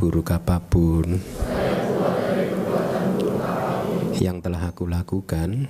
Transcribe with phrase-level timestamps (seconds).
[0.00, 1.12] buruk apa pun
[4.16, 5.68] yang telah aku lakukan,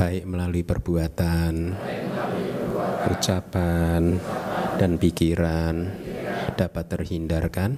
[0.00, 1.76] baik melalui perbuatan,
[3.12, 4.16] ucapan,
[4.80, 5.92] dan pikiran,
[6.56, 7.76] dapat terhindarkan,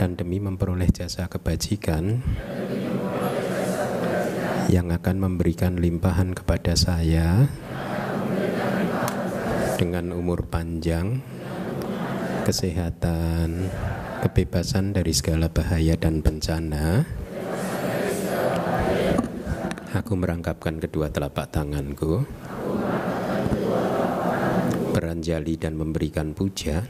[0.00, 2.24] dan demi memperoleh jasa kebajikan
[4.72, 7.44] yang akan memberikan limpahan kepada saya
[9.76, 11.20] dengan umur panjang,
[12.48, 13.68] kesehatan,
[14.24, 17.04] kebebasan dari segala bahaya dan bencana.
[19.92, 22.24] Aku merangkapkan kedua telapak tanganku,
[24.96, 26.88] beranjali dan memberikan puja,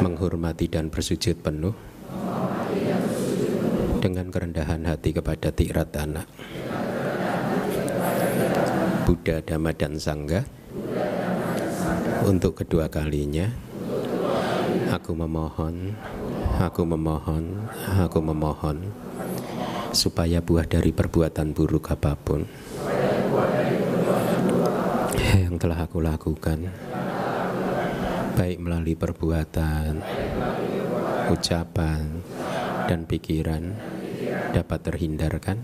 [0.00, 1.76] menghormati dan bersujud penuh
[4.00, 6.24] dengan kerendahan hati kepada tirat anak.
[9.04, 10.61] Buddha, Dhamma, dan Sangga
[12.26, 13.50] untuk kedua kalinya.
[14.92, 15.96] Aku memohon,
[16.60, 17.66] aku memohon,
[17.96, 18.92] aku memohon
[19.96, 22.48] supaya buah dari perbuatan buruk apa pun
[25.36, 26.68] yang telah aku lakukan
[28.32, 30.00] baik melalui perbuatan,
[31.28, 32.24] ucapan,
[32.88, 33.76] dan pikiran
[34.56, 35.58] dapat terhindarkan.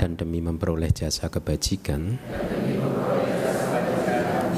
[0.00, 2.16] Dan demi memperoleh jasa kebajikan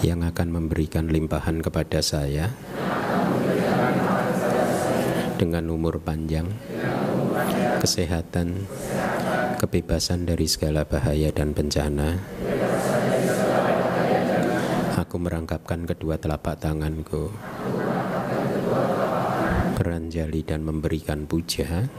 [0.02, 2.50] yang akan memberikan limpahan kepada saya
[5.38, 6.50] dengan umur panjang
[7.78, 8.66] kesehatan,
[9.62, 12.18] kebebasan dari segala bahaya dan bencana.
[14.98, 17.30] Aku merangkapkan kedua telapak tanganku,
[19.78, 21.90] beranjali dan memberikan puja,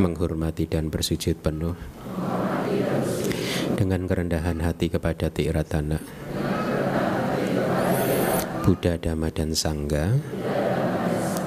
[0.00, 1.95] menghormati dan bersujud penuh
[3.74, 5.98] dengan kerendahan hati kepada Tiratana,
[8.62, 10.14] Buddha, Dhamma, dan Sangga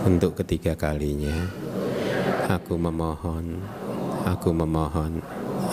[0.04, 1.48] untuk ketiga kalinya
[2.50, 3.62] Aku memohon,
[4.26, 5.22] aku memohon,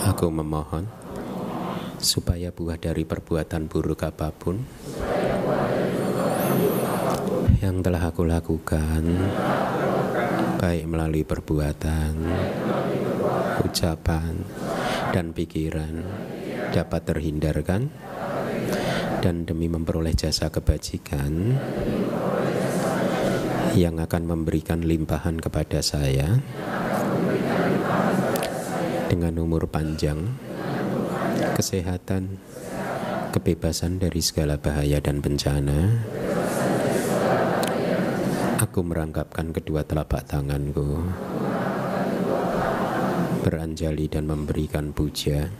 [0.05, 0.85] aku memohon
[1.97, 4.61] supaya buah dari perbuatan buruk apa pun
[7.65, 9.01] yang telah aku lakukan
[10.61, 12.13] baik melalui perbuatan,
[13.65, 14.37] ucapan,
[15.09, 16.05] dan pikiran
[16.71, 17.89] dapat terhindarkan
[19.21, 21.57] dan demi memperoleh jasa kebajikan
[23.77, 26.41] yang akan memberikan limpahan kepada saya
[29.07, 30.17] dengan umur panjang,
[31.53, 32.41] kesehatan,
[33.31, 36.03] kebebasan dari segala bahaya dan bencana.
[38.57, 41.05] Aku merangkapkan kedua telapak tanganku,
[43.45, 45.53] beranjali dan memberikan puja,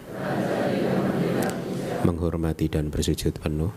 [2.07, 3.75] menghormati dan bersujud penuh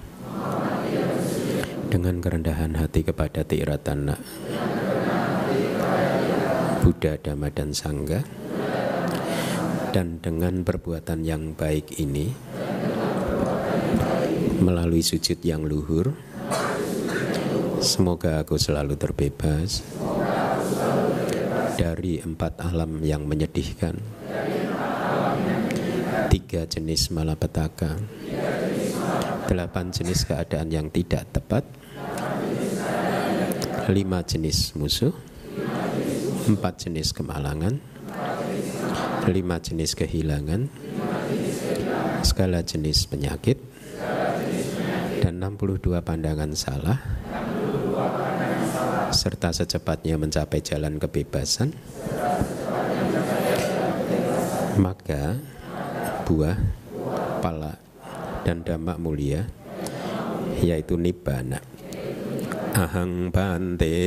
[1.90, 4.14] dengan kerendahan hati kepada Tiratana
[6.86, 8.22] Buddha, Dhamma, dan Sangga
[9.90, 12.30] dan dengan perbuatan yang baik ini
[14.62, 16.14] melalui sujud yang luhur
[17.82, 19.82] semoga aku selalu terbebas
[21.74, 23.98] dari empat alam yang menyedihkan
[26.30, 27.98] tiga jenis malapetaka.
[29.50, 31.66] Delapan jenis keadaan yang tidak tepat.
[33.90, 35.10] Lima jenis musuh,
[36.46, 37.82] empat jenis kemalangan,
[39.26, 40.70] lima jenis kehilangan,
[42.22, 43.58] segala jenis penyakit,
[45.18, 47.02] dan 62 pandangan salah,
[49.10, 51.74] serta secepatnya mencapai jalan kebebasan,
[54.78, 55.34] maka
[56.30, 56.54] buah,
[57.42, 57.74] pala,
[58.46, 59.50] dan damak mulia,
[60.62, 61.58] yaitu nibbana.
[62.70, 63.98] Ahang bante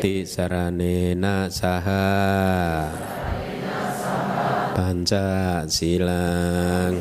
[0.00, 1.12] tisarane
[1.52, 2.08] saha
[4.72, 6.96] panca silang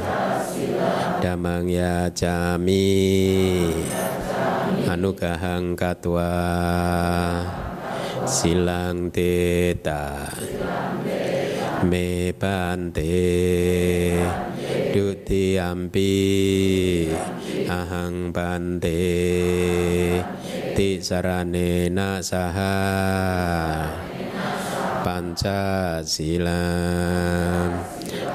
[1.24, 3.72] damang ya jami
[4.92, 6.36] anugahang katwa
[8.28, 10.28] silang teta
[11.86, 13.14] me bante
[15.58, 17.10] ampi
[17.70, 19.02] ahang bante
[20.74, 22.78] ti sarane na saha
[25.06, 27.84] panca silam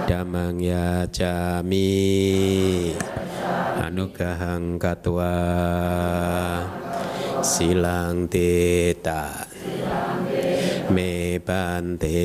[0.06, 2.94] damang ya jami
[3.82, 5.34] anugahang katwa
[7.42, 8.30] silang
[10.92, 12.20] me bante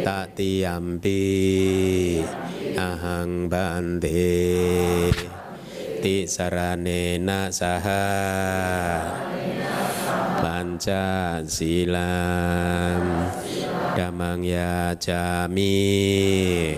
[0.00, 2.24] tati ampi
[2.72, 4.24] Damang bante
[6.00, 8.04] Tisaranena saha
[10.40, 13.28] Panca silam.
[13.92, 16.76] Damang ya jami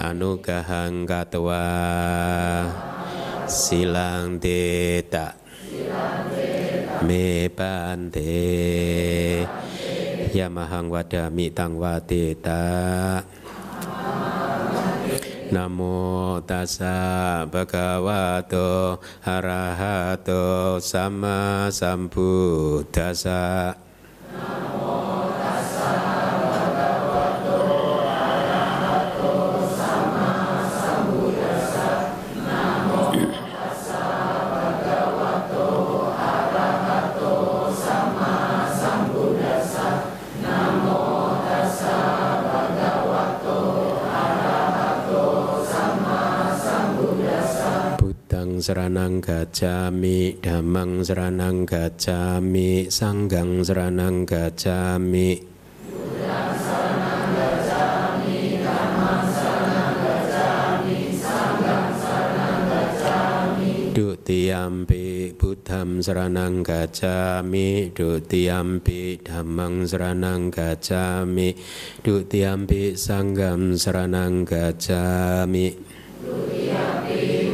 [0.00, 1.64] Anugahang katwa
[3.48, 5.36] Silang teta
[7.06, 8.26] Me bante
[10.34, 13.22] Yamahang wadami tang wadeta
[15.54, 23.78] Namo tassa bhagavato arahato sama sambuddhasa
[24.34, 25.38] Namo
[48.58, 55.58] Seranang gacami, damang seranang gacami, sanggang seranang gacami.
[64.28, 71.56] Dutiyampi Buddham seranang gacami Dutiyampi Dhammang seranang gacami
[72.04, 75.72] Dutiyampi Sanggam seranang gacami
[76.22, 77.47] Dutiyampi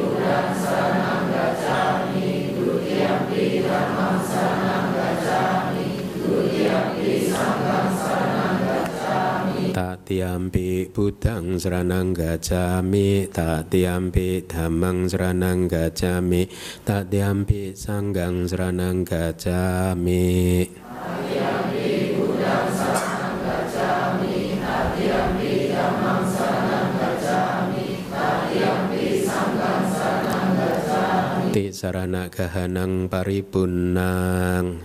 [10.04, 16.44] Tatiampi Buddhang seranang gacami Tatiampi Dhammang seranang gacami
[16.84, 30.48] Tatiampi Sanggang seranang gacami Tatiampi Buddhang seranang gacami Tatiampi Dhammang seranang gacami Tatiampi Sanggang seranang
[30.52, 34.84] gacami Ti sarana gahanang paripurnang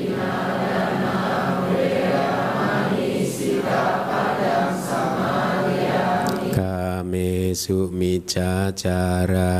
[7.63, 8.51] สุมิจฉา
[8.83, 9.55] จาระ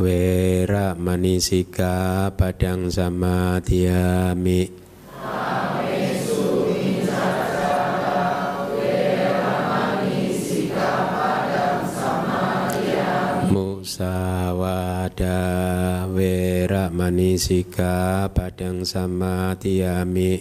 [0.00, 0.06] เว
[0.72, 1.96] ระมณีสิกา
[2.38, 4.06] ปดังสมาธิยา
[4.44, 4.60] มิ
[13.96, 14.18] สา
[14.60, 14.80] วา
[15.22, 15.40] ดา
[16.12, 16.18] เว
[16.72, 17.96] ระมณีสิกา
[18.36, 20.32] ปดังสมาธิยามิ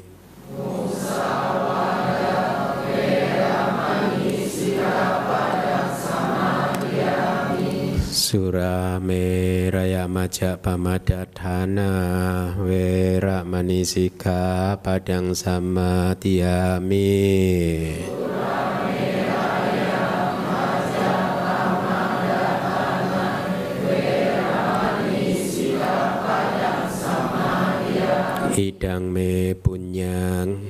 [8.25, 17.21] Tiami Surame raya maja pamadatana wera manisika padang sama tiami
[28.57, 30.65] Hidang me punyang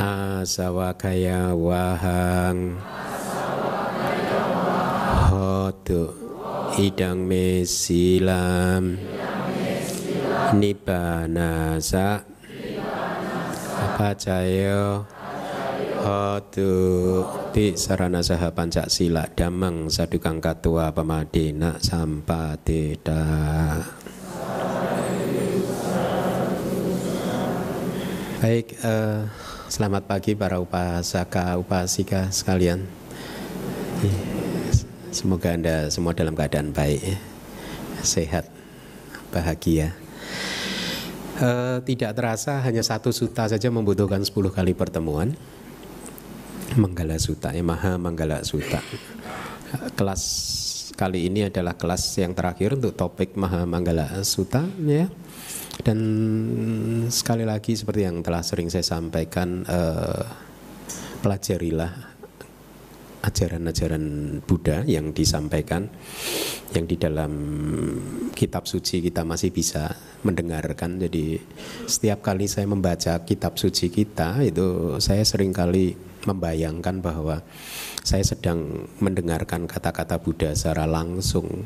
[0.00, 3.09] Asawakaya wahang Hotu
[6.78, 8.94] Hidang me silam
[10.54, 12.22] Nibanasa.
[14.00, 15.04] Pacayo
[16.00, 16.72] Hotu
[17.52, 23.20] Ti sarana saha pancak sila Damang sadukang katua pemadena Sampateda
[28.40, 29.20] Baik, eh,
[29.68, 32.88] selamat pagi para upasaka upasika sekalian.
[35.10, 37.18] Semoga Anda semua dalam keadaan baik, ya.
[38.06, 38.46] sehat,
[39.34, 39.90] bahagia.
[41.40, 45.34] Eh, tidak terasa hanya satu suta saja membutuhkan 10 kali pertemuan.
[46.78, 48.78] Manggala Suta, ya, Maha Manggala Suta.
[49.98, 50.22] Kelas
[50.94, 55.10] kali ini adalah kelas yang terakhir untuk topik Maha Manggala Suta, ya.
[55.80, 55.98] Dan
[57.10, 60.24] sekali lagi seperti yang telah sering saya sampaikan, eh,
[61.24, 62.09] pelajarilah
[63.20, 64.04] ajaran-ajaran
[64.44, 65.92] Buddha yang disampaikan,
[66.72, 67.32] yang di dalam
[68.32, 69.92] kitab suci kita masih bisa
[70.24, 70.96] mendengarkan.
[70.96, 71.36] Jadi
[71.84, 77.40] setiap kali saya membaca kitab suci kita itu saya sering kali membayangkan bahwa
[78.04, 81.64] saya sedang mendengarkan kata-kata Buddha secara langsung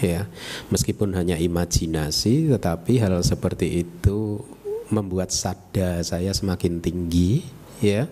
[0.00, 0.24] ya
[0.72, 4.40] meskipun hanya imajinasi tetapi hal seperti itu
[4.88, 7.44] membuat sada saya semakin tinggi
[7.80, 8.08] ya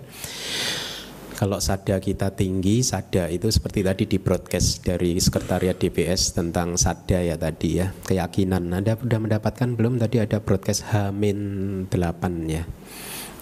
[1.42, 7.18] kalau sada kita tinggi, sada itu seperti tadi di broadcast dari sekretariat DPS tentang sada
[7.18, 8.70] ya tadi ya, keyakinan.
[8.70, 12.62] Anda sudah mendapatkan belum tadi ada broadcast Hamin 8 ya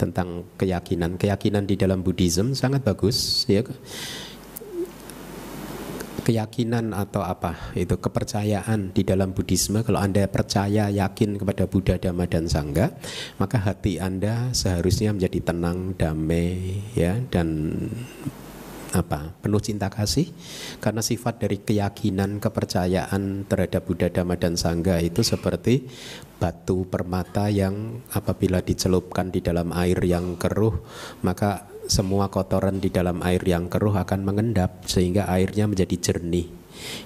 [0.01, 1.21] tentang keyakinan.
[1.21, 3.61] Keyakinan di dalam Buddhism sangat bagus ya
[6.31, 7.75] keyakinan atau apa?
[7.75, 9.83] Itu kepercayaan di dalam Buddhisme.
[9.83, 12.95] Kalau Anda percaya yakin kepada Buddha Dhamma dan Sangha
[13.43, 17.75] maka hati Anda seharusnya menjadi tenang damai ya dan
[18.95, 19.35] apa?
[19.43, 20.31] Penuh cinta kasih.
[20.79, 25.91] Karena sifat dari keyakinan kepercayaan terhadap Buddha Dhamma dan Sangha itu seperti
[26.39, 30.73] batu permata yang apabila dicelupkan di dalam air yang keruh
[31.21, 36.47] maka semua kotoran di dalam air yang keruh akan mengendap sehingga airnya menjadi jernih.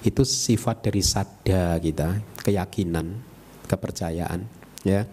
[0.05, 3.19] Itu sifat dari sadda kita, keyakinan,
[3.67, 4.63] kepercayaan.
[4.85, 5.09] Ya,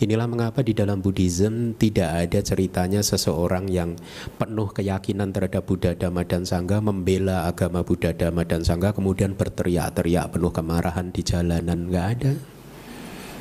[0.00, 4.00] inilah mengapa di dalam Buddhism tidak ada ceritanya seseorang yang
[4.40, 10.32] penuh keyakinan terhadap Buddha Dhamma dan Sangha membela agama Buddha Dhamma dan Sangha kemudian berteriak-teriak
[10.32, 12.32] penuh kemarahan di jalanan nggak ada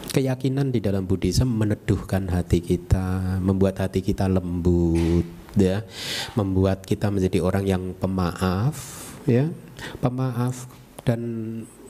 [0.10, 5.86] keyakinan di dalam Buddhism meneduhkan hati kita, membuat hati kita lembut, ya
[6.38, 8.76] membuat kita menjadi orang yang pemaaf
[9.26, 9.50] ya
[10.04, 10.70] pemaaf
[11.08, 11.22] dan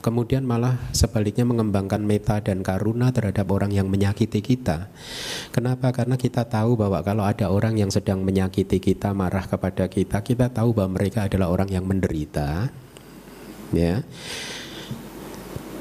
[0.00, 4.88] kemudian malah sebaliknya mengembangkan meta dan karuna terhadap orang yang menyakiti kita.
[5.52, 5.92] Kenapa?
[5.92, 10.48] Karena kita tahu bahwa kalau ada orang yang sedang menyakiti kita, marah kepada kita, kita
[10.48, 12.72] tahu bahwa mereka adalah orang yang menderita.
[13.76, 14.02] Ya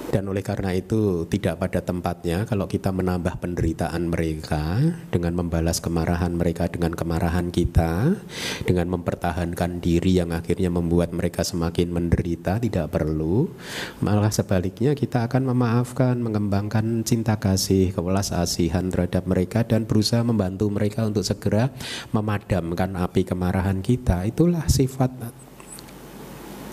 [0.10, 4.82] dan oleh karena itu tidak pada tempatnya kalau kita menambah penderitaan mereka
[5.14, 8.18] dengan membalas kemarahan mereka dengan kemarahan kita
[8.66, 13.54] dengan mempertahankan diri yang akhirnya membuat mereka semakin menderita tidak perlu.
[14.02, 20.74] Malah sebaliknya kita akan memaafkan mengembangkan cinta kasih kewelas asihan terhadap mereka dan berusaha membantu
[20.74, 21.70] mereka untuk segera
[22.10, 24.26] memadamkan api kemarahan kita.
[24.26, 25.14] Itulah sifat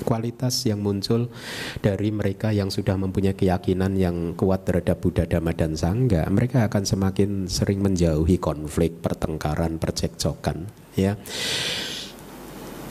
[0.05, 1.33] kualitas yang muncul
[1.81, 6.85] dari mereka yang sudah mempunyai keyakinan yang kuat terhadap Buddha Dhamma dan Sangha, mereka akan
[6.85, 11.17] semakin sering menjauhi konflik, pertengkaran, percekcokan, ya.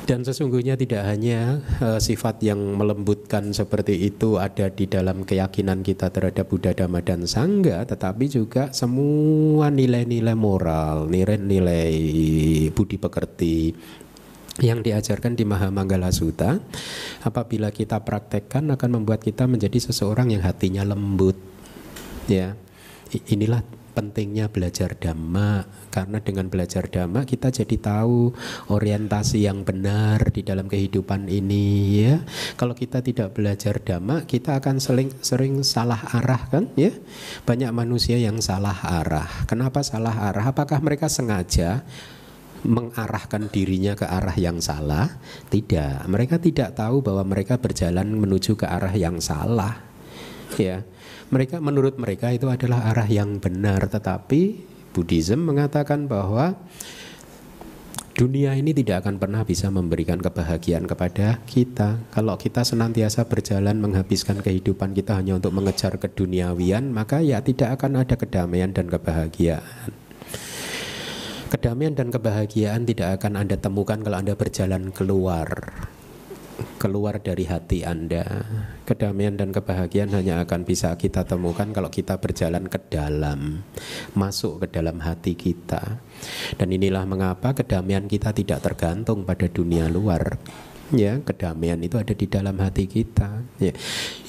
[0.06, 6.14] Dan sesungguhnya tidak hanya uh, sifat yang melembutkan seperti itu ada di dalam keyakinan kita
[6.14, 11.90] terhadap Buddha Dhamma dan Sangha, tetapi juga semua nilai-nilai moral, nilai-nilai
[12.70, 13.74] budi pekerti,
[14.64, 16.64] yang diajarkan di Mahamanggala Sutta
[17.28, 21.36] apabila kita praktekkan akan membuat kita menjadi seseorang yang hatinya lembut.
[22.32, 22.56] Ya
[23.28, 23.62] inilah
[23.96, 25.64] pentingnya belajar dhamma.
[25.88, 28.36] Karena dengan belajar dhamma kita jadi tahu
[28.68, 31.68] orientasi yang benar di dalam kehidupan ini
[32.04, 32.20] ya.
[32.60, 36.92] Kalau kita tidak belajar dhamma kita akan sering sering salah arah kan ya?
[37.48, 39.48] Banyak manusia yang salah arah.
[39.48, 40.52] Kenapa salah arah?
[40.52, 41.88] Apakah mereka sengaja
[42.66, 45.22] mengarahkan dirinya ke arah yang salah?
[45.48, 46.10] Tidak.
[46.10, 49.86] Mereka tidak tahu bahwa mereka berjalan menuju ke arah yang salah.
[50.58, 50.84] Ya.
[51.30, 54.62] Mereka menurut mereka itu adalah arah yang benar, tetapi
[54.94, 56.56] Buddhism mengatakan bahwa
[58.16, 62.00] dunia ini tidak akan pernah bisa memberikan kebahagiaan kepada kita.
[62.14, 68.06] Kalau kita senantiasa berjalan menghabiskan kehidupan kita hanya untuk mengejar keduniawian, maka ya tidak akan
[68.06, 70.05] ada kedamaian dan kebahagiaan.
[71.56, 75.48] Kedamaian dan kebahagiaan tidak akan Anda temukan kalau Anda berjalan keluar
[76.76, 78.44] keluar dari hati Anda.
[78.84, 83.64] Kedamaian dan kebahagiaan hanya akan bisa kita temukan kalau kita berjalan ke dalam,
[84.20, 86.04] masuk ke dalam hati kita.
[86.60, 90.36] Dan inilah mengapa kedamaian kita tidak tergantung pada dunia luar
[90.96, 93.72] ya kedamaian itu ada di dalam hati kita ya.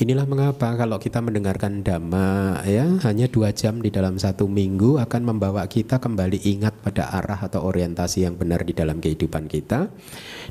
[0.03, 5.23] Inilah mengapa kalau kita mendengarkan dhamma ya hanya dua jam di dalam satu minggu akan
[5.23, 9.89] membawa kita kembali ingat pada arah atau orientasi yang benar di dalam kehidupan kita.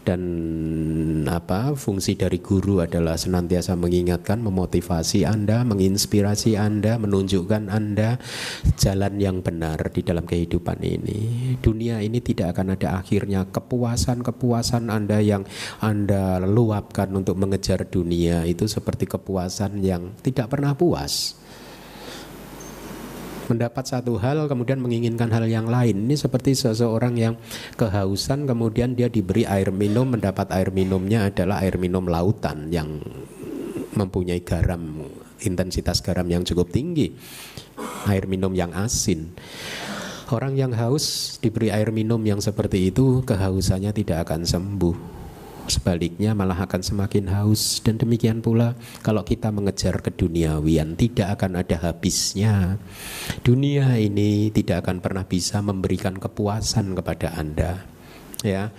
[0.06, 0.22] Dan
[1.26, 8.22] apa fungsi dari guru adalah senantiasa mengingatkan memotivasi anda menginspirasi anda menunjukkan anda
[8.78, 11.56] jalan yang benar di dalam kehidupan ini.
[11.60, 13.48] Dunia ini tidak akan ada akhirnya.
[13.50, 15.44] Kepuasan kepuasan anda yang
[15.82, 16.05] anda
[16.46, 21.38] luapkan untuk mengejar dunia itu seperti kepuasan yang tidak pernah puas.
[23.46, 26.10] Mendapat satu hal kemudian menginginkan hal yang lain.
[26.10, 27.34] Ini seperti seseorang yang
[27.78, 32.98] kehausan kemudian dia diberi air minum, mendapat air minumnya adalah air minum lautan yang
[33.94, 35.06] mempunyai garam
[35.46, 37.14] intensitas garam yang cukup tinggi.
[38.10, 39.38] Air minum yang asin.
[40.34, 45.15] Orang yang haus diberi air minum yang seperti itu, kehausannya tidak akan sembuh
[45.66, 51.90] Sebaliknya malah akan semakin haus dan demikian pula kalau kita mengejar keduniawian tidak akan ada
[51.90, 52.78] habisnya.
[53.42, 57.82] Dunia ini tidak akan pernah bisa memberikan kepuasan kepada Anda.
[58.46, 58.70] Ya.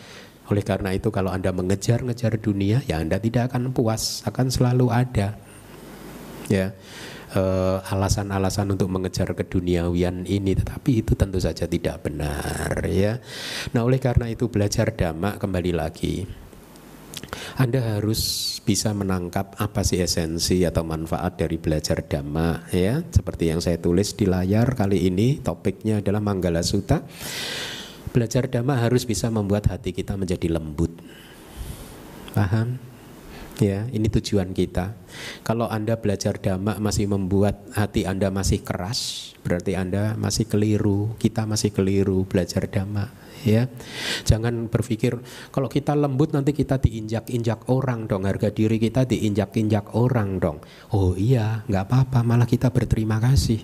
[0.46, 5.34] Oleh karena itu kalau Anda mengejar-ngejar dunia ya Anda tidak akan puas, akan selalu ada.
[6.46, 6.70] Ya.
[7.36, 13.18] alasan alasan-alasan untuk mengejar keduniawian ini tetapi itu tentu saja tidak benar ya.
[13.74, 16.45] Nah, oleh karena itu belajar dhamma kembali lagi
[17.56, 18.20] anda harus
[18.62, 23.00] bisa menangkap apa sih esensi atau manfaat dari belajar dhamma ya.
[23.00, 27.00] Seperti yang saya tulis di layar kali ini topiknya adalah Manggala Sutta.
[28.12, 30.92] Belajar dhamma harus bisa membuat hati kita menjadi lembut.
[32.32, 32.76] Paham?
[33.56, 34.92] Ya, ini tujuan kita.
[35.40, 41.48] Kalau Anda belajar dhamma masih membuat hati Anda masih keras, berarti Anda masih keliru, kita
[41.48, 43.68] masih keliru belajar dhamma ya.
[44.24, 45.18] Jangan berpikir
[45.52, 50.62] kalau kita lembut nanti kita diinjak-injak orang dong, harga diri kita diinjak-injak orang dong.
[50.94, 53.60] Oh iya, nggak apa-apa, malah kita berterima kasih.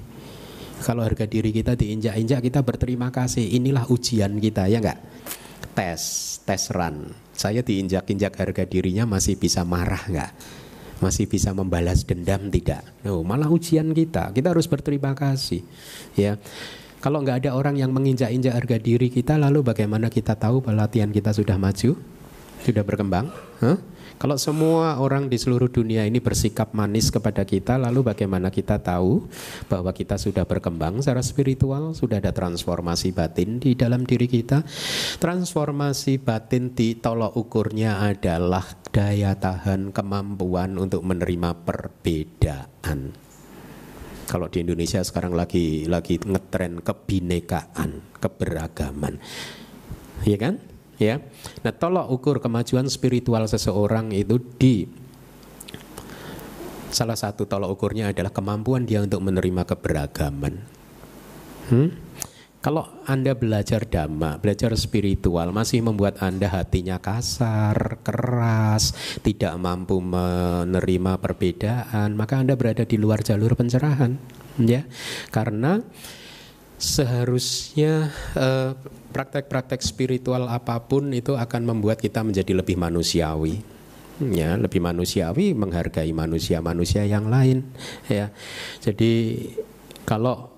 [0.82, 3.54] Kalau harga diri kita diinjak-injak kita berterima kasih.
[3.54, 4.98] Inilah ujian kita ya nggak?
[5.78, 6.02] Tes,
[6.42, 7.14] tes run.
[7.32, 10.32] Saya diinjak-injak harga dirinya masih bisa marah nggak?
[11.02, 12.86] masih bisa membalas dendam tidak?
[13.02, 14.30] Oh, malah ujian kita.
[14.30, 15.66] Kita harus berterima kasih.
[16.14, 16.38] Ya.
[17.02, 21.34] Kalau nggak ada orang yang menginjak-injak harga diri kita, lalu bagaimana kita tahu pelatihan kita
[21.34, 21.98] sudah maju,
[22.62, 23.26] sudah berkembang?
[23.58, 23.74] Huh?
[24.22, 29.26] Kalau semua orang di seluruh dunia ini bersikap manis kepada kita, lalu bagaimana kita tahu
[29.66, 34.62] bahwa kita sudah berkembang secara spiritual, sudah ada transformasi batin di dalam diri kita?
[35.18, 38.62] Transformasi batin di tolok ukurnya adalah
[38.94, 43.21] daya tahan kemampuan untuk menerima perbedaan.
[44.32, 49.20] Kalau di Indonesia sekarang lagi lagi ngetren kebinekaan, keberagaman.
[50.24, 50.54] Iya kan?
[50.96, 51.20] Ya.
[51.60, 54.88] Nah, tolok ukur kemajuan spiritual seseorang itu di
[56.88, 60.54] salah satu tolok ukurnya adalah kemampuan dia untuk menerima keberagaman.
[61.68, 61.92] Hmm?
[62.62, 68.94] Kalau Anda belajar dhamma, belajar spiritual masih membuat Anda hatinya kasar, keras,
[69.26, 74.14] tidak mampu menerima perbedaan, maka Anda berada di luar jalur pencerahan,
[74.62, 74.86] ya.
[75.34, 75.82] Karena
[76.78, 78.14] seharusnya
[79.10, 83.62] praktek praktek-praktek spiritual apa pun itu akan membuat kita menjadi lebih manusiawi
[84.18, 87.62] ya lebih manusiawi menghargai manusia-manusia yang lain
[88.10, 88.34] ya
[88.82, 89.12] jadi
[90.02, 90.51] kalau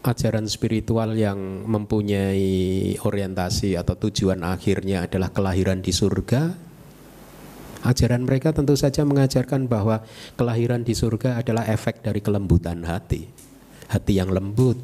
[0.00, 6.56] ajaran spiritual yang mempunyai orientasi atau tujuan akhirnya adalah kelahiran di surga,
[7.84, 10.00] ajaran mereka tentu saja mengajarkan bahwa
[10.40, 13.28] kelahiran di surga adalah efek dari kelembutan hati.
[13.90, 14.78] Hati yang lembut,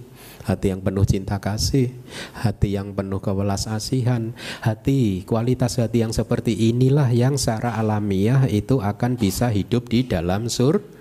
[0.44, 1.94] hati yang penuh cinta kasih,
[2.34, 8.82] hati yang penuh kewelas asihan, hati kualitas hati yang seperti inilah yang secara alamiah itu
[8.82, 10.95] akan bisa hidup di dalam surga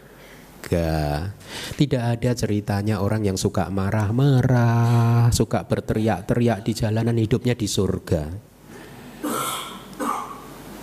[0.66, 1.30] surga.
[1.78, 8.24] Tidak ada ceritanya orang yang suka marah-marah, suka berteriak-teriak di jalanan hidupnya di surga.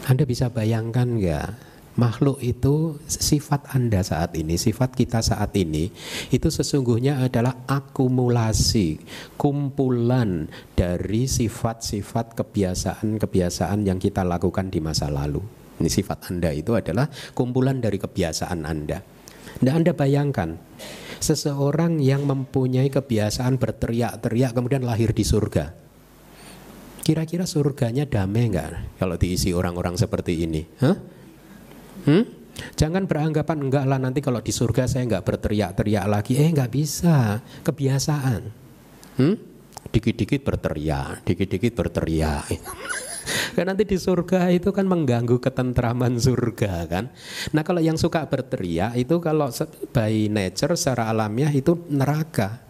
[0.06, 1.74] Anda bisa bayangkan nggak?
[1.92, 5.92] Makhluk itu sifat Anda saat ini, sifat kita saat ini
[6.32, 8.96] itu sesungguhnya adalah akumulasi,
[9.36, 15.44] kumpulan dari sifat-sifat kebiasaan-kebiasaan yang kita lakukan di masa lalu.
[15.84, 19.21] Ini sifat Anda itu adalah kumpulan dari kebiasaan Anda.
[19.62, 20.58] Nah Anda bayangkan
[21.22, 25.70] seseorang yang mempunyai kebiasaan berteriak-teriak kemudian lahir di surga.
[27.02, 30.62] Kira-kira surganya damai nggak kalau diisi orang-orang seperti ini?
[30.82, 30.96] Hah?
[32.06, 32.24] Hmm?
[32.78, 36.38] Jangan beranggapan enggak lah nanti kalau di surga saya nggak berteriak-teriak lagi.
[36.38, 38.42] Eh nggak bisa, kebiasaan.
[39.18, 39.34] Hmm?
[39.90, 42.46] Dikit-dikit berteriak, dikit-dikit berteriak.
[43.56, 47.10] kan nanti di surga itu kan mengganggu ketentraman surga kan.
[47.54, 49.50] Nah kalau yang suka berteriak itu kalau
[49.94, 52.60] by nature secara alamiah itu neraka.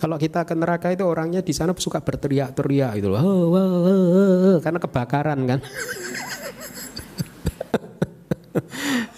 [0.00, 4.56] Kalau kita ke neraka itu orangnya di sana suka berteriak-teriak itu loh, oh, oh, oh,
[4.64, 5.60] karena kebakaran kan.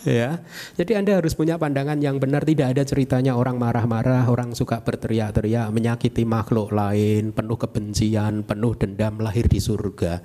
[0.03, 0.43] ya.
[0.75, 5.71] Jadi Anda harus punya pandangan yang benar tidak ada ceritanya orang marah-marah, orang suka berteriak-teriak,
[5.71, 10.19] menyakiti makhluk lain, penuh kebencian, penuh dendam lahir di surga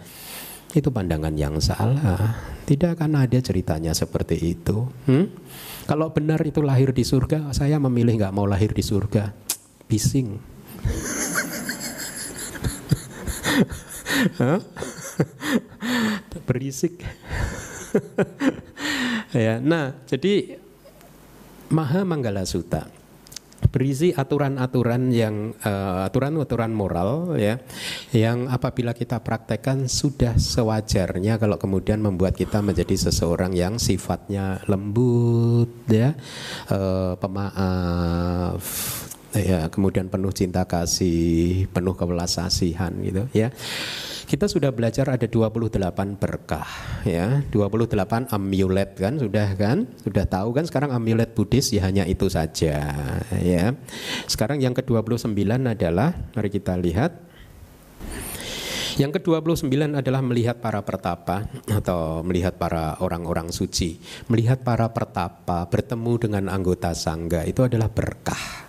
[0.76, 2.36] itu pandangan yang salah.
[2.68, 4.92] Tidak akan ada ceritanya seperti itu.
[5.08, 5.32] Hmm?
[5.88, 9.32] Kalau benar itu lahir di surga, saya memilih nggak mau lahir di surga.
[9.88, 10.36] Bising.
[16.48, 17.04] Berisik.
[19.36, 20.60] ya, nah, jadi
[21.72, 22.88] Maha Manggala Sutta
[23.72, 27.60] berisi aturan-aturan yang uh, aturan-aturan moral ya
[28.12, 35.72] yang apabila kita praktekkan sudah sewajarnya kalau kemudian membuat kita menjadi seseorang yang sifatnya lembut
[35.88, 36.16] ya
[36.72, 39.07] uh, pemaaf
[39.38, 43.54] ya kemudian penuh cinta kasih penuh kewelasasihan gitu ya.
[44.28, 46.68] Kita sudah belajar ada 28 berkah
[47.08, 47.40] ya.
[47.48, 49.88] 28 amulet kan sudah kan?
[50.04, 52.76] Sudah tahu kan sekarang amulet Buddhis ya hanya itu saja
[53.32, 53.66] ya.
[54.28, 57.24] Sekarang yang ke-29 adalah mari kita lihat.
[59.00, 63.96] Yang ke-29 adalah melihat para pertapa atau melihat para orang-orang suci.
[64.28, 68.67] Melihat para pertapa bertemu dengan anggota sangga itu adalah berkah.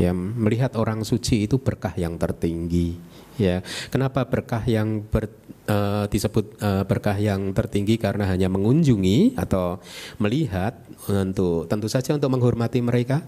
[0.00, 2.96] Ya, melihat orang suci itu berkah yang tertinggi.
[3.40, 5.32] Ya kenapa berkah yang ber,
[5.64, 7.96] uh, disebut uh, berkah yang tertinggi?
[7.96, 9.80] Karena hanya mengunjungi atau
[10.20, 10.76] melihat
[11.08, 13.24] untuk tentu saja untuk menghormati mereka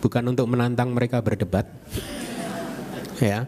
[0.00, 1.68] bukan untuk menantang mereka berdebat
[3.30, 3.46] ya.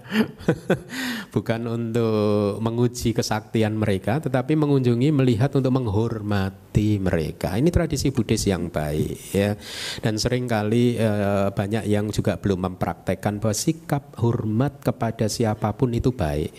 [1.35, 7.59] Bukan untuk menguji kesaktian mereka tetapi mengunjungi melihat untuk menghormati mereka.
[7.59, 9.59] Ini tradisi Buddhis yang baik ya.
[9.99, 11.11] Dan sering kali e,
[11.51, 16.55] banyak yang juga belum mempraktekkan bahwa sikap hormat kepada siapa pun itu baik.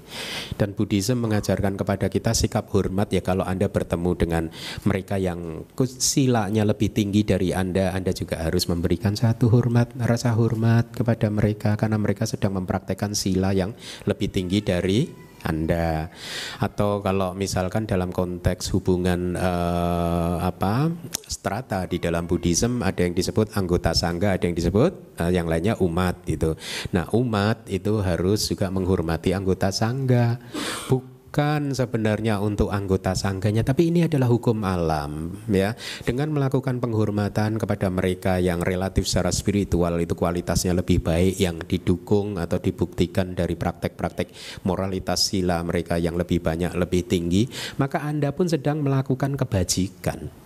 [0.60, 4.43] Dan Buddhism mengajarkan kepada kita sikap hormat ya kalau Anda bertemu dengan
[4.84, 10.91] mereka yang silanya lebih tinggi dari Anda Anda juga harus memberikan satu hormat rasa hormat
[10.91, 13.72] kepada mereka karena mereka sedang mempraktekkan mendapatkan sila yang
[14.10, 15.00] lebih tinggi dari
[15.46, 16.10] anda.
[16.58, 20.89] Atau kalau misalkan dalam konteks hubungan uh, apa
[21.30, 25.78] strata di dalam Buddhism ada yang disebut anggota sangga ada yang disebut uh, yang lainnya
[25.86, 26.58] umat gitu.
[26.98, 30.41] Nah umat itu harus juga menghormati anggota sangga.
[30.89, 35.76] Buk bukan sebenarnya untuk anggota sangganya tapi ini adalah hukum alam ya.
[36.08, 42.39] Dengan melakukan penghormatan kepada mereka yang relatif secara spiritual itu kualitasnya lebih baik yang didukung
[42.39, 44.32] atau dibuktikan dari praktek-praktek
[44.63, 47.52] moralitas sila mereka yang lebih banyak lebih tinggi
[47.84, 50.45] maka Anda pun sedang melakukan kebajikan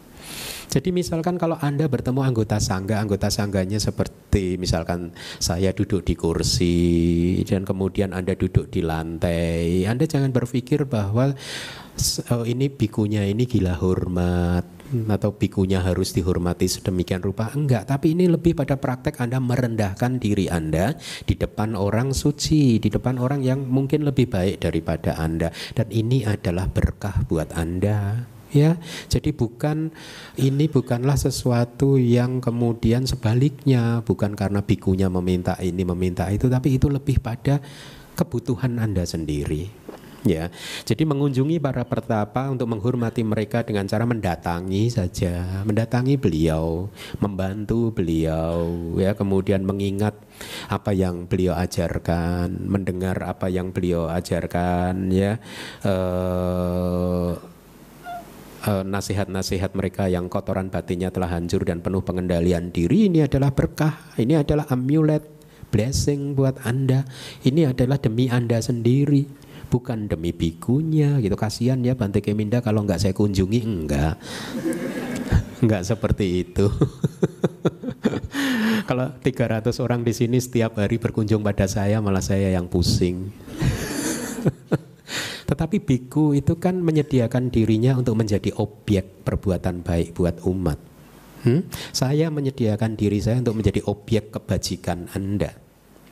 [0.69, 6.77] jadi misalkan kalau Anda bertemu anggota sangga, anggota sangganya seperti misalkan saya duduk di kursi
[7.41, 9.89] dan kemudian Anda duduk di lantai.
[9.89, 11.33] Anda jangan berpikir bahwa
[12.29, 18.25] oh, ini bikunya ini gila hormat atau bikunya harus dihormati sedemikian rupa enggak tapi ini
[18.25, 20.97] lebih pada praktek Anda merendahkan diri Anda
[21.29, 26.25] di depan orang suci di depan orang yang mungkin lebih baik daripada Anda dan ini
[26.25, 28.77] adalah berkah buat Anda ya.
[29.07, 29.93] Jadi bukan
[30.37, 36.89] ini bukanlah sesuatu yang kemudian sebaliknya, bukan karena bikunya meminta ini meminta itu, tapi itu
[36.89, 37.61] lebih pada
[38.17, 39.79] kebutuhan Anda sendiri.
[40.27, 40.51] Ya,
[40.83, 46.91] jadi mengunjungi para pertapa untuk menghormati mereka dengan cara mendatangi saja, mendatangi beliau,
[47.23, 48.67] membantu beliau,
[48.99, 50.19] ya, kemudian mengingat
[50.67, 55.39] apa yang beliau ajarkan, mendengar apa yang beliau ajarkan, ya.
[55.87, 57.31] Eh,
[58.67, 64.35] nasihat-nasihat mereka yang kotoran batinnya telah hancur dan penuh pengendalian diri ini adalah berkah, ini
[64.35, 65.23] adalah amulet,
[65.71, 67.07] blessing buat Anda.
[67.45, 69.23] Ini adalah demi Anda sendiri,
[69.69, 71.37] bukan demi bikunya gitu.
[71.37, 74.17] Kasihan ya Bante Keminda kalau nggak saya kunjungi enggak.
[75.63, 76.67] enggak seperti itu.
[78.89, 83.29] kalau 300 orang di sini setiap hari berkunjung pada saya malah saya yang pusing.
[85.49, 90.77] Tetapi biku itu kan menyediakan dirinya untuk menjadi objek perbuatan baik buat umat.
[91.41, 91.65] Hmm?
[91.89, 95.68] Saya menyediakan diri saya untuk menjadi objek kebajikan Anda.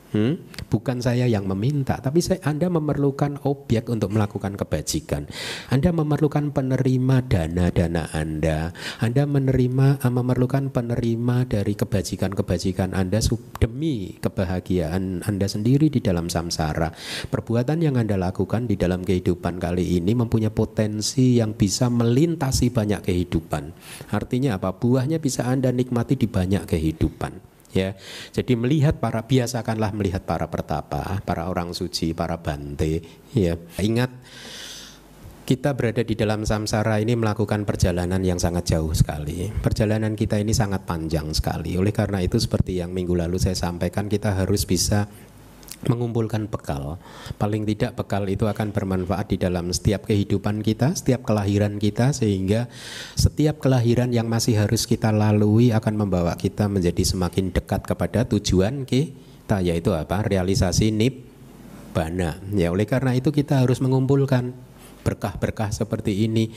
[0.08, 0.40] Hmm?
[0.72, 5.28] Bukan saya yang meminta, tapi saya, Anda memerlukan objek untuk melakukan kebajikan.
[5.68, 8.72] Anda memerlukan penerima dana-dana Anda.
[9.04, 13.20] Anda menerima uh, memerlukan penerima dari kebajikan-kebajikan Anda
[13.60, 16.92] demi kebahagiaan Anda sendiri di dalam samsara.
[17.28, 23.04] Perbuatan yang Anda lakukan di dalam kehidupan kali ini mempunyai potensi yang bisa melintasi banyak
[23.04, 23.76] kehidupan.
[24.12, 24.72] Artinya apa?
[24.72, 27.96] Buahnya bisa Anda nikmati di banyak kehidupan ya.
[28.32, 33.02] Jadi melihat para biasakanlah melihat para pertapa, para orang suci, para bante,
[33.34, 33.56] ya.
[33.80, 34.10] Ingat
[35.48, 39.48] kita berada di dalam samsara ini melakukan perjalanan yang sangat jauh sekali.
[39.48, 41.72] Perjalanan kita ini sangat panjang sekali.
[41.80, 45.08] Oleh karena itu seperti yang minggu lalu saya sampaikan kita harus bisa
[45.86, 46.98] mengumpulkan bekal.
[47.38, 52.66] Paling tidak bekal itu akan bermanfaat di dalam setiap kehidupan kita, setiap kelahiran kita sehingga
[53.14, 58.82] setiap kelahiran yang masih harus kita lalui akan membawa kita menjadi semakin dekat kepada tujuan
[58.82, 60.26] kita yaitu apa?
[60.26, 62.42] realisasi nibbana.
[62.50, 64.67] Ya oleh karena itu kita harus mengumpulkan
[65.08, 66.52] berkah-berkah seperti ini.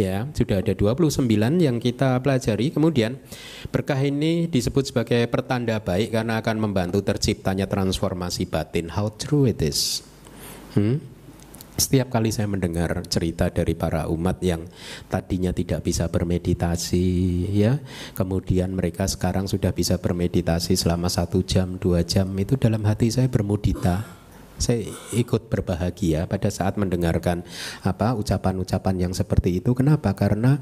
[0.00, 1.28] Ya, sudah ada 29
[1.60, 2.72] yang kita pelajari.
[2.72, 3.20] Kemudian
[3.68, 8.88] berkah ini disebut sebagai pertanda baik karena akan membantu terciptanya transformasi batin.
[8.88, 10.00] How true it is.
[10.72, 11.04] Hmm?
[11.80, 14.68] Setiap kali saya mendengar cerita dari para umat yang
[15.08, 17.08] tadinya tidak bisa bermeditasi,
[17.56, 17.80] ya,
[18.12, 23.32] kemudian mereka sekarang sudah bisa bermeditasi selama satu jam, dua jam, itu dalam hati saya
[23.32, 24.19] bermudita.
[24.60, 24.84] Saya
[25.16, 27.42] ikut berbahagia pada saat mendengarkan
[27.80, 29.72] apa ucapan-ucapan yang seperti itu.
[29.72, 30.12] Kenapa?
[30.12, 30.60] Karena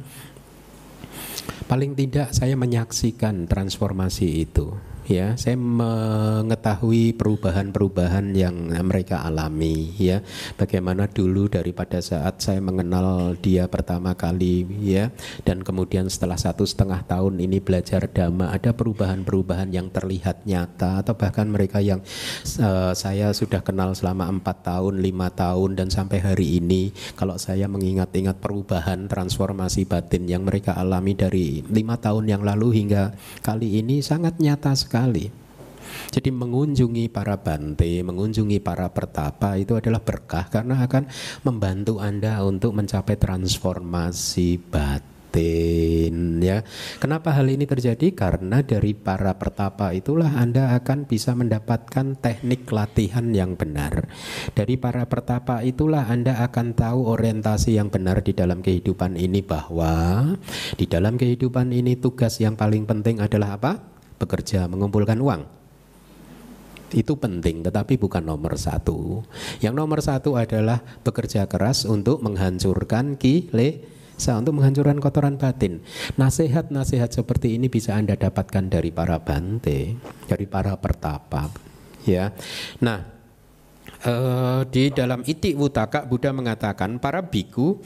[1.69, 4.73] paling tidak saya menyaksikan transformasi itu
[5.09, 10.21] ya saya mengetahui perubahan-perubahan yang mereka alami ya.
[10.61, 15.09] Bagaimana dulu daripada saat saya mengenal dia pertama kali ya.
[15.49, 21.17] Dan kemudian setelah satu setengah tahun ini belajar dhamma ada perubahan-perubahan yang terlihat nyata atau
[21.17, 22.05] bahkan mereka yang
[22.61, 27.65] uh, saya sudah kenal selama empat tahun lima tahun dan sampai hari ini kalau saya
[27.65, 34.05] mengingat-ingat perubahan transformasi batin yang mereka alami dari lima tahun yang lalu hingga kali ini
[34.05, 35.31] sangat nyata sekali sekali.
[36.11, 41.07] Jadi mengunjungi para bante, mengunjungi para pertapa itu adalah berkah karena akan
[41.47, 46.61] membantu Anda untuk mencapai transformasi batin ya.
[46.99, 48.11] Kenapa hal ini terjadi?
[48.13, 54.11] Karena dari para pertapa itulah Anda akan bisa mendapatkan teknik latihan yang benar.
[54.53, 60.37] Dari para pertapa itulah Anda akan tahu orientasi yang benar di dalam kehidupan ini bahwa
[60.77, 63.98] di dalam kehidupan ini tugas yang paling penting adalah apa?
[64.19, 65.43] Bekerja mengumpulkan uang
[66.89, 69.23] itu penting tetapi bukan nomor satu
[69.61, 75.79] yang nomor satu adalah bekerja keras untuk menghancurkan kile untuk menghancurkan kotoran batin.
[76.19, 79.95] Nasihat-nasihat seperti ini bisa Anda dapatkan dari para bante,
[80.27, 81.47] dari para pertapa.
[82.03, 82.35] Ya,
[82.83, 83.07] nah
[84.03, 87.79] uh, di dalam Iti Wutaka Buddha mengatakan para biku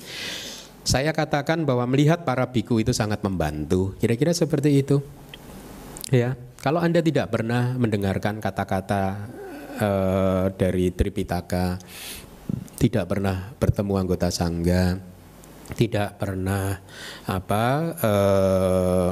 [0.83, 3.95] saya katakan bahwa melihat para biku itu sangat membantu.
[4.01, 4.99] Kira-kira seperti itu.
[6.13, 9.33] Ya, kalau Anda tidak pernah mendengarkan kata-kata
[9.81, 11.81] uh, dari Tripitaka,
[12.77, 15.01] tidak pernah bertemu anggota sangga,
[15.73, 16.85] tidak pernah
[17.25, 17.65] apa
[18.05, 19.09] uh,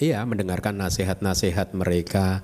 [0.00, 2.40] iya mendengarkan nasihat-nasihat mereka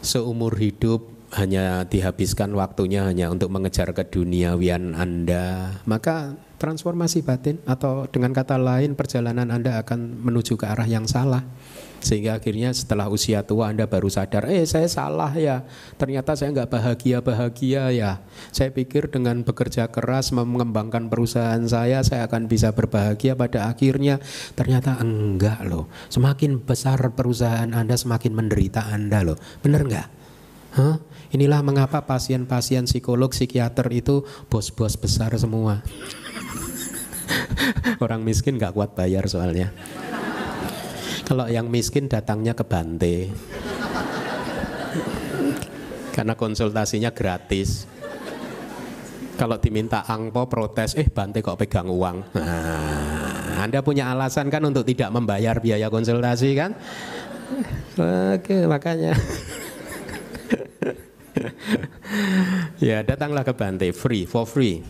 [0.00, 8.32] seumur hidup hanya dihabiskan waktunya hanya untuk mengejar keduniawian Anda, maka transformasi batin atau dengan
[8.32, 11.44] kata lain perjalanan Anda akan menuju ke arah yang salah.
[11.98, 15.66] Sehingga akhirnya setelah usia tua Anda baru sadar, eh saya salah ya,
[15.98, 18.22] ternyata saya nggak bahagia-bahagia ya.
[18.54, 24.22] Saya pikir dengan bekerja keras mengembangkan perusahaan saya, saya akan bisa berbahagia pada akhirnya.
[24.54, 30.08] Ternyata enggak loh, semakin besar perusahaan Anda semakin menderita Anda loh, bener nggak?
[30.78, 30.96] Huh?
[31.34, 35.84] Inilah mengapa pasien-pasien psikolog, psikiater itu bos-bos besar semua.
[38.04, 39.74] Orang miskin nggak kuat bayar soalnya.
[41.28, 43.28] Kalau yang miskin datangnya ke Bante.
[46.16, 47.84] Karena konsultasinya gratis.
[49.36, 52.32] Kalau diminta angpo protes, eh Bante kok pegang uang.
[52.32, 56.72] Nah, anda punya alasan kan untuk tidak membayar biaya konsultasi kan?
[58.32, 59.12] Oke, makanya.
[62.88, 64.80] ya, datanglah ke Bante free for free.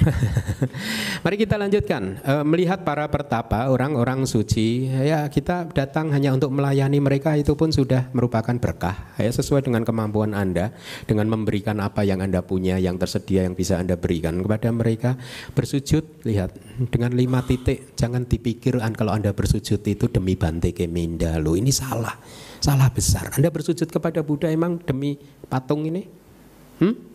[1.24, 2.20] Mari kita lanjutkan.
[2.20, 7.70] E, melihat para pertapa, orang-orang suci, ya kita datang hanya untuk melayani mereka itu pun
[7.70, 9.14] sudah merupakan berkah.
[9.20, 10.72] Ya sesuai dengan kemampuan Anda,
[11.04, 15.16] dengan memberikan apa yang Anda punya, yang tersedia, yang bisa Anda berikan kepada mereka.
[15.52, 16.56] Bersujud, lihat
[16.88, 17.94] dengan lima titik.
[17.96, 21.36] Jangan dipikirkan kalau Anda bersujud itu demi Bante Keminda.
[21.36, 22.16] Loh ini salah,
[22.58, 23.36] salah besar.
[23.36, 26.08] Anda bersujud kepada Buddha emang demi patung ini?
[26.80, 27.09] Hmm?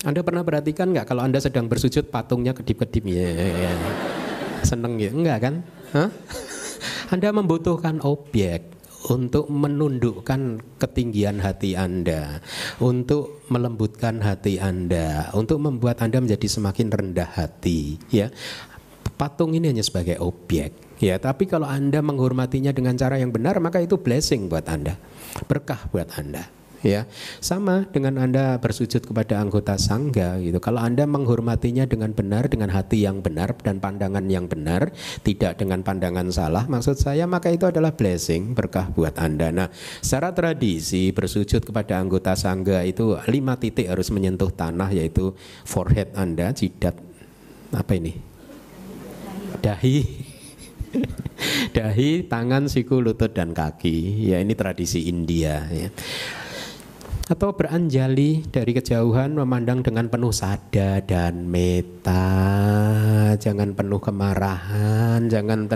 [0.00, 3.72] Anda pernah perhatikan nggak kalau Anda sedang bersujud patungnya kedip-kedip ya, ya, ya.
[4.64, 5.54] seneng ya enggak kan?
[5.92, 6.08] Hah?
[7.12, 8.80] Anda membutuhkan objek
[9.12, 12.40] untuk menundukkan ketinggian hati Anda,
[12.80, 18.32] untuk melembutkan hati Anda, untuk membuat Anda menjadi semakin rendah hati, ya.
[19.20, 21.20] Patung ini hanya sebagai objek, ya.
[21.20, 24.96] Tapi kalau Anda menghormatinya dengan cara yang benar, maka itu blessing buat Anda,
[25.44, 27.08] berkah buat Anda ya.
[27.40, 30.58] Sama dengan anda bersujud kepada anggota sangga gitu.
[30.60, 34.92] Kalau anda menghormatinya dengan benar dengan hati yang benar dan pandangan yang benar
[35.24, 39.48] tidak dengan pandangan salah maksud saya maka itu adalah blessing berkah buat anda.
[39.52, 39.68] Nah
[40.00, 45.32] secara tradisi bersujud kepada anggota sangga itu lima titik harus menyentuh tanah yaitu
[45.64, 46.96] forehead anda jidat
[47.70, 48.12] apa ini?
[49.62, 49.96] Dahi.
[51.76, 54.26] Dahi, tangan, siku, lutut dan kaki.
[54.26, 55.88] Ya ini tradisi India ya.
[57.30, 62.26] Atau beranjali dari kejauhan memandang dengan penuh sada dan meta.
[63.38, 65.70] Jangan penuh kemarahan jangan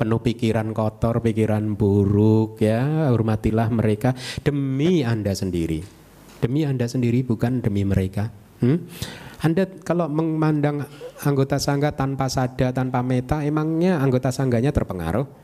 [0.00, 3.12] penuh pikiran kotor pikiran buruk ya.
[3.12, 5.84] Hormatilah mereka demi anda sendiri.
[6.40, 8.32] Demi anda sendiri bukan demi mereka.
[8.64, 8.80] Hmm?
[9.44, 10.88] anda kalau memandang
[11.20, 15.43] anggota sangga tanpa sada tanpa meta emangnya anggota sangganya terpengaruh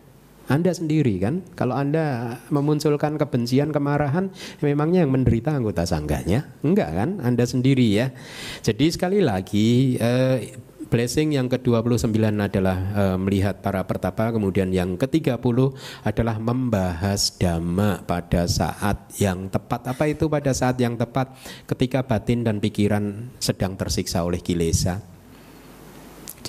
[0.51, 6.43] anda sendiri kan, kalau Anda memunculkan kebencian, kemarahan, memangnya yang menderita anggota sangganya?
[6.67, 8.11] Enggak kan, Anda sendiri ya.
[8.59, 10.59] Jadi sekali lagi, eh,
[10.91, 15.39] blessing yang ke-29 adalah eh, melihat para pertapa, kemudian yang ke-30
[16.03, 19.87] adalah membahas dhamma pada saat yang tepat.
[19.87, 21.31] Apa itu pada saat yang tepat?
[21.71, 25.10] Ketika batin dan pikiran sedang tersiksa oleh kilesa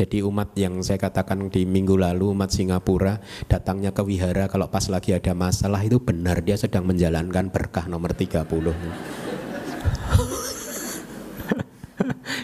[0.01, 4.89] jadi umat yang saya katakan di minggu lalu umat Singapura datangnya ke wihara kalau pas
[4.89, 8.33] lagi ada masalah itu benar dia sedang menjalankan berkah nomor 30.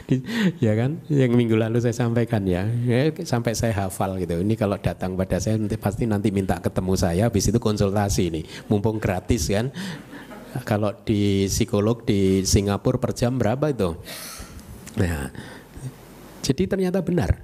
[0.64, 2.70] ya kan yang minggu lalu saya sampaikan ya.
[2.86, 6.94] ya sampai saya hafal gitu ini kalau datang pada saya nanti pasti nanti minta ketemu
[6.94, 9.74] saya habis itu konsultasi nih mumpung gratis kan
[10.64, 13.98] kalau di psikolog di Singapura per jam berapa itu
[14.96, 15.28] nah
[16.48, 17.44] jadi ternyata benar.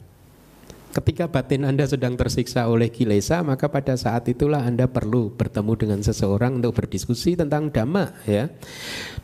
[0.94, 6.00] Ketika batin Anda sedang tersiksa oleh kilesa, maka pada saat itulah Anda perlu bertemu dengan
[6.06, 8.54] seseorang untuk berdiskusi tentang dhamma ya.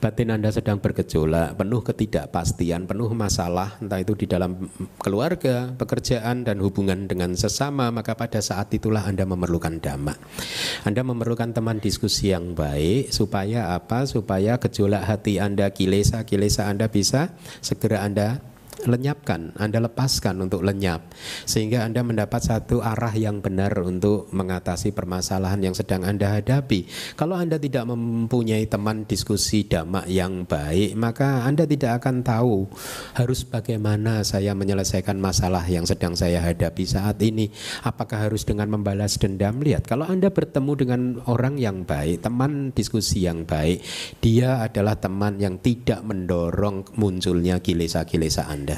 [0.02, 4.66] Batin Anda sedang bergejolak, penuh ketidakpastian, penuh masalah, entah itu di dalam
[4.98, 10.18] keluarga, pekerjaan dan hubungan dengan sesama, maka pada saat itulah Anda memerlukan dhamma.
[10.90, 14.10] Anda memerlukan teman diskusi yang baik supaya apa?
[14.10, 18.49] Supaya gejolak hati Anda kilesa, kilesa Anda bisa segera Anda
[18.86, 21.12] lenyapkan, Anda lepaskan untuk lenyap
[21.44, 26.86] sehingga Anda mendapat satu arah yang benar untuk mengatasi permasalahan yang sedang Anda hadapi.
[27.18, 32.70] Kalau Anda tidak mempunyai teman diskusi damak yang baik, maka Anda tidak akan tahu
[33.16, 37.50] harus bagaimana saya menyelesaikan masalah yang sedang saya hadapi saat ini.
[37.82, 39.58] Apakah harus dengan membalas dendam?
[39.64, 43.82] Lihat, kalau Anda bertemu dengan orang yang baik, teman diskusi yang baik,
[44.22, 48.69] dia adalah teman yang tidak mendorong munculnya kilesa-kilesa Anda.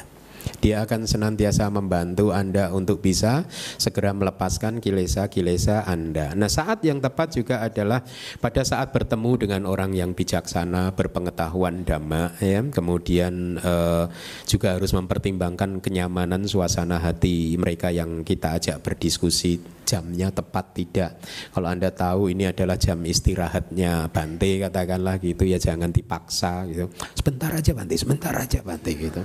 [0.62, 3.50] Dia akan senantiasa membantu Anda untuk bisa
[3.82, 6.38] segera melepaskan kilesa-kilesa Anda.
[6.38, 8.06] Nah, saat yang tepat juga adalah
[8.38, 12.62] pada saat bertemu dengan orang yang bijaksana, berpengetahuan dhamma, ya.
[12.62, 14.06] Kemudian eh,
[14.46, 21.12] juga harus mempertimbangkan kenyamanan suasana hati mereka yang kita ajak berdiskusi jamnya tepat tidak.
[21.52, 26.88] Kalau Anda tahu ini adalah jam istirahatnya Bante katakanlah gitu ya jangan dipaksa gitu.
[27.12, 29.22] Sebentar aja Bante, sebentar aja Bante gitu.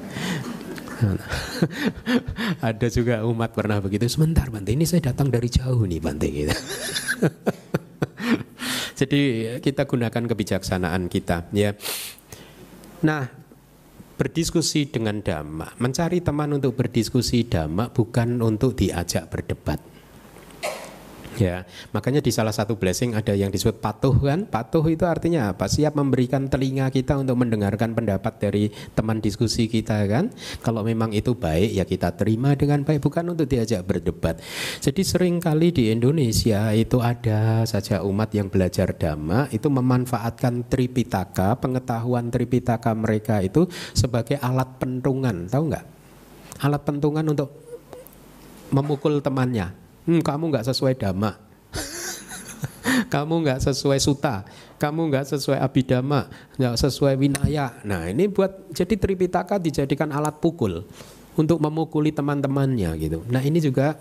[2.69, 4.09] Ada juga umat pernah begitu.
[4.09, 6.57] Sebentar Bante, ini saya datang dari jauh nih Bante gitu.
[9.01, 9.21] Jadi
[9.61, 11.77] kita gunakan kebijaksanaan kita ya.
[13.05, 13.29] Nah,
[14.17, 19.96] berdiskusi dengan dhamma, mencari teman untuk berdiskusi dhamma bukan untuk diajak berdebat.
[21.37, 24.49] Ya, makanya di salah satu blessing ada yang disebut patuh kan?
[24.49, 25.69] Patuh itu artinya apa?
[25.69, 30.33] Siap memberikan telinga kita untuk mendengarkan pendapat dari teman diskusi kita kan?
[30.65, 34.41] Kalau memang itu baik ya kita terima dengan baik bukan untuk diajak berdebat.
[34.81, 41.61] Jadi sering kali di Indonesia itu ada saja umat yang belajar dhamma itu memanfaatkan Tripitaka,
[41.61, 45.85] pengetahuan Tripitaka mereka itu sebagai alat pentungan, tahu nggak?
[46.65, 47.53] Alat pentungan untuk
[48.73, 51.37] memukul temannya hmm, kamu nggak sesuai dhamma,
[53.15, 54.47] kamu nggak sesuai suta,
[54.79, 57.77] kamu nggak sesuai abidama, nggak sesuai winaya.
[57.83, 60.87] Nah ini buat jadi Tripitaka dijadikan alat pukul
[61.37, 63.21] untuk memukuli teman-temannya gitu.
[63.29, 63.99] Nah ini juga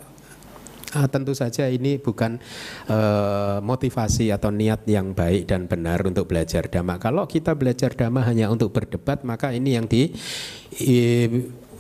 [0.96, 2.40] uh, tentu saja ini bukan
[2.88, 6.96] uh, motivasi atau niat yang baik dan benar untuk belajar dhamma.
[6.98, 10.16] Kalau kita belajar dhamma hanya untuk berdebat, maka ini yang di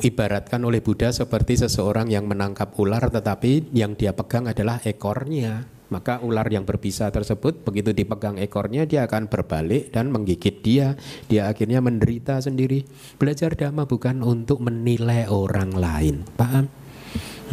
[0.04, 5.68] ibaratkan oleh Buddha seperti seseorang yang menangkap ular tetapi yang dia pegang adalah ekornya.
[5.94, 10.98] Maka ular yang berbisa tersebut begitu dipegang ekornya dia akan berbalik dan menggigit dia.
[11.30, 12.84] Dia akhirnya menderita sendiri.
[13.22, 16.26] Belajar dhamma bukan untuk menilai orang lain.
[16.34, 16.66] Paham?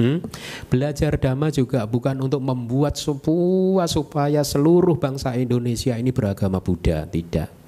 [0.01, 0.25] Hmm?
[0.73, 7.62] Belajar dhamma juga bukan untuk membuat sebuah supaya seluruh bangsa Indonesia ini beragama Buddha, tidak.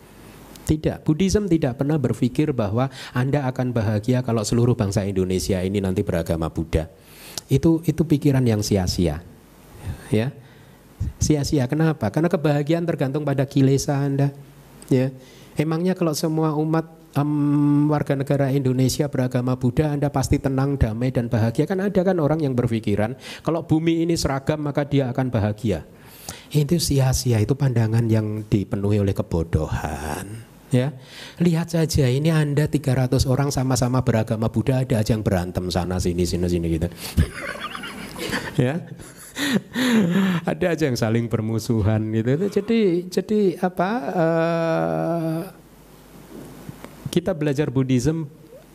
[0.64, 6.00] Tidak, Buddhism tidak pernah berpikir bahwa Anda akan bahagia kalau seluruh bangsa Indonesia ini nanti
[6.00, 6.88] beragama Buddha.
[7.52, 9.20] Itu itu pikiran yang sia-sia.
[10.08, 10.32] Ya.
[11.20, 12.08] Sia-sia kenapa?
[12.08, 14.32] Karena kebahagiaan tergantung pada kilesa Anda.
[14.88, 15.12] Ya.
[15.54, 21.28] Emangnya kalau semua umat um, warga negara Indonesia beragama Buddha Anda pasti tenang, damai dan
[21.28, 25.84] bahagia kan ada kan orang yang berpikiran kalau bumi ini seragam maka dia akan bahagia.
[26.48, 30.90] Itu sia-sia, itu pandangan yang dipenuhi oleh kebodohan Ya,
[31.38, 36.26] lihat saja ini Anda 300 orang sama-sama beragama Buddha ada aja yang berantem sana sini
[36.26, 36.90] sini sini gitu.
[38.66, 38.82] ya.
[40.42, 42.50] ada aja yang saling bermusuhan gitu.
[42.50, 45.40] Jadi jadi apa uh,
[47.14, 48.26] kita belajar Buddhism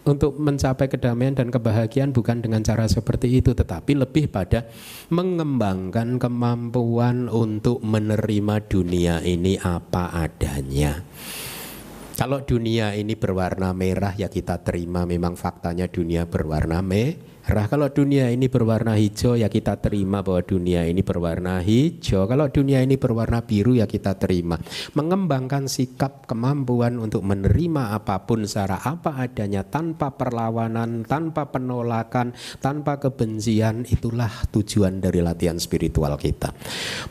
[0.07, 4.71] untuk mencapai kedamaian dan kebahagiaan bukan dengan cara seperti itu tetapi lebih pada
[5.11, 11.03] mengembangkan kemampuan untuk menerima dunia ini apa adanya.
[12.19, 15.07] Kalau dunia ini berwarna merah ya kita terima.
[15.07, 17.15] Memang faktanya dunia berwarna merah
[17.49, 17.65] merah.
[17.65, 22.29] Kalau dunia ini berwarna hijau ya kita terima bahwa dunia ini berwarna hijau.
[22.29, 24.61] Kalau dunia ini berwarna biru ya kita terima.
[24.93, 33.01] Mengembangkan sikap kemampuan untuk menerima apa pun secara apa adanya tanpa perlawanan, tanpa penolakan, tanpa
[33.01, 36.53] kebencian itulah tujuan dari latihan spiritual kita.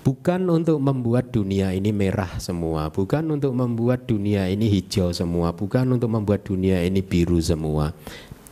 [0.07, 5.99] Bukan untuk membuat dunia ini merah semua, bukan untuk membuat dunia ini hijau semua, bukan
[5.99, 7.91] untuk membuat dunia ini biru semua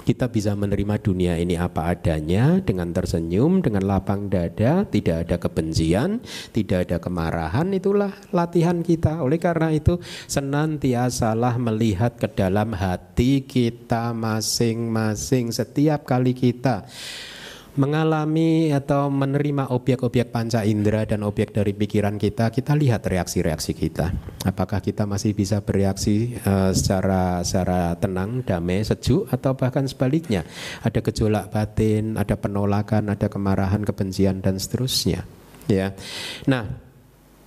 [0.07, 6.23] kita bisa menerima dunia ini apa adanya dengan tersenyum, dengan lapang dada, tidak ada kebencian,
[6.55, 9.19] tidak ada kemarahan, itulah latihan kita.
[9.19, 9.99] Oleh karena itu
[10.31, 16.87] senantiasalah melihat ke dalam hati kita masing-masing setiap kali kita
[17.77, 24.13] mengalami atau menerima objek-objek panca indera dan objek dari pikiran kita, kita lihat reaksi-reaksi kita.
[24.49, 30.45] Apakah kita masih bisa bereaksi uh, secara secara tenang, damai, sejuk atau bahkan sebaliknya,
[30.81, 35.29] ada gejolak batin, ada penolakan, ada kemarahan, kebencian dan seterusnya.
[35.69, 35.93] Ya.
[36.47, 36.86] Nah,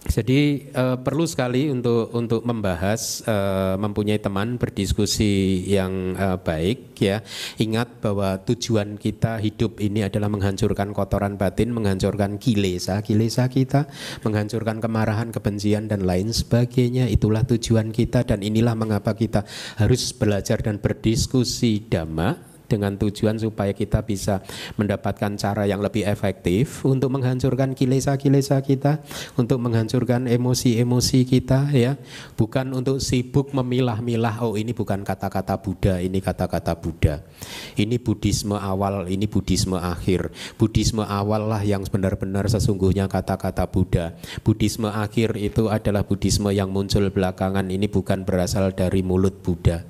[0.07, 7.19] jadi uh, perlu sekali untuk untuk membahas uh, mempunyai teman berdiskusi yang uh, baik ya.
[7.59, 13.91] Ingat bahwa tujuan kita hidup ini adalah menghancurkan kotoran batin, menghancurkan kilesa, kilesa kita,
[14.23, 17.11] menghancurkan kemarahan, kebencian dan lain sebagainya.
[17.11, 19.43] Itulah tujuan kita dan inilah mengapa kita
[19.77, 24.45] harus belajar dan berdiskusi dhamma dengan tujuan supaya kita bisa
[24.77, 29.01] mendapatkan cara yang lebih efektif untuk menghancurkan kilesa-kilesa kita,
[29.35, 31.97] untuk menghancurkan emosi-emosi kita ya,
[32.37, 37.25] bukan untuk sibuk memilah-milah oh ini bukan kata-kata Buddha, ini kata-kata Buddha.
[37.73, 40.29] Ini Buddhisme awal, ini Buddhisme akhir.
[40.61, 44.13] Buddhisme awal lah yang benar-benar sesungguhnya kata-kata Buddha.
[44.45, 49.87] Buddhisme akhir itu adalah Buddhisme yang muncul belakangan, ini bukan berasal dari mulut Buddha.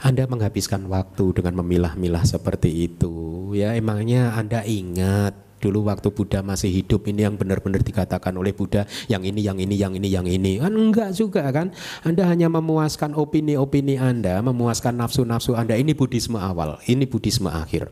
[0.00, 1.60] Anda menghabiskan waktu dengan
[1.94, 3.50] memilah-milah seperti itu.
[3.58, 8.88] Ya, emangnya Anda ingat dulu waktu Buddha masih hidup ini yang benar-benar dikatakan oleh Buddha
[9.12, 10.62] yang ini yang ini yang ini yang ini?
[10.62, 11.74] Kan enggak juga kan?
[12.06, 15.76] Anda hanya memuaskan opini-opini Anda memuaskan nafsu-nafsu Anda.
[15.76, 17.90] Ini Buddhisme awal ini Buddhisme akhir.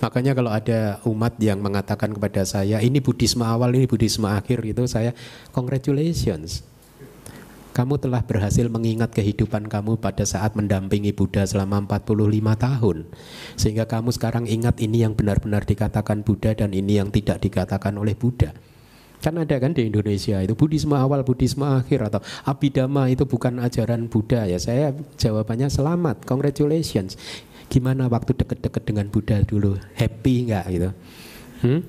[0.00, 4.84] Makanya kalau ada umat yang mengatakan kepada saya ini Buddhisme awal ini Buddhisme akhir itu
[4.86, 5.16] saya
[5.52, 6.73] congratulations
[7.74, 12.14] kamu telah berhasil mengingat kehidupan kamu pada saat mendampingi Buddha selama 45
[12.54, 12.96] tahun.
[13.58, 18.14] Sehingga kamu sekarang ingat ini yang benar-benar dikatakan Buddha dan ini yang tidak dikatakan oleh
[18.14, 18.54] Buddha.
[19.18, 24.06] Kan ada kan di Indonesia itu Buddhisme awal, Buddhisme akhir atau Abhidhamma itu bukan ajaran
[24.06, 24.62] Buddha ya.
[24.62, 27.18] Saya jawabannya selamat, congratulations.
[27.66, 29.74] Gimana waktu deket-deket dengan Buddha dulu?
[29.98, 30.90] Happy nggak gitu?
[31.66, 31.80] Hmm?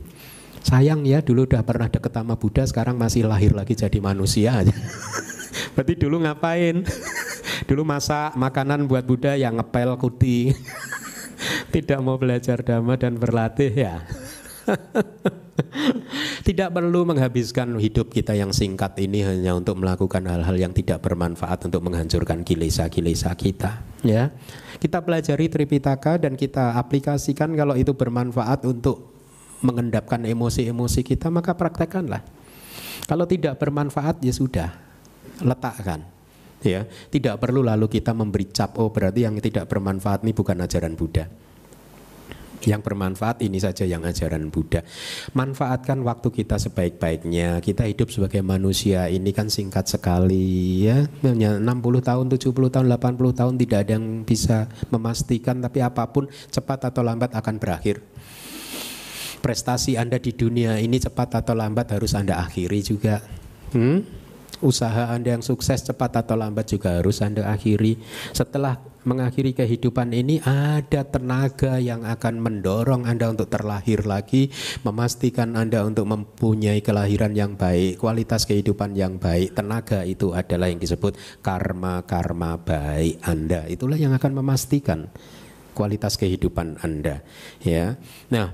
[0.66, 4.66] Sayang ya dulu udah pernah deket sama Buddha sekarang masih lahir lagi jadi manusia.
[5.74, 6.86] Berarti dulu ngapain?
[7.70, 10.54] dulu masak makanan buat Buddha yang ngepel kuti.
[11.74, 14.06] Tidak mau belajar dhamma dan berlatih ya.
[16.48, 21.66] tidak perlu menghabiskan hidup kita yang singkat ini hanya untuk melakukan hal-hal yang tidak bermanfaat
[21.70, 24.30] untuk menghancurkan kilesa-kilesa kita ya
[24.78, 29.16] kita pelajari Tripitaka dan kita aplikasikan kalau itu bermanfaat untuk
[29.64, 32.22] mengendapkan emosi-emosi kita maka praktekkanlah
[33.10, 34.85] kalau tidak bermanfaat ya sudah
[35.44, 36.06] letakkan
[36.64, 40.94] ya tidak perlu lalu kita memberi cap oh berarti yang tidak bermanfaat ini bukan ajaran
[40.98, 41.26] Buddha
[42.66, 44.82] yang bermanfaat ini saja yang ajaran Buddha.
[45.38, 47.62] Manfaatkan waktu kita sebaik-baiknya.
[47.62, 51.06] Kita hidup sebagai manusia ini kan singkat sekali ya.
[51.22, 51.62] 60
[52.02, 57.06] tahun, 70 tahun, 80 tahun tidak ada yang bisa memastikan tapi apa pun cepat atau
[57.06, 58.02] lambat akan berakhir.
[59.46, 63.22] Prestasi Anda di dunia ini cepat atau lambat harus Anda akhiri juga.
[63.78, 64.25] Hmm?
[64.66, 68.02] Usaha Anda yang sukses cepat atau lambat juga harus Anda akhiri.
[68.34, 74.50] Setelah mengakhiri kehidupan ini ada tenaga yang akan mendorong Anda untuk terlahir lagi,
[74.82, 79.54] memastikan Anda untuk mempunyai kelahiran yang baik, kualitas kehidupan yang baik.
[79.54, 83.70] Tenaga itu adalah yang disebut karma-karma baik Anda.
[83.70, 85.08] Itulah yang akan memastikan
[85.78, 87.22] kualitas kehidupan Anda,
[87.62, 87.94] ya.
[88.34, 88.50] Nah,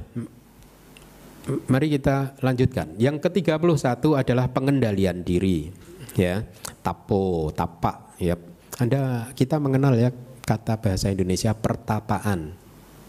[1.69, 2.99] mari kita lanjutkan.
[2.99, 5.71] Yang ke-31 adalah pengendalian diri
[6.15, 6.43] ya
[6.81, 8.35] tapo tapak ya
[8.81, 10.09] Anda kita mengenal ya
[10.41, 12.57] kata bahasa Indonesia pertapaan.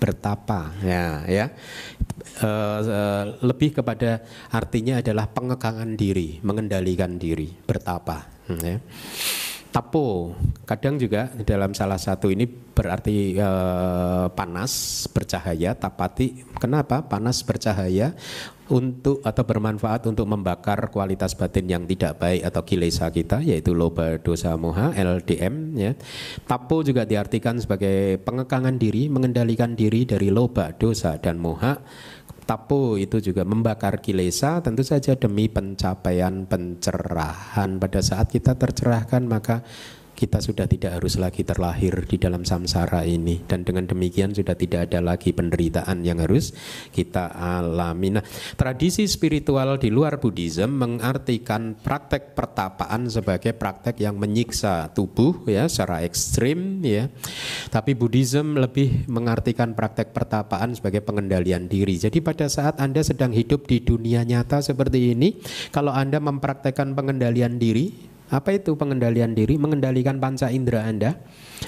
[0.02, 1.46] Bertapa ya ya.
[2.42, 2.50] E,
[2.82, 3.00] e,
[3.46, 4.18] lebih kepada
[4.50, 8.82] artinya adalah pengekangan diri mengendalikan diri bertapa ya.
[9.72, 10.36] Tapo
[10.66, 13.50] kadang juga dalam salah satu ini berarti e,
[14.34, 16.42] panas bercahaya tapati.
[16.58, 17.06] Kenapa?
[17.06, 18.10] Panas bercahaya
[18.72, 24.16] untuk atau bermanfaat untuk membakar kualitas batin yang tidak baik atau kilesa kita yaitu loba
[24.16, 25.92] dosa moha LDM ya.
[26.48, 31.76] Tapo juga diartikan sebagai pengekangan diri, mengendalikan diri dari loba dosa dan moha
[32.42, 37.78] Tapo itu juga membakar kilesa tentu saja demi pencapaian pencerahan.
[37.78, 39.62] Pada saat kita tercerahkan maka
[40.22, 44.86] kita sudah tidak harus lagi terlahir di dalam samsara ini dan dengan demikian sudah tidak
[44.86, 46.54] ada lagi penderitaan yang harus
[46.94, 48.14] kita alami.
[48.14, 48.22] Nah,
[48.54, 56.06] tradisi spiritual di luar Buddhism mengartikan praktek pertapaan sebagai praktek yang menyiksa tubuh ya secara
[56.06, 57.10] ekstrim ya.
[57.74, 61.98] Tapi Buddhism lebih mengartikan praktek pertapaan sebagai pengendalian diri.
[61.98, 65.34] Jadi pada saat Anda sedang hidup di dunia nyata seperti ini,
[65.74, 69.60] kalau Anda mempraktekkan pengendalian diri, apa itu pengendalian diri?
[69.60, 71.20] Mengendalikan panca indera Anda,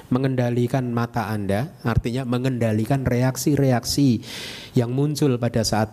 [0.08, 4.24] mengendalikan mata Anda, artinya mengendalikan reaksi-reaksi
[4.72, 5.92] yang muncul pada saat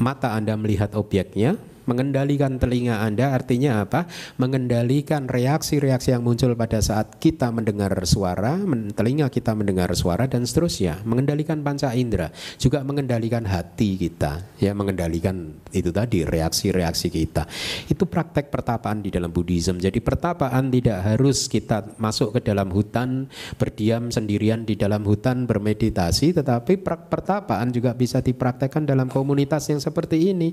[0.00, 4.06] mata Anda melihat objeknya, Mengendalikan telinga Anda artinya apa?
[4.36, 8.60] Mengendalikan reaksi-reaksi yang muncul pada saat kita mendengar suara,
[8.94, 11.02] telinga kita mendengar suara dan seterusnya.
[11.02, 12.28] Mengendalikan panca indera,
[12.60, 17.48] juga mengendalikan hati kita, ya mengendalikan itu tadi reaksi-reaksi kita.
[17.88, 19.80] Itu praktek pertapaan di dalam Buddhism.
[19.80, 26.36] Jadi pertapaan tidak harus kita masuk ke dalam hutan, berdiam sendirian di dalam hutan bermeditasi,
[26.36, 30.52] tetapi pertapaan juga bisa dipraktekkan dalam komunitas yang seperti ini.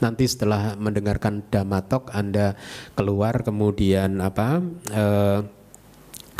[0.00, 2.56] Nanti setelah setelah mendengarkan damatok Anda
[2.96, 5.44] keluar kemudian apa eh,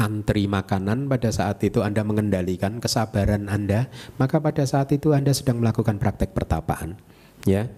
[0.00, 5.60] antri makanan pada saat itu Anda mengendalikan kesabaran Anda, maka pada saat itu Anda sedang
[5.60, 6.96] melakukan praktek pertapaan,
[7.44, 7.68] ya.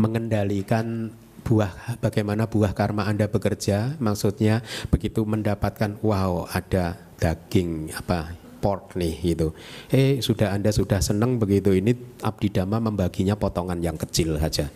[0.00, 1.12] Mengendalikan
[1.44, 9.34] buah bagaimana buah karma Anda bekerja, maksudnya begitu mendapatkan wow ada daging apa pork nih
[9.34, 9.56] gitu.
[9.88, 14.68] Eh sudah Anda sudah senang begitu ini Abdi Dhamma membaginya potongan yang kecil saja.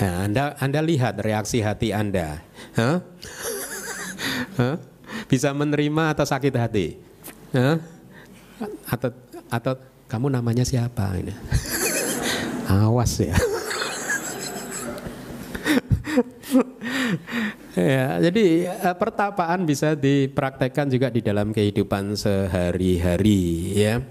[0.00, 2.42] Nah, anda Anda lihat reaksi hati Anda.
[2.74, 2.98] Huh?
[4.58, 4.76] huh?
[5.28, 6.96] Bisa menerima atau sakit hati?
[7.52, 7.76] Huh?
[8.88, 9.12] Atau
[9.52, 9.72] atau
[10.10, 11.30] kamu namanya siapa ini?
[12.66, 13.36] Awas ya.
[17.78, 24.02] ya, jadi uh, pertapaan bisa dipraktekkan juga di dalam kehidupan sehari-hari ya.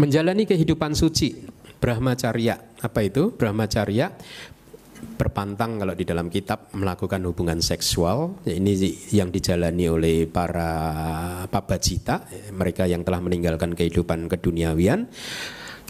[0.00, 1.44] Menjalani kehidupan suci,
[1.76, 2.80] Brahmacharya.
[2.80, 3.36] Apa itu?
[3.36, 4.16] Brahmacharya
[5.00, 8.76] berpantang kalau di dalam kitab melakukan hubungan seksual ini
[9.12, 10.72] yang dijalani oleh para
[11.48, 15.08] pabacita mereka yang telah meninggalkan kehidupan keduniawian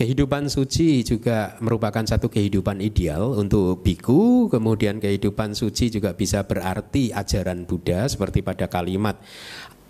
[0.01, 7.12] Kehidupan suci juga merupakan satu kehidupan ideal untuk biku, kemudian kehidupan suci juga bisa berarti
[7.12, 9.20] ajaran Buddha seperti pada kalimat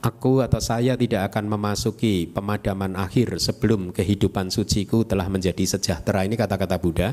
[0.00, 6.24] Aku atau saya tidak akan memasuki pemadaman akhir sebelum kehidupan suciku telah menjadi sejahtera.
[6.24, 7.12] Ini kata-kata Buddha.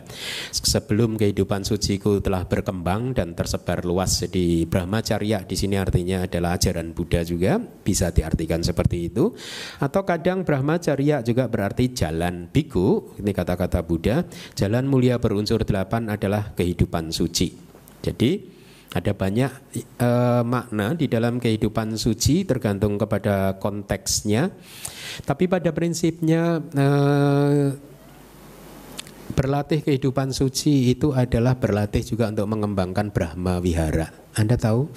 [0.56, 4.24] Sebelum kehidupan suciku telah berkembang dan tersebar luas.
[4.24, 7.60] Jadi Brahmacharya di sini artinya adalah ajaran Buddha juga.
[7.60, 9.36] Bisa diartikan seperti itu.
[9.84, 13.20] Atau kadang Brahmacharya juga berarti jalan biku.
[13.20, 14.24] Ini kata-kata Buddha.
[14.56, 17.52] Jalan mulia berunsur delapan adalah kehidupan suci.
[18.00, 18.57] Jadi
[18.96, 19.52] ada banyak
[20.00, 24.52] uh, makna di dalam kehidupan suci tergantung kepada konteksnya.
[25.28, 27.68] Tapi pada prinsipnya uh,
[29.38, 34.08] berlatih kehidupan suci itu adalah berlatih juga untuk mengembangkan Brahma Wihara.
[34.38, 34.90] Anda tahu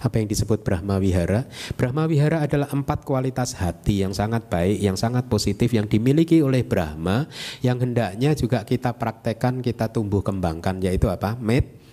[0.00, 1.44] apa yang disebut Brahma Wihara?
[1.74, 6.62] Brahma Wihara adalah empat kualitas hati yang sangat baik, yang sangat positif, yang dimiliki oleh
[6.62, 7.26] Brahma,
[7.60, 11.34] yang hendaknya juga kita praktekkan, kita tumbuh kembangkan, yaitu apa?
[11.42, 11.83] Med,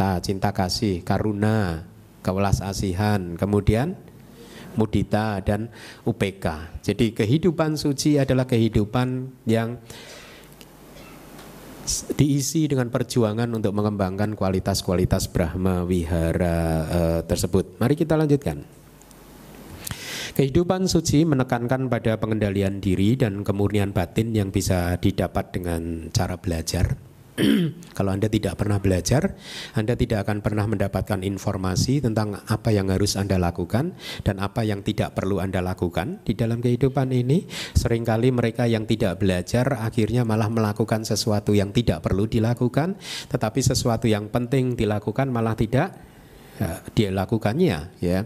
[0.00, 1.84] cinta, cinta kasih, karuna,
[2.24, 4.00] kewelas asihan, kemudian
[4.72, 5.68] mudita dan
[6.08, 6.80] UPK.
[6.80, 9.76] Jadi kehidupan suci adalah kehidupan yang
[12.16, 17.76] diisi dengan perjuangan untuk mengembangkan kualitas-kualitas Brahma Wihara uh, tersebut.
[17.76, 18.64] Mari kita lanjutkan.
[20.32, 27.09] Kehidupan suci menekankan pada pengendalian diri dan kemurnian batin yang bisa didapat dengan cara belajar.
[27.96, 29.36] Kalau Anda tidak pernah belajar,
[29.74, 34.84] Anda tidak akan pernah mendapatkan informasi tentang apa yang harus Anda lakukan dan apa yang
[34.84, 37.44] tidak perlu Anda lakukan di dalam kehidupan ini.
[37.76, 42.96] Seringkali mereka yang tidak belajar akhirnya malah melakukan sesuatu yang tidak perlu dilakukan,
[43.30, 45.96] tetapi sesuatu yang penting dilakukan malah tidak
[46.60, 48.24] ya, dia lakukannya ya.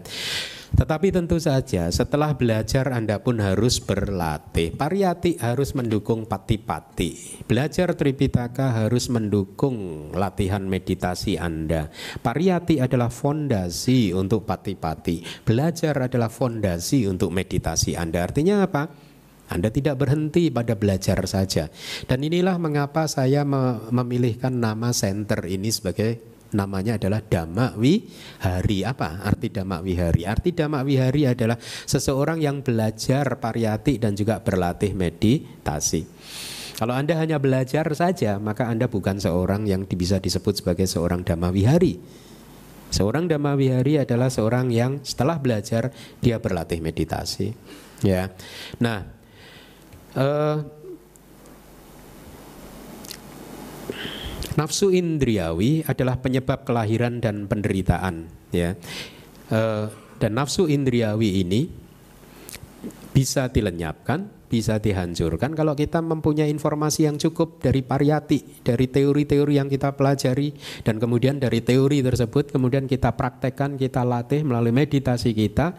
[0.75, 4.75] Tetapi tentu saja setelah belajar Anda pun harus berlatih.
[4.75, 7.41] Pariyati harus mendukung pati-pati.
[7.47, 11.95] Belajar Tripitaka harus mendukung latihan meditasi Anda.
[12.19, 15.47] Pariyati adalah fondasi untuk pati-pati.
[15.47, 18.27] Belajar adalah fondasi untuk meditasi Anda.
[18.27, 18.91] Artinya apa?
[19.55, 21.71] Anda tidak berhenti pada belajar saja.
[22.11, 23.47] Dan inilah mengapa saya
[23.95, 28.85] memilihkan nama center ini sebagai namanya adalah Dhamma Wihari.
[28.85, 30.29] Apa arti Dhamma Wihari?
[30.29, 36.05] Arti Dhamma Wihari adalah seseorang yang belajar pariyati dan juga berlatih meditasi.
[36.75, 41.55] Kalau Anda hanya belajar saja, maka Anda bukan seorang yang bisa disebut sebagai seorang Dhamma
[41.55, 42.03] Wihari.
[42.91, 47.55] Seorang Dhamma Wihari adalah seorang yang setelah belajar dia berlatih meditasi.
[48.03, 48.31] Ya.
[48.83, 49.07] Nah,
[50.19, 50.63] uh,
[54.55, 58.79] Nafsu indriawi adalah penyebab kelahiran dan penderitaan, ya.
[59.51, 59.61] E,
[60.23, 61.67] dan nafsu indriawi ini
[63.11, 69.67] bisa dilenyapkan, bisa dihancurkan kalau kita mempunyai informasi yang cukup dari pariyati, dari teori-teori yang
[69.71, 70.55] kita pelajari
[70.87, 75.75] dan kemudian dari teori tersebut kemudian kita praktekkan, kita latih melalui meditasi kita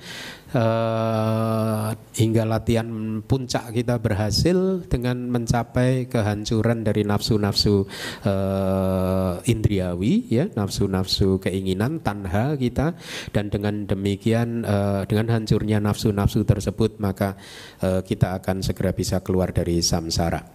[0.54, 2.86] uh, hingga latihan
[3.26, 7.88] puncak kita berhasil dengan mencapai kehancuran dari nafsu-nafsu
[8.28, 12.94] uh, indriawi ya nafsu-nafsu keinginan tanha kita.
[13.34, 17.40] Dan dengan demikian uh, dengan hancurnya nafsu-nafsu tersebut maka
[17.82, 20.46] uh, kita akan segera bisa keluar dari samsara.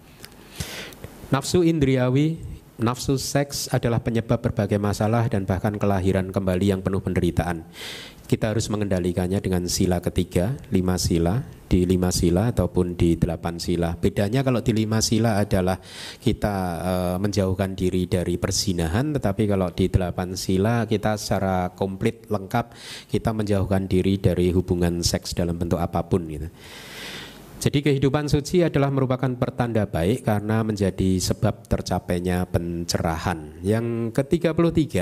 [1.30, 7.68] Nafsu indriawi Nafsu seks adalah penyebab berbagai masalah dan bahkan kelahiran kembali yang penuh penderitaan
[8.30, 13.98] kita harus mengendalikannya dengan sila ketiga, lima sila, di lima sila ataupun di delapan sila.
[13.98, 15.82] Bedanya kalau di lima sila adalah
[16.22, 22.70] kita e, menjauhkan diri dari persinahan, tetapi kalau di delapan sila kita secara komplit lengkap
[23.10, 26.46] kita menjauhkan diri dari hubungan seks dalam bentuk apa pun gitu.
[27.60, 33.58] Jadi kehidupan suci adalah merupakan pertanda baik karena menjadi sebab tercapainya pencerahan.
[33.60, 34.94] Yang ke-33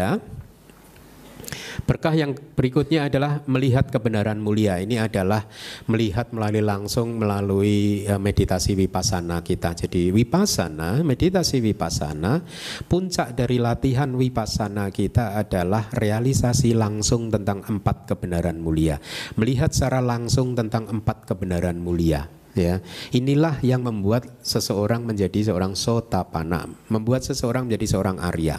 [1.85, 4.83] Berkah yang berikutnya adalah melihat kebenaran mulia.
[4.83, 5.47] Ini adalah
[5.89, 9.73] melihat melalui langsung melalui e, meditasi vipassana kita.
[9.73, 12.43] Jadi vipassana, meditasi vipassana,
[12.87, 19.01] puncak dari latihan vipassana kita adalah realisasi langsung tentang empat kebenaran mulia.
[19.39, 22.29] Melihat secara langsung tentang empat kebenaran mulia
[22.59, 22.83] ya
[23.15, 28.59] inilah yang membuat seseorang menjadi seorang sotapana membuat seseorang menjadi seorang arya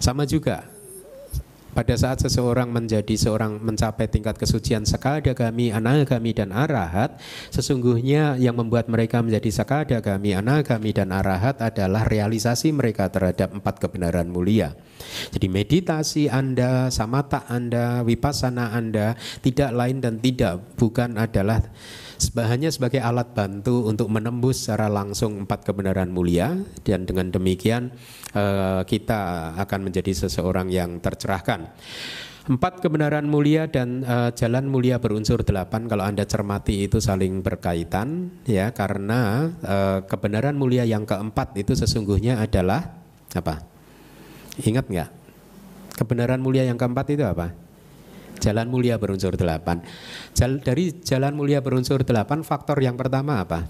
[0.00, 0.75] sama juga
[1.76, 7.20] pada saat seseorang menjadi seorang mencapai tingkat kesucian sakadagami, anagami dan arahat,
[7.52, 14.32] sesungguhnya yang membuat mereka menjadi sakadagami, anagami dan arahat adalah realisasi mereka terhadap empat kebenaran
[14.32, 14.72] mulia.
[15.36, 19.12] Jadi meditasi Anda, samata Anda, vipassana Anda
[19.44, 21.60] tidak lain dan tidak bukan adalah
[22.46, 27.92] hanya sebagai alat bantu untuk menembus secara langsung empat kebenaran mulia dan dengan demikian
[28.32, 31.72] eh, kita akan menjadi seseorang yang tercerahkan.
[32.46, 38.38] Empat kebenaran mulia dan uh, jalan mulia berunsur delapan kalau anda cermati itu saling berkaitan
[38.46, 43.02] ya karena uh, kebenaran mulia yang keempat itu sesungguhnya adalah
[43.34, 43.66] apa?
[44.62, 45.10] Ingat nggak?
[45.98, 47.65] Kebenaran mulia yang keempat itu apa?
[48.38, 49.80] Jalan mulia berunsur delapan.
[50.36, 53.68] Jal, dari jalan mulia berunsur delapan, faktor yang pertama apa?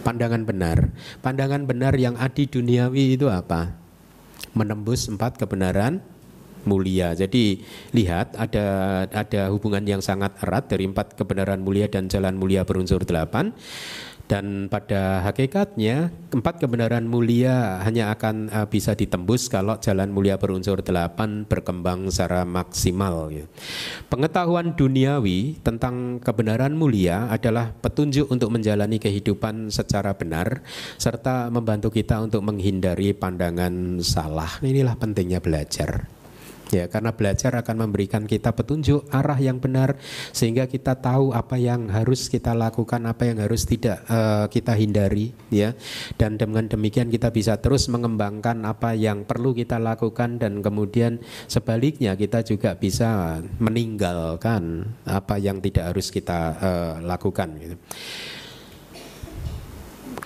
[0.00, 0.92] Pandangan benar.
[1.20, 3.76] Pandangan benar yang adi duniawi itu apa?
[4.56, 6.00] Menembus empat kebenaran
[6.64, 7.12] mulia.
[7.16, 7.60] Jadi
[7.96, 8.66] lihat ada
[9.08, 13.52] ada hubungan yang sangat erat dari empat kebenaran mulia dan jalan mulia berunsur delapan.
[14.30, 20.86] Dan pada hakikatnya empat kebenaran mulia hanya akan uh, bisa ditembus kalau jalan mulia berunsur
[20.86, 23.26] delapan berkembang secara maksimal.
[23.34, 23.50] Ya.
[24.06, 30.62] Pengetahuan duniawi tentang kebenaran mulia adalah petunjuk untuk menjalani kehidupan secara benar
[30.94, 34.62] serta membantu kita untuk menghindari pandangan salah.
[34.62, 36.19] Inilah pentingnya belajar.
[36.70, 39.98] Ya, karena belajar akan memberikan kita petunjuk arah yang benar
[40.30, 45.34] sehingga kita tahu apa yang harus kita lakukan, apa yang harus tidak uh, kita hindari,
[45.50, 45.74] ya.
[46.14, 51.18] Dan dengan demikian kita bisa terus mengembangkan apa yang perlu kita lakukan dan kemudian
[51.50, 57.76] sebaliknya kita juga bisa meninggalkan apa yang tidak harus kita uh, lakukan gitu.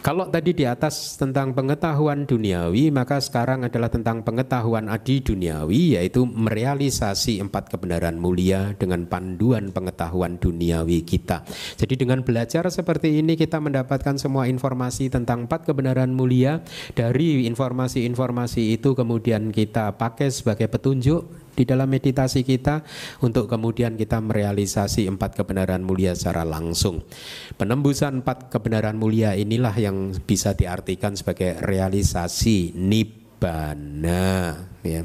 [0.04, 6.28] Kalau tadi di atas tentang pengetahuan duniawi, maka sekarang adalah tentang pengetahuan adi duniawi, yaitu
[6.28, 11.48] merealisasi empat kebenaran mulia dengan panduan pengetahuan duniawi kita.
[11.80, 16.60] Jadi dengan belajar seperti ini kita mendapatkan semua informasi tentang empat kebenaran mulia.
[16.92, 22.82] Dari informasi-informasi itu kemudian kita pakai sebagai petunjuk di dalam meditasi kita
[23.22, 27.06] untuk kemudian kita merealisasi empat kebenaran mulia secara langsung.
[27.54, 35.02] Penembusan empat kebenaran mulia inilah yang bisa diartikan sebagai realisasi nibbana ya.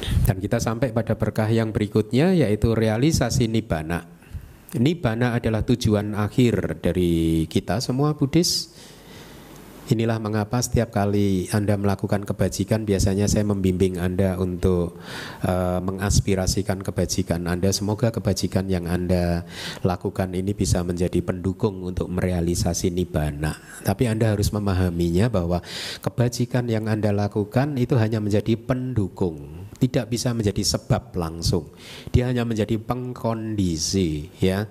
[0.00, 4.20] Dan kita sampai pada berkah yang berikutnya yaitu realisasi nibbana.
[4.70, 8.70] Nibbana adalah tujuan akhir dari kita semua Buddhis
[9.90, 15.02] Inilah mengapa setiap kali Anda melakukan kebajikan biasanya saya membimbing Anda untuk
[15.42, 17.74] uh, mengaspirasikan kebajikan Anda.
[17.74, 19.42] Semoga kebajikan yang Anda
[19.82, 23.58] lakukan ini bisa menjadi pendukung untuk merealisasi nibbana.
[23.82, 25.58] Tapi Anda harus memahaminya bahwa
[26.06, 31.66] kebajikan yang Anda lakukan itu hanya menjadi pendukung, tidak bisa menjadi sebab langsung.
[32.14, 34.70] Dia hanya menjadi pengkondisi ya.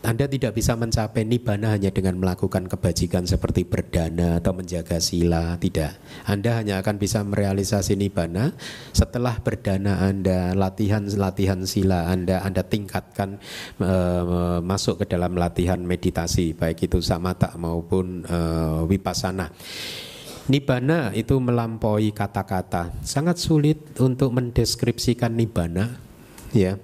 [0.00, 6.00] Anda tidak bisa mencapai nibbana hanya dengan melakukan kebajikan seperti berdana atau menjaga sila, tidak.
[6.24, 8.56] Anda hanya akan bisa merealisasi nibbana
[8.96, 13.44] setelah berdana Anda, latihan-latihan sila Anda, Anda tingkatkan
[13.76, 13.92] e,
[14.64, 18.38] masuk ke dalam latihan meditasi, baik itu samata maupun e,
[18.88, 19.52] vipassana.
[20.48, 22.88] Nibbana itu melampaui kata-kata.
[23.04, 26.00] Sangat sulit untuk mendeskripsikan nibbana,
[26.56, 26.80] ya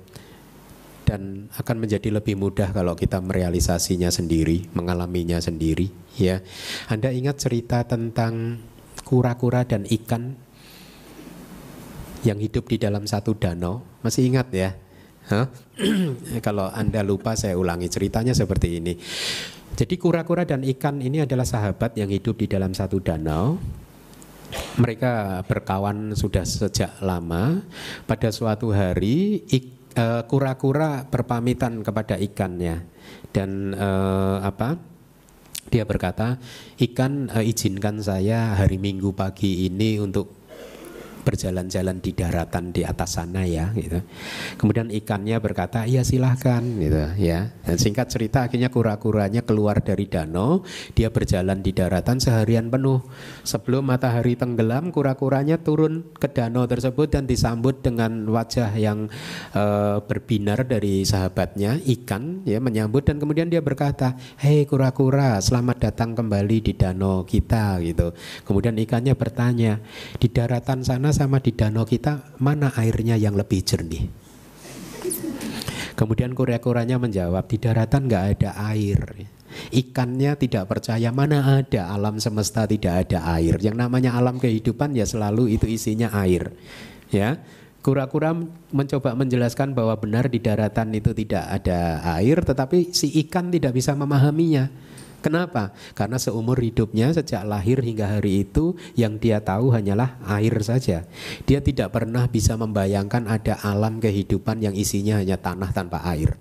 [1.07, 5.87] dan akan menjadi lebih mudah kalau kita merealisasinya sendiri, mengalaminya sendiri
[6.19, 6.43] ya.
[6.91, 8.59] Anda ingat cerita tentang
[9.07, 10.35] kura-kura dan ikan
[12.27, 13.87] yang hidup di dalam satu danau?
[14.03, 14.75] Masih ingat ya?
[15.31, 15.47] Huh?
[16.47, 18.99] kalau Anda lupa saya ulangi ceritanya seperti ini.
[19.79, 23.61] Jadi kura-kura dan ikan ini adalah sahabat yang hidup di dalam satu danau.
[24.79, 27.63] Mereka berkawan sudah sejak lama.
[28.07, 32.85] Pada suatu hari ik Eh, kura-kura berpamitan kepada ikannya
[33.33, 34.77] dan uh, apa
[35.73, 36.37] dia berkata
[36.77, 40.36] ikan uh, izinkan saya hari Minggu pagi ini untuk
[41.27, 43.99] berjalan-jalan di daratan di atas sana ya gitu.
[44.55, 47.51] Kemudian ikannya berkata, "Iya silahkan." gitu ya.
[47.67, 50.63] Dan singkat cerita akhirnya kura-kuranya keluar dari danau,
[50.95, 53.03] dia berjalan di daratan seharian penuh.
[53.43, 59.11] Sebelum matahari tenggelam, kura-kuranya turun ke danau tersebut dan disambut dengan wajah yang
[59.59, 66.15] uh, berbinar dari sahabatnya, ikan ya menyambut dan kemudian dia berkata, "Hei kura-kura, selamat datang
[66.15, 68.13] kembali di danau kita." gitu.
[68.45, 69.83] Kemudian ikannya bertanya,
[70.21, 74.05] "Di daratan sana sama di danau kita mana airnya yang lebih jernih?
[75.97, 79.01] Kemudian kura-kuranya menjawab di daratan nggak ada air.
[79.73, 83.57] Ikannya tidak percaya mana ada alam semesta tidak ada air.
[83.57, 86.53] Yang namanya alam kehidupan ya selalu itu isinya air.
[87.09, 87.41] Ya,
[87.81, 88.37] kura-kura
[88.69, 93.97] mencoba menjelaskan bahwa benar di daratan itu tidak ada air, tetapi si ikan tidak bisa
[93.97, 94.69] memahaminya.
[95.27, 95.75] Kenapa?
[95.99, 101.03] Karena seumur hidupnya sejak lahir hingga hari itu yang dia tahu hanyalah air saja.
[101.43, 106.39] Dia tidak pernah bisa membayangkan ada alam kehidupan yang isinya hanya tanah tanpa air.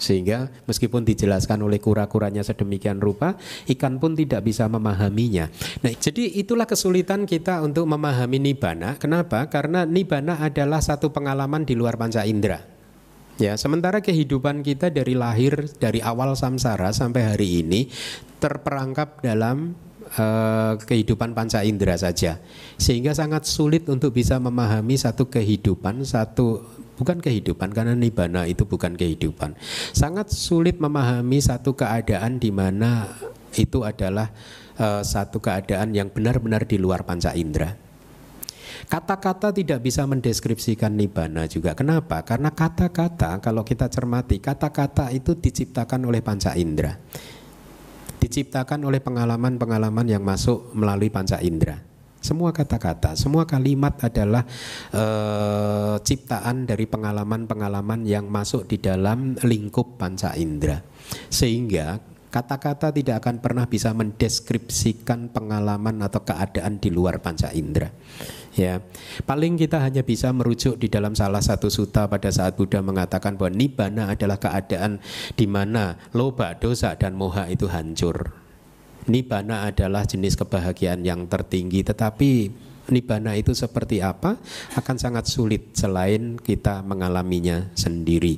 [0.00, 3.36] Sehingga meskipun dijelaskan oleh kura-kuranya sedemikian rupa,
[3.68, 5.52] ikan pun tidak bisa memahaminya.
[5.84, 8.96] Nah, jadi itulah kesulitan kita untuk memahami nibana.
[8.96, 9.44] Kenapa?
[9.52, 12.79] Karena nibana adalah satu pengalaman di luar panca indera.
[13.40, 17.88] Ya, sementara kehidupan kita dari lahir dari awal samsara sampai hari ini
[18.36, 19.72] terperangkap dalam
[20.20, 22.36] uh, kehidupan panca indera saja.
[22.76, 26.68] Sehingga sangat sulit untuk bisa memahami satu kehidupan, satu
[27.00, 29.56] bukan kehidupan karena nibana itu bukan kehidupan.
[29.96, 33.08] Sangat sulit memahami satu keadaan di mana
[33.56, 34.28] itu adalah
[34.76, 37.89] uh, satu keadaan yang benar-benar di luar panca indera.
[38.88, 41.76] Kata-kata tidak bisa mendeskripsikan nibana juga.
[41.76, 42.24] Kenapa?
[42.24, 46.96] Karena kata-kata kalau kita cermati, kata-kata itu diciptakan oleh panca indera.
[48.20, 51.76] Diciptakan oleh pengalaman-pengalaman yang masuk melalui panca indera.
[52.20, 54.44] Semua kata-kata, semua kalimat adalah
[54.92, 55.04] e,
[56.04, 60.84] ciptaan dari pengalaman-pengalaman yang masuk di dalam lingkup panca indera.
[61.32, 61.96] Sehingga
[62.28, 67.88] kata-kata tidak akan pernah bisa mendeskripsikan pengalaman atau keadaan di luar panca indera
[68.54, 68.82] ya.
[69.26, 73.54] Paling kita hanya bisa merujuk di dalam salah satu suta pada saat Buddha mengatakan bahwa
[73.54, 75.02] nibbana adalah keadaan
[75.34, 78.32] di mana loba dosa dan moha itu hancur.
[79.10, 82.52] Nibbana adalah jenis kebahagiaan yang tertinggi tetapi
[82.90, 84.36] nibbana itu seperti apa
[84.76, 88.36] akan sangat sulit selain kita mengalaminya sendiri.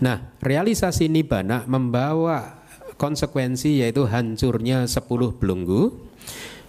[0.00, 2.62] Nah realisasi nibbana membawa
[2.98, 5.94] konsekuensi yaitu hancurnya sepuluh belenggu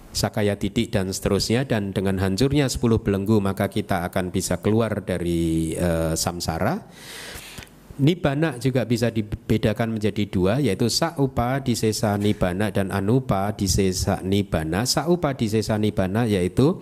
[0.10, 5.74] Sakaya titik dan seterusnya dan dengan hancurnya 10 belenggu maka kita akan bisa keluar dari
[5.78, 6.82] uh, samsara.
[8.00, 14.88] Nibana juga bisa dibedakan menjadi dua yaitu saupa disesa nibana dan anupa disesa nibana.
[14.88, 16.80] Saupa disesa nibana yaitu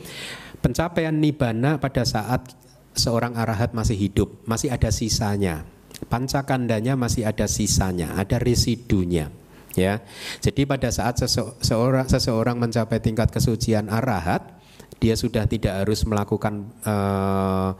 [0.61, 2.53] pencapaian nibbana pada saat
[2.93, 5.65] seorang arahat masih hidup, masih ada sisanya.
[6.05, 9.33] Pancakandanya masih ada sisanya, ada residunya.
[9.77, 10.01] Ya,
[10.41, 14.57] jadi pada saat seseorang, seseorang mencapai tingkat kesucian arahat,
[14.97, 17.77] dia sudah tidak harus melakukan uh,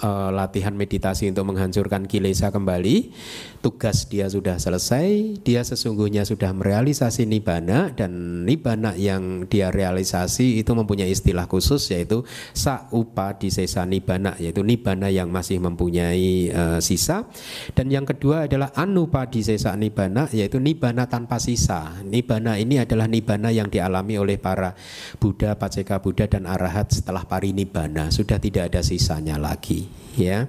[0.00, 3.12] uh, latihan meditasi untuk menghancurkan kilesa kembali,
[3.60, 10.72] tugas dia sudah selesai, dia sesungguhnya sudah merealisasi nibbana dan nibbana yang dia realisasi itu
[10.72, 12.24] mempunyai istilah khusus yaitu
[12.56, 17.28] sa upa di sesa nibbana yaitu nibbana yang masih mempunyai uh, sisa
[17.76, 22.00] dan yang kedua adalah anupa di sesa nibbana yaitu nibbana tanpa sisa.
[22.00, 24.72] Nibbana ini adalah nibbana yang dialami oleh para
[25.20, 29.84] Buddha, Paceka Buddha dan Arahat setelah parinibbana, sudah tidak ada sisanya lagi
[30.16, 30.48] ya.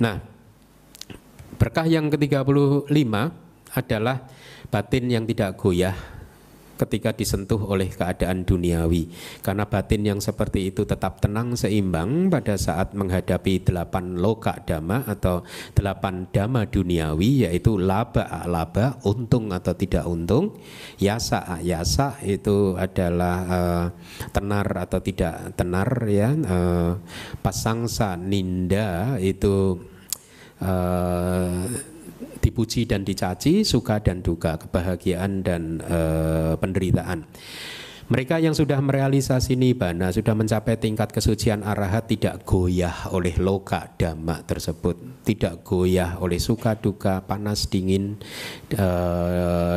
[0.00, 0.37] Nah,
[1.58, 2.88] berkah yang ke-35
[3.74, 4.16] adalah
[4.72, 6.18] batin yang tidak goyah
[6.78, 9.10] ketika disentuh oleh keadaan duniawi.
[9.42, 15.42] Karena batin yang seperti itu tetap tenang seimbang pada saat menghadapi delapan loka dhamma atau
[15.74, 20.54] delapan dhamma duniawi yaitu laba laba untung atau tidak untung.
[21.02, 23.84] Yasa yasa itu adalah uh,
[24.30, 26.30] tenar atau tidak tenar ya.
[26.38, 27.02] Uh,
[27.42, 29.82] pasangsa ninda itu
[30.62, 31.66] uh,
[32.48, 35.98] dipuji dan dicaci, suka dan duka, kebahagiaan dan e,
[36.56, 37.28] penderitaan.
[38.08, 44.48] Mereka yang sudah merealisasi nibbana, sudah mencapai tingkat kesucian arahat tidak goyah oleh loka dhamma
[44.48, 44.96] tersebut,
[45.28, 48.16] tidak goyah oleh suka duka, panas dingin,
[48.72, 48.86] e,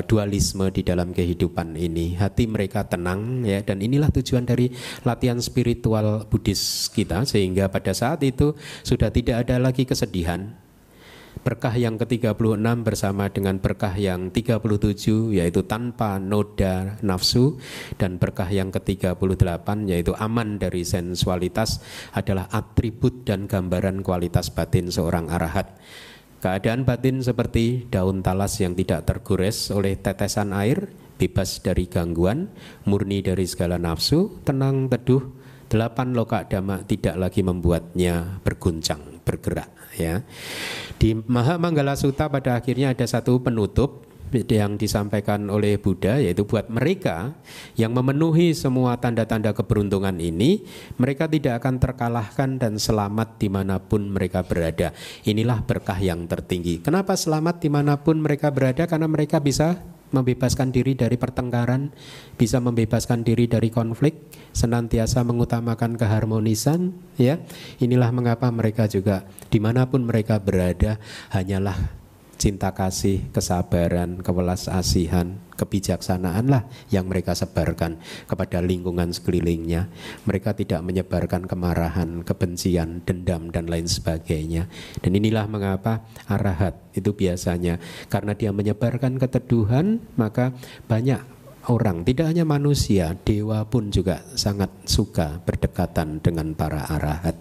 [0.08, 2.16] dualisme di dalam kehidupan ini.
[2.16, 4.72] Hati mereka tenang ya dan inilah tujuan dari
[5.04, 8.56] latihan spiritual Buddhis kita sehingga pada saat itu
[8.88, 10.56] sudah tidak ada lagi kesedihan,
[11.42, 17.58] Berkah yang ke-36 bersama dengan berkah yang 37 yaitu tanpa noda nafsu
[17.98, 21.82] dan berkah yang ke-38 yaitu aman dari sensualitas
[22.14, 25.82] adalah atribut dan gambaran kualitas batin seorang arahat.
[26.46, 32.54] Keadaan batin seperti daun talas yang tidak tergores oleh tetesan air, bebas dari gangguan,
[32.86, 35.26] murni dari segala nafsu, tenang teduh,
[35.70, 40.26] delapan loka dhamma tidak lagi membuatnya berguncang, bergerak ya.
[40.98, 46.72] Di Maha Manggala Sutta pada akhirnya ada satu penutup yang disampaikan oleh Buddha yaitu buat
[46.72, 47.36] mereka
[47.76, 50.64] yang memenuhi semua tanda-tanda keberuntungan ini
[50.96, 54.96] mereka tidak akan terkalahkan dan selamat di mana pun mereka berada.
[55.28, 56.80] Inilah berkah yang tertinggi.
[56.80, 58.88] Kenapa selamat di mana pun mereka berada?
[58.88, 61.96] Karena mereka bisa membebaskan diri dari pertengkaran,
[62.36, 67.40] bisa membebaskan diri dari konflik, senantiasa mengutamakan keharmonisan, ya.
[67.80, 71.00] Inilah mengapa mereka juga di mana pun mereka berada
[71.32, 72.01] hanyalah
[72.42, 79.94] cinta kasih, kesabaran, kewelas asihan, kebijaksanaan lah yang mereka sebarkan kepada lingkungan sekelilingnya.
[80.26, 84.66] Mereka tidak menyebarkan kemarahan, kebencian, dendam dan lain sebagainya.
[85.06, 87.78] Dan inilah mengapa arahat itu biasanya
[88.10, 90.50] karena dia menyebarkan keteduhan maka
[90.90, 91.22] banyak
[91.70, 97.38] orang, tidak hanya manusia, dewa pun juga sangat suka berdekatan dengan para arahat.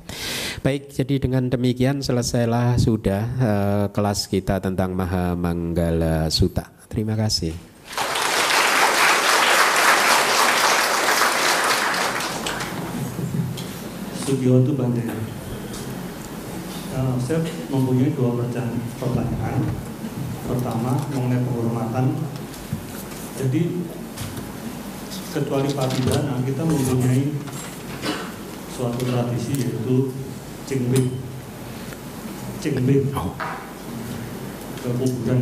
[0.61, 6.68] Baik, jadi dengan demikian selesailah sudah uh, kelas kita tentang Maha Manggala Sutta.
[6.91, 7.55] Terima kasih.
[14.27, 15.03] Sugiotu Bante.
[16.91, 17.41] Uh, saya
[17.71, 19.62] mempunyai dua pertanyaan.
[20.51, 22.07] Pertama mengenai penghormatan.
[23.39, 23.62] Jadi
[25.31, 27.31] kecuali Padidana kita mempunyai
[28.74, 30.11] suatu tradisi yaitu
[30.66, 31.09] Cingbing
[33.16, 33.33] oh.
[34.85, 35.39] ke kuburan.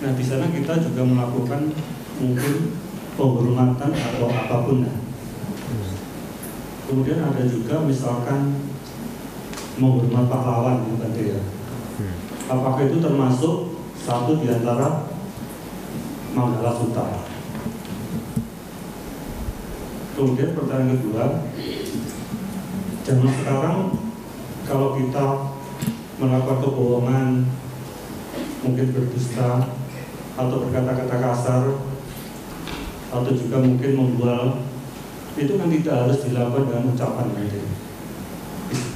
[0.00, 1.70] Nah di sana kita juga melakukan
[2.18, 2.54] mungkin
[3.14, 4.92] penghormatan atau apa pun ya.
[6.90, 8.66] Kemudian ada juga misalkan
[9.78, 11.40] menghormat pahlawan ya Bante ya.
[12.02, 12.16] Hmm.
[12.50, 15.06] Apakah itu termasuk satu di antara
[16.34, 17.29] Manggala Sutta?
[20.20, 21.48] Kemudian pertanyaan kedua,
[23.08, 23.78] zaman sekarang
[24.68, 25.56] kalau kita
[26.20, 27.48] melakukan kebohongan,
[28.60, 29.72] mungkin berdusta
[30.36, 31.64] atau berkata-kata kasar,
[33.08, 34.60] atau juga mungkin membual,
[35.40, 37.60] itu kan tidak harus dilakukan dengan ucapan aja.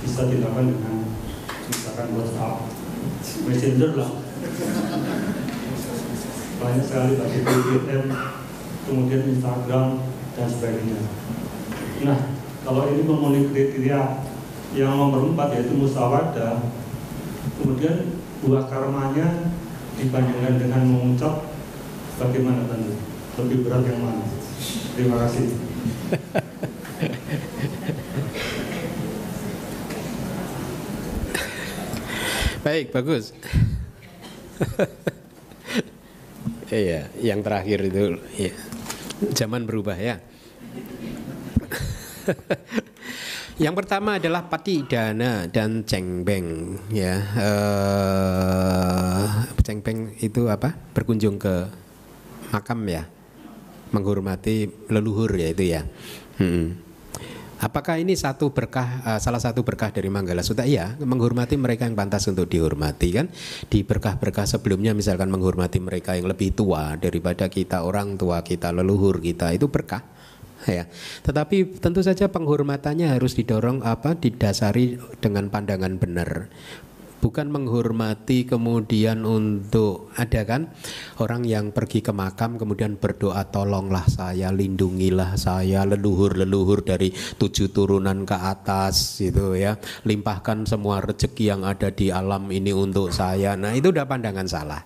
[0.05, 1.09] Bisa dilakukan dengan
[1.73, 2.69] misalkan WhatsApp,
[3.49, 4.13] Messenger lah.
[6.61, 8.13] Banyak sekali bagi BBM,
[8.85, 11.01] kemudian Instagram, dan sebagainya.
[12.05, 12.19] Nah,
[12.67, 14.01] kalau ini memenuhi kriteria
[14.75, 16.59] yang nomor empat yaitu musyawarah,
[17.59, 19.55] kemudian buah karmanya
[19.95, 21.47] dibandingkan dengan mengucap
[22.19, 22.99] bagaimana tentu
[23.39, 24.27] lebih berat yang mana?
[24.95, 25.47] Terima kasih.
[32.65, 33.31] Baik, bagus.
[36.75, 38.19] Iya, yang terakhir itu.
[38.35, 38.51] Iya.
[39.21, 40.19] Zaman berubah ya.
[43.65, 47.23] yang pertama adalah pati dana dan cengbeng ya.
[47.39, 49.29] Uh,
[49.63, 50.75] cengbeng itu apa?
[50.97, 51.69] Berkunjung ke
[52.51, 53.07] makam ya.
[53.95, 55.87] Menghormati leluhur ya itu ya.
[56.43, 56.75] Hmm.
[57.65, 60.69] Apakah ini satu berkah, uh, salah satu berkah dari Manggala Sutta?
[60.69, 63.33] Iya, menghormati mereka yang pantas untuk dihormati kan.
[63.73, 69.17] Di berkah-berkah sebelumnya misalkan menghormati mereka yang lebih tua daripada kita, orang tua kita, leluhur
[69.17, 70.05] kita, itu berkah.
[70.65, 70.89] Ya,
[71.25, 76.49] tetapi tentu saja penghormatannya harus didorong apa didasari dengan pandangan benar
[77.25, 80.69] bukan menghormati kemudian untuk ada kan?
[81.17, 88.29] Orang yang pergi ke makam kemudian berdoa tolonglah saya lindungilah saya leluhur-leluhur dari tujuh turunan
[88.29, 89.81] ke atas gitu ya.
[90.05, 93.57] Limpahkan semua rezeki yang ada di alam ini untuk saya.
[93.57, 94.85] Nah itu udah pandangan salah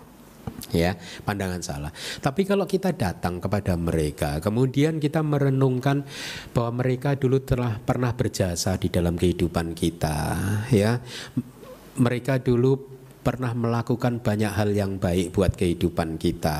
[0.71, 1.91] ya pandangan salah.
[2.23, 6.05] Tapi kalau kita datang kepada mereka, kemudian kita merenungkan
[6.53, 10.17] bahwa mereka dulu telah pernah berjasa di dalam kehidupan kita,
[10.69, 11.01] ya
[11.99, 16.57] mereka dulu pernah melakukan banyak hal yang baik buat kehidupan kita,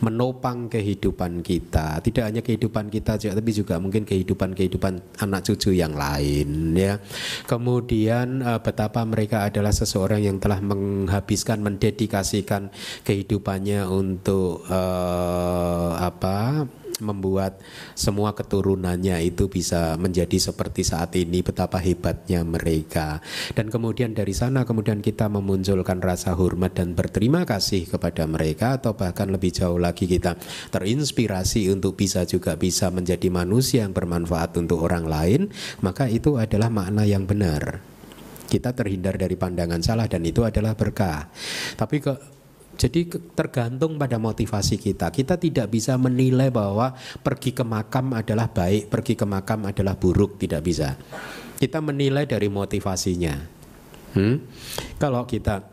[0.00, 6.78] menopang kehidupan kita, tidak hanya kehidupan kita tapi juga mungkin kehidupan-kehidupan anak cucu yang lain
[6.78, 7.02] ya.
[7.44, 12.70] Kemudian eh, betapa mereka adalah seseorang yang telah menghabiskan mendedikasikan
[13.02, 16.64] kehidupannya untuk uh, apa
[17.02, 17.58] membuat
[17.98, 23.18] semua keturunannya itu bisa menjadi seperti saat ini betapa hebatnya mereka.
[23.52, 28.94] Dan kemudian dari sana kemudian kita memunculkan rasa hormat dan berterima kasih kepada mereka atau
[28.94, 30.38] bahkan lebih jauh lagi kita
[30.70, 35.50] terinspirasi untuk bisa juga bisa menjadi manusia yang bermanfaat untuk orang lain
[35.82, 37.82] maka itu adalah makna yang benar.
[38.46, 41.32] Kita terhindar dari pandangan salah dan itu adalah berkah.
[41.72, 42.12] Tapi ke
[42.76, 45.08] jadi tergantung pada motivasi kita.
[45.08, 50.36] Kita tidak bisa menilai bahwa pergi ke makam adalah baik, pergi ke makam adalah buruk,
[50.36, 50.96] tidak bisa.
[51.56, 53.34] Kita menilai dari motivasinya.
[54.12, 54.36] Hmm?
[55.00, 55.71] Kalau kita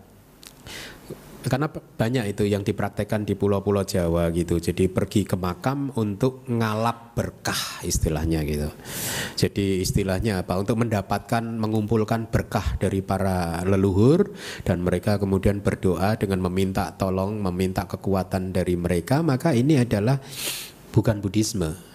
[1.40, 4.60] karena banyak itu yang dipraktekkan di pulau-pulau Jawa gitu.
[4.60, 8.68] Jadi pergi ke makam untuk ngalap berkah istilahnya gitu.
[9.40, 10.60] Jadi istilahnya apa?
[10.60, 14.36] Untuk mendapatkan mengumpulkan berkah dari para leluhur
[14.68, 20.20] dan mereka kemudian berdoa dengan meminta tolong, meminta kekuatan dari mereka, maka ini adalah
[20.92, 21.88] bukan Buddhisme.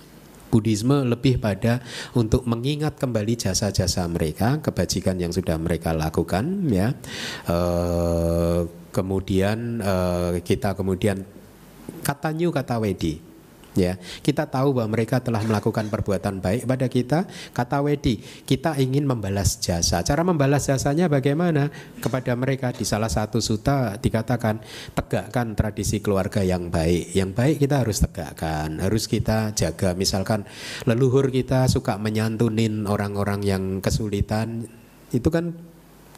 [0.48, 1.82] Buddhisme lebih pada
[2.14, 6.94] untuk mengingat kembali jasa-jasa mereka, kebajikan yang sudah mereka lakukan, ya.
[7.44, 7.58] E
[8.94, 11.26] kemudian uh, kita kemudian
[12.06, 13.34] kata new kata wedi
[13.74, 17.26] ya kita tahu bahwa mereka telah melakukan perbuatan baik pada kita.
[17.50, 20.00] Kata wedi kita ingin membalas jasa.
[20.06, 21.68] Cara membalas jasanya bagaimana?
[21.98, 24.62] Kepada mereka di salah satu suta dikatakan
[24.94, 27.12] tegakkan tradisi keluarga yang baik.
[27.12, 28.78] Yang baik kita harus tegakkan.
[28.78, 29.92] Harus kita jaga.
[29.98, 30.46] Misalkan
[30.86, 34.70] leluhur kita suka menyantunin orang-orang yang kesulitan
[35.10, 35.54] itu kan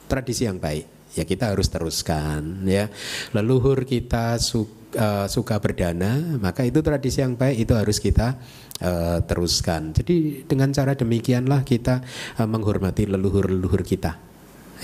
[0.06, 2.92] tradisi yang baik ya kita harus teruskan ya
[3.32, 8.36] leluhur kita su, uh, suka berdana maka itu tradisi yang baik itu harus kita
[8.84, 12.04] uh, teruskan jadi dengan cara demikianlah kita
[12.36, 14.20] uh, menghormati leluhur-leluhur kita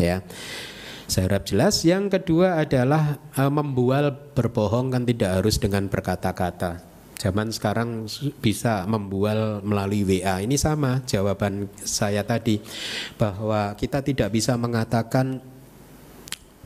[0.00, 0.24] ya
[1.12, 1.84] saya harap jelas.
[1.84, 6.80] Yang kedua adalah uh, membual berbohong kan tidak harus dengan berkata-kata.
[7.20, 8.08] Zaman sekarang
[8.40, 10.40] bisa membual melalui WA.
[10.40, 12.58] Ini sama jawaban saya tadi
[13.20, 15.38] bahwa kita tidak bisa mengatakan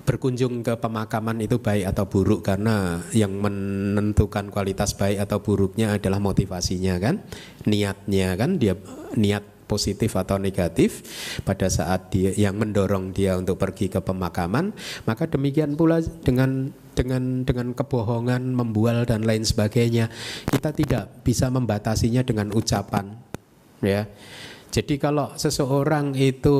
[0.07, 6.23] berkunjung ke pemakaman itu baik atau buruk karena yang menentukan kualitas baik atau buruknya adalah
[6.23, 7.27] motivasinya kan?
[7.67, 8.63] Niatnya kan?
[8.63, 8.79] Dia
[9.19, 11.03] niat positif atau negatif
[11.43, 14.71] pada saat dia yang mendorong dia untuk pergi ke pemakaman.
[15.05, 20.09] Maka demikian pula dengan dengan dengan kebohongan membual dan lain sebagainya
[20.49, 23.13] kita tidak bisa membatasinya dengan ucapan
[23.85, 24.09] ya.
[24.73, 26.57] Jadi kalau seseorang itu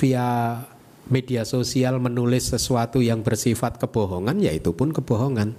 [0.00, 0.60] via
[1.08, 5.56] media sosial menulis sesuatu yang bersifat kebohongan, ya itu pun kebohongan.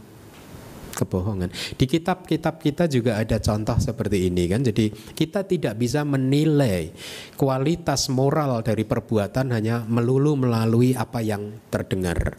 [0.89, 1.47] Kebohongan.
[1.79, 4.59] Di kitab-kitab kita juga ada contoh seperti ini kan.
[4.59, 6.91] Jadi kita tidak bisa menilai
[7.39, 12.35] kualitas moral dari perbuatan hanya melulu melalui apa yang terdengar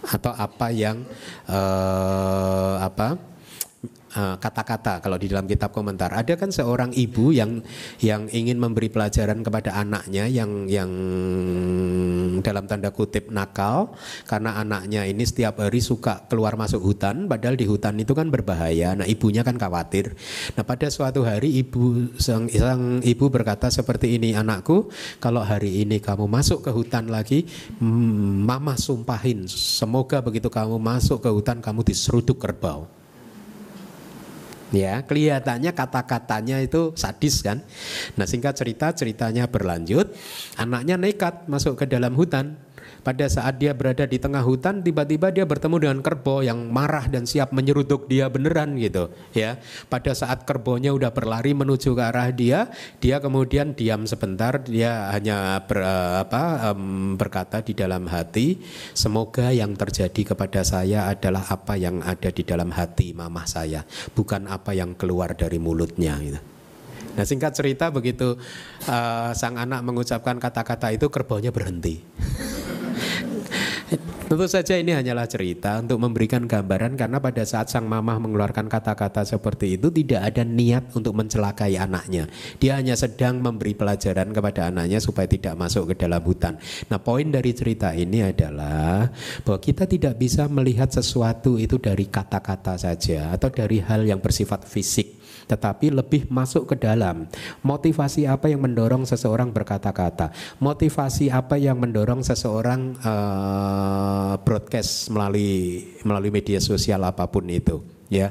[0.00, 1.04] atau apa yang
[1.46, 3.29] uh, apa
[4.10, 6.12] kata-kata uh, kalau di dalam kitab komentar.
[6.12, 7.64] Ada kan seorang ibu yang
[8.02, 10.90] yang ingin memberi pelajaran kepada anaknya yang yang
[12.42, 13.94] dalam tanda kutip nakal
[14.26, 18.98] karena anaknya ini setiap hari suka keluar masuk hutan padahal di hutan itu kan berbahaya.
[18.98, 20.12] Nah ibunya kan khawatir.
[20.58, 24.90] Nah pada suatu hari ibu sang, sang ibu berkata seperti ini anakku
[25.22, 27.46] kalau hari ini kamu masuk ke hutan lagi
[27.80, 29.46] mama sumpahin.
[29.48, 32.99] Semoga begitu kamu masuk ke hutan kamu diseruduk kerbau
[34.70, 37.58] Ya, kelihatannya kata-katanya itu sadis kan.
[38.14, 40.14] Nah, singkat cerita ceritanya berlanjut,
[40.54, 42.54] anaknya nekat masuk ke dalam hutan
[43.00, 47.24] pada saat dia berada di tengah hutan tiba-tiba dia bertemu dengan kerbau yang marah dan
[47.24, 49.56] siap menyeruduk dia beneran gitu ya
[49.88, 52.68] pada saat kerbaunya udah berlari menuju ke arah dia
[53.00, 55.80] dia kemudian diam sebentar dia hanya ber,
[56.24, 58.60] apa, um, berkata di dalam hati
[58.92, 63.82] semoga yang terjadi kepada saya adalah apa yang ada di dalam hati mamah saya
[64.12, 66.40] bukan apa yang keluar dari mulutnya gitu.
[67.14, 68.38] Nah singkat cerita begitu
[68.86, 72.00] uh, sang anak mengucapkan kata-kata itu kerbaunya berhenti.
[74.30, 79.26] Tentu saja ini hanyalah cerita untuk memberikan gambaran karena pada saat sang mamah mengeluarkan kata-kata
[79.26, 82.30] seperti itu tidak ada niat untuk mencelakai anaknya.
[82.62, 86.62] Dia hanya sedang memberi pelajaran kepada anaknya supaya tidak masuk ke dalam hutan.
[86.86, 89.10] Nah, poin dari cerita ini adalah
[89.42, 94.62] bahwa kita tidak bisa melihat sesuatu itu dari kata-kata saja atau dari hal yang bersifat
[94.62, 95.19] fisik
[95.50, 97.26] tetapi lebih masuk ke dalam.
[97.66, 100.30] Motivasi apa yang mendorong seseorang berkata-kata?
[100.62, 108.30] Motivasi apa yang mendorong seseorang uh, broadcast melalui melalui media sosial apa pun itu, ya.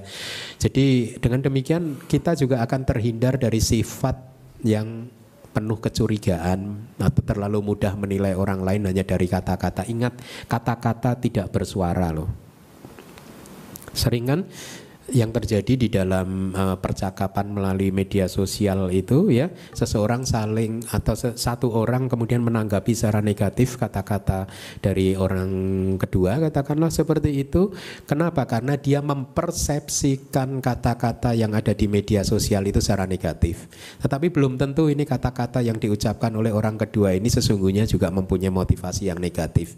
[0.55, 4.15] Jadi dengan demikian kita juga akan terhindar dari sifat
[4.63, 5.11] yang
[5.49, 9.84] penuh kecurigaan atau terlalu mudah menilai orang lain hanya dari kata-kata.
[9.89, 12.30] Ingat, kata-kata tidak bersuara loh.
[13.89, 14.45] Seringan
[15.12, 21.74] yang terjadi di dalam uh, percakapan melalui media sosial itu ya seseorang saling atau satu
[21.74, 24.49] orang kemudian menanggapi secara negatif kata-kata
[24.80, 25.49] dari orang
[25.98, 27.73] kedua katakanlah seperti itu.
[28.06, 28.45] Kenapa?
[28.45, 33.69] Karena dia mempersepsikan kata-kata yang ada di media sosial itu secara negatif.
[34.02, 39.10] Tetapi belum tentu ini kata-kata yang diucapkan oleh orang kedua ini sesungguhnya juga mempunyai motivasi
[39.10, 39.76] yang negatif.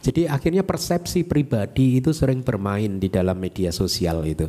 [0.00, 4.48] Jadi akhirnya persepsi pribadi itu sering bermain di dalam media sosial itu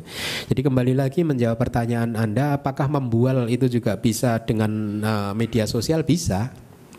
[0.50, 4.72] jadi kembali lagi menjawab pertanyaan Anda, apakah membual itu juga bisa dengan
[5.02, 6.04] uh, media sosial?
[6.04, 6.52] Bisa.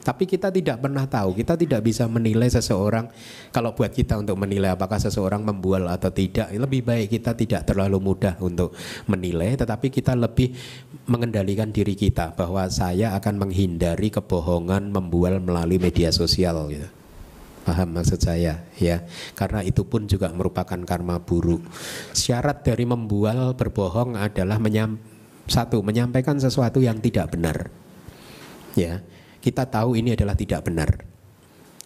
[0.02, 3.06] Tapi kita tidak pernah tahu, kita tidak bisa menilai seseorang
[3.54, 6.50] kalau buat kita untuk menilai apakah seseorang membual atau tidak.
[6.50, 8.74] Lebih baik kita tidak terlalu mudah untuk
[9.06, 10.58] menilai, tetapi kita lebih
[11.06, 17.01] mengendalikan diri kita bahwa saya akan menghindari kebohongan membual melalui media sosial gitu.
[17.62, 19.06] Paham maksud saya ya.
[19.38, 21.62] Karena itu pun juga merupakan karma buruk.
[22.10, 24.98] Syarat dari membual berbohong adalah menyam,
[25.46, 27.70] satu menyampaikan sesuatu yang tidak benar.
[28.74, 29.02] Ya.
[29.42, 31.02] Kita tahu ini adalah tidak benar.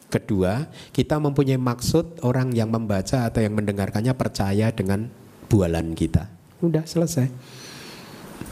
[0.07, 5.09] Kedua, kita mempunyai maksud orang yang membaca atau yang mendengarkannya percaya dengan
[5.48, 6.28] bualan kita.
[6.61, 7.27] Udah selesai.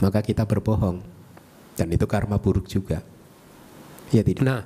[0.01, 1.05] Maka kita berbohong.
[1.77, 3.05] Dan itu karma buruk juga.
[4.09, 4.43] Ya tidak.
[4.43, 4.65] Nah,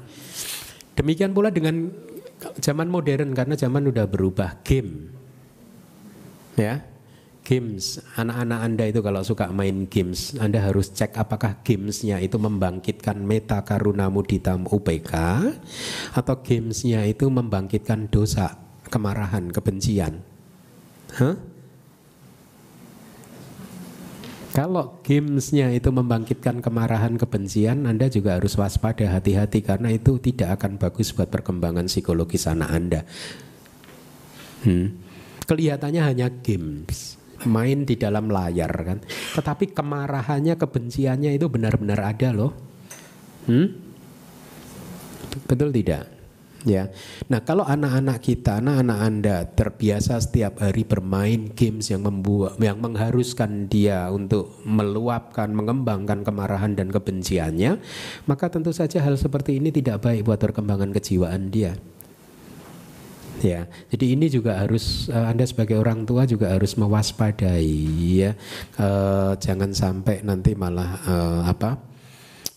[0.97, 1.93] demikian pula dengan
[2.59, 3.35] zaman modern?
[3.35, 4.59] Karena zaman udah berubah.
[4.63, 5.11] Game.
[6.55, 6.83] Ya.
[7.43, 7.97] Games.
[8.13, 13.65] Anak-anak anda itu kalau suka main games anda harus cek apakah gamesnya itu membangkitkan meta
[13.65, 15.13] karuna mudita UPK
[16.13, 18.53] atau gamesnya itu membangkitkan dosa
[18.93, 20.21] kemarahan kebencian.
[21.17, 21.33] Huh?
[24.49, 30.81] Kalau gamesnya itu membangkitkan kemarahan kebencian, Anda juga harus waspada hati-hati karena itu tidak akan
[30.81, 33.01] bagus buat perkembangan psikologis anak Anda.
[34.65, 34.99] Hmm.
[35.45, 38.99] Kelihatannya hanya games, main di dalam layar kan.
[39.37, 42.53] Tetapi kemarahannya, kebenciannya itu benar-benar ada loh.
[43.45, 43.69] Hmm?
[45.45, 46.18] Betul tidak?
[46.67, 46.91] Ya,
[47.31, 53.71] nah kalau anak-anak kita, anak-anak anda terbiasa setiap hari bermain games yang membuat, yang mengharuskan
[53.71, 57.79] dia untuk meluapkan, mengembangkan kemarahan dan kebenciannya,
[58.27, 61.79] maka tentu saja hal seperti ini tidak baik buat perkembangan kejiwaan dia.
[63.39, 67.71] Ya, jadi ini juga harus uh, anda sebagai orang tua juga harus mewaspadai,
[68.19, 68.35] ya,
[68.75, 71.79] uh, jangan sampai nanti malah uh, apa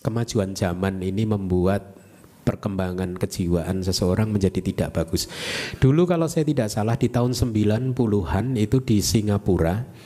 [0.03, 2.02] kemajuan zaman ini membuat
[2.43, 5.31] perkembangan kejiwaan seseorang menjadi tidak bagus.
[5.79, 10.03] Dulu kalau saya tidak salah di tahun 90-an itu di Singapura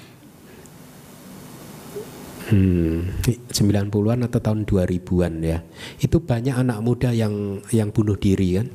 [2.48, 3.12] Hmm,
[3.52, 5.60] 90-an atau tahun 2000-an ya.
[6.00, 8.72] Itu banyak anak muda yang yang bunuh diri kan.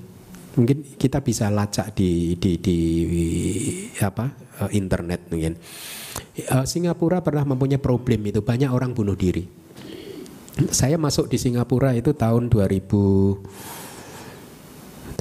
[0.61, 2.79] Mungkin kita bisa lacak di di di
[4.05, 4.29] apa
[4.61, 5.57] eh, internet mungkin.
[6.53, 9.62] Uh, Singapura pernah mempunyai problem itu banyak orang bunuh diri.
[10.53, 15.17] Saya masuk di Singapura itu tahun 2008.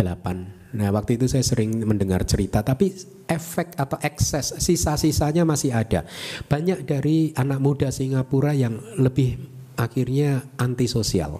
[0.71, 2.91] Nah waktu itu saya sering mendengar cerita, tapi
[3.27, 6.03] efek atau ekses sisa-sisanya masih ada.
[6.47, 9.39] Banyak dari anak muda Singapura yang lebih
[9.79, 11.39] akhirnya antisosial.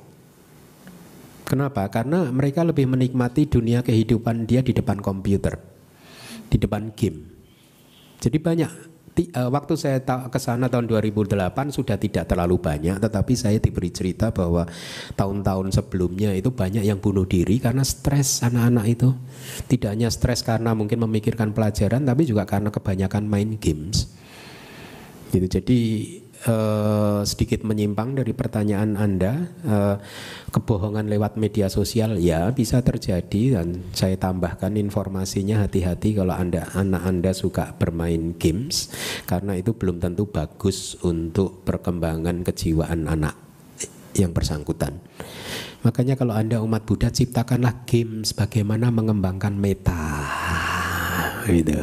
[1.44, 1.84] Kenapa?
[1.92, 5.60] Karena mereka lebih menikmati dunia kehidupan dia di depan komputer,
[6.48, 7.28] di depan game.
[8.24, 8.91] Jadi banyak
[9.52, 11.36] waktu saya ke sana tahun 2008
[11.76, 14.64] sudah tidak terlalu banyak tetapi saya diberi cerita bahwa
[15.20, 19.10] tahun-tahun sebelumnya itu banyak yang bunuh diri karena stres anak-anak itu.
[19.68, 24.08] Tidak hanya stres karena mungkin memikirkan pelajaran tapi juga karena kebanyakan main games.
[25.32, 25.48] Gitu.
[25.48, 25.80] Jadi
[26.48, 29.96] uh, sedikit menyimpang dari pertanyaan Anda, uh,
[30.50, 37.04] kebohongan lewat media sosial ya bisa terjadi dan saya tambahkan informasinya hati-hati kalau Anda anak
[37.06, 38.90] Anda suka bermain games
[39.30, 43.36] karena itu belum tentu bagus untuk perkembangan kejiwaan anak
[44.18, 45.00] yang bersangkutan.
[45.82, 50.22] Makanya kalau Anda umat Buddha ciptakanlah games bagaimana mengembangkan meta
[51.48, 51.78] gitu.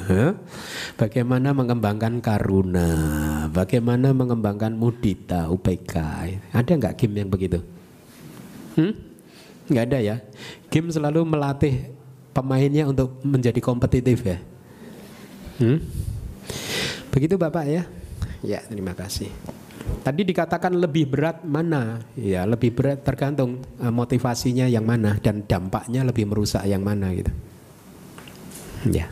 [0.95, 2.89] Bagaimana mengembangkan karuna,
[3.51, 5.95] bagaimana mengembangkan mudita, UPK.
[6.55, 7.59] Ada nggak game yang begitu?
[8.79, 8.95] Hmm?
[9.69, 10.17] Nggak ada ya.
[10.71, 11.93] Game selalu melatih
[12.33, 14.39] pemainnya untuk menjadi kompetitif ya.
[15.59, 15.83] Hmm?
[17.11, 17.83] Begitu Bapak ya?
[18.47, 19.29] Ya, terima kasih.
[20.05, 21.99] Tadi dikatakan lebih berat mana?
[22.15, 27.33] Ya, lebih berat tergantung uh, motivasinya yang mana dan dampaknya lebih merusak yang mana gitu.
[28.89, 29.11] Ya.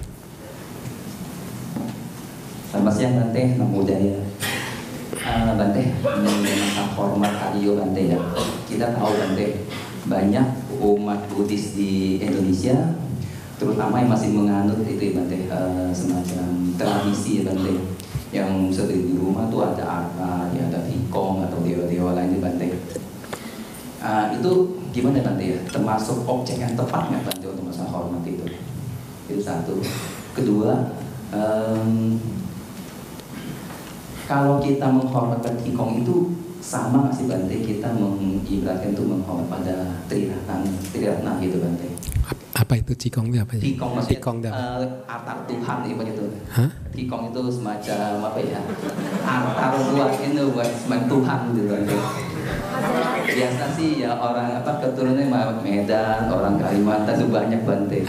[2.76, 4.20] Selamat siang Bante, Namo Buddhaya.
[5.16, 8.20] Uh, Bante, ini masa hormat Aryo Bante ya.
[8.68, 9.64] Kita tahu Bante,
[10.04, 10.44] banyak
[10.84, 12.76] umat Buddhis di Indonesia,
[13.56, 17.80] terutama yang masih menganut itu ya Bante, uh, semacam tradisi ya Bante.
[18.36, 22.68] Yang seperti di rumah tuh ada arpa, ya ada ikong atau dewa-dewa lain ya Bante.
[24.04, 24.52] Uh, itu
[24.92, 25.58] gimana Bante ya?
[25.72, 28.44] Termasuk objek yang tepat nggak Bante untuk masa hormat itu?
[29.32, 29.80] Itu satu.
[30.36, 30.92] Kedua,
[31.32, 32.20] um,
[34.26, 40.66] kalau kita menghormatkan kingkong itu sama nggak sih Bante kita mengibaratkan itu menghormat pada triratna
[40.90, 41.88] triratna gitu Bante
[42.56, 43.62] apa itu cikong itu apa ya?
[43.68, 46.24] Cikong maksudnya cikong uh, artar Tuhan itu begitu.
[46.48, 46.70] Hah?
[46.96, 48.60] Cikong itu semacam apa ya?
[49.28, 51.82] Artar buat ini buat semacam Tuhan gitu kan.
[53.28, 58.00] Biasa sih ya orang apa keturunannya Medan, orang Kalimantan itu banyak Bante.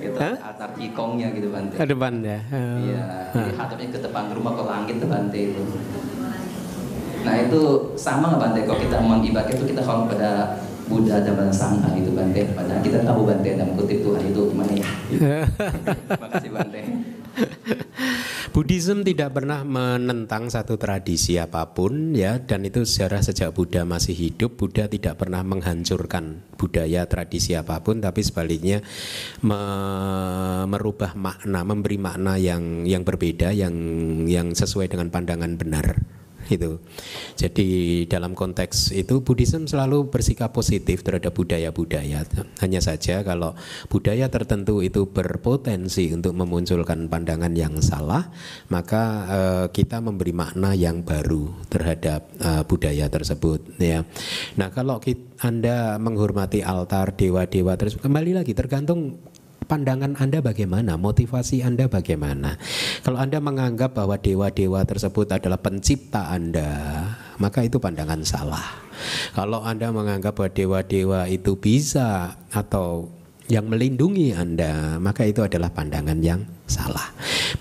[0.00, 0.36] Itu huh?
[0.40, 1.74] altar kikongnya gitu Bante.
[1.76, 2.40] Ke depan ya.
[2.50, 3.04] Iya,
[3.36, 3.52] oh.
[3.54, 5.62] hadapnya ke depan rumah ke langit Bante itu.
[7.20, 7.60] Nah itu
[8.00, 10.56] sama nggak Bante kalau kita mengibadah itu kita kalau pada
[10.88, 12.40] Buddha dan Sangha itu Bante.
[12.56, 14.88] Padahal kita tahu Bante dalam kutip Tuhan itu gimana ya.
[16.08, 16.80] Terima kasih Bante.
[18.54, 22.42] Buddhism tidak pernah menentang satu tradisi apa pun ya.
[22.42, 28.04] Dan itu sejarah sejak Buddha masih hidup Buddha tidak pernah menghancurkan budaya tradisi apa pun
[28.04, 28.84] tapi sebaliknya
[29.40, 29.60] me
[30.68, 33.72] merubah makna memberi makna yang yang berbeda yang
[34.28, 35.96] yang sesuai dengan pandangan benar
[36.50, 36.82] gitu.
[37.38, 42.26] Jadi dalam konteks itu Buddhism selalu bersikap positif terhadap budaya-budaya.
[42.58, 43.54] Hanya saja kalau
[43.86, 48.26] budaya tertentu itu berpotensi untuk memunculkan pandangan yang salah,
[48.68, 54.02] maka uh, kita memberi makna yang baru terhadap uh, budaya tersebut ya.
[54.58, 59.29] Nah, kalau kita, Anda menghormati altar dewa-dewa terus kembali lagi tergantung
[59.70, 60.98] pandangan Anda bagaimana?
[60.98, 62.58] Motivasi Anda bagaimana?
[63.06, 67.06] Kalau Anda menganggap bahwa dewa-dewa tersebut adalah pencipta Anda,
[67.38, 68.66] maka itu pandangan salah.
[69.30, 73.14] Kalau Anda menganggap bahwa dewa-dewa itu bisa atau
[73.46, 77.10] yang melindungi Anda, maka itu adalah pandangan yang salah.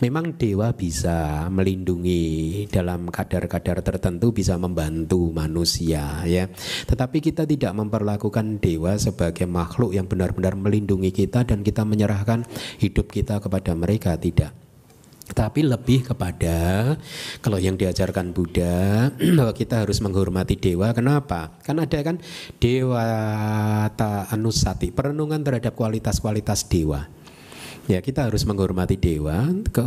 [0.06, 6.46] Memang dewa bisa melindungi dalam kadar-kadar tertentu bisa membantu manusia ya.
[6.86, 12.46] Tetapi kita tidak memperlakukan dewa sebagai makhluk yang benar-benar melindungi kita dan kita menyerahkan
[12.78, 14.54] hidup kita kepada mereka tidak
[15.34, 16.98] tapi lebih kepada
[17.42, 22.18] kalau yang diajarkan Buddha bahwa kita harus menghormati dewa kenapa kan ada kan
[22.58, 23.06] dewa
[23.94, 27.06] ta anusati perenungan terhadap kualitas-kualitas dewa
[27.90, 29.50] Ya kita harus menghormati dewa.
[29.74, 29.82] Ke,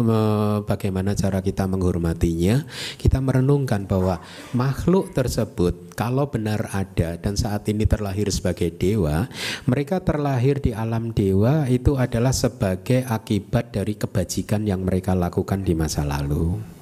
[0.67, 2.67] bagaimana cara kita menghormatinya?
[2.99, 4.19] Kita merenungkan bahwa
[4.59, 9.31] makhluk tersebut kalau benar ada dan saat ini terlahir sebagai dewa,
[9.71, 15.79] mereka terlahir di alam dewa itu adalah sebagai akibat dari kebajikan yang mereka lakukan di
[15.79, 16.82] masa lalu.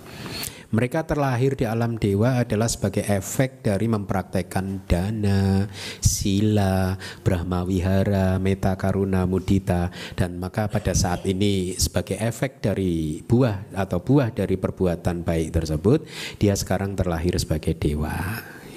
[0.70, 5.66] Mereka terlahir di alam dewa adalah sebagai efek dari mempraktekkan dana,
[5.98, 6.94] sila,
[7.26, 13.98] brahma wihara, meta karuna, mudita dan maka pada saat ini sebagai efek dari buah atau
[13.98, 16.06] buah dari perbuatan baik tersebut
[16.38, 18.14] dia sekarang terlahir sebagai dewa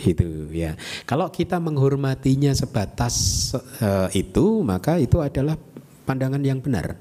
[0.01, 0.73] itu ya.
[1.05, 3.53] Kalau kita menghormatinya sebatas
[3.85, 5.61] uh, itu maka itu adalah
[6.09, 6.97] pandangan yang benar.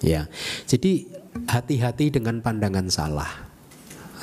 [0.00, 0.32] Ya.
[0.64, 1.12] Jadi
[1.44, 3.51] hati-hati dengan pandangan salah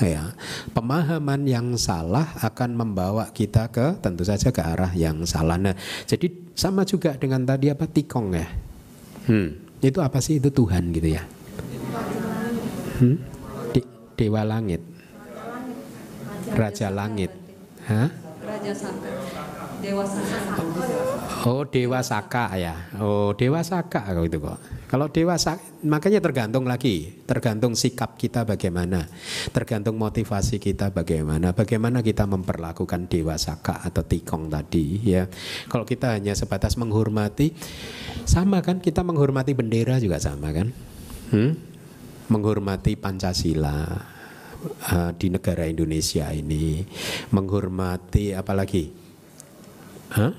[0.05, 0.31] ya
[0.71, 5.59] pemahaman yang salah akan membawa kita ke tentu saja ke arah yang salah.
[5.59, 5.75] Nah
[6.07, 8.47] jadi sama juga dengan tadi apa tikong ya?
[9.27, 10.39] Hmm, itu apa sih?
[10.39, 11.23] Itu Tuhan gitu ya?
[12.99, 13.15] Hmm?
[13.71, 13.81] De
[14.19, 14.83] dewa langit.
[16.55, 17.31] Raja langit.
[17.87, 18.09] Hah?
[19.79, 20.53] Dewa saka
[21.47, 22.75] oh dewa saka ya.
[22.99, 24.59] Oh dewa saka itu kok.
[24.89, 29.05] Kalau dewasa, makanya tergantung lagi, tergantung sikap kita bagaimana,
[29.53, 35.29] tergantung motivasi kita bagaimana, bagaimana kita memperlakukan dewasa kak atau tikong tadi ya.
[35.69, 37.53] Kalau kita hanya sebatas menghormati,
[38.25, 38.81] sama kan?
[38.81, 40.73] Kita menghormati bendera juga sama kan,
[41.37, 41.51] hmm?
[42.33, 43.85] menghormati Pancasila
[44.89, 46.81] uh, di negara Indonesia ini,
[47.29, 49.08] menghormati apalagi,
[50.13, 50.33] huh?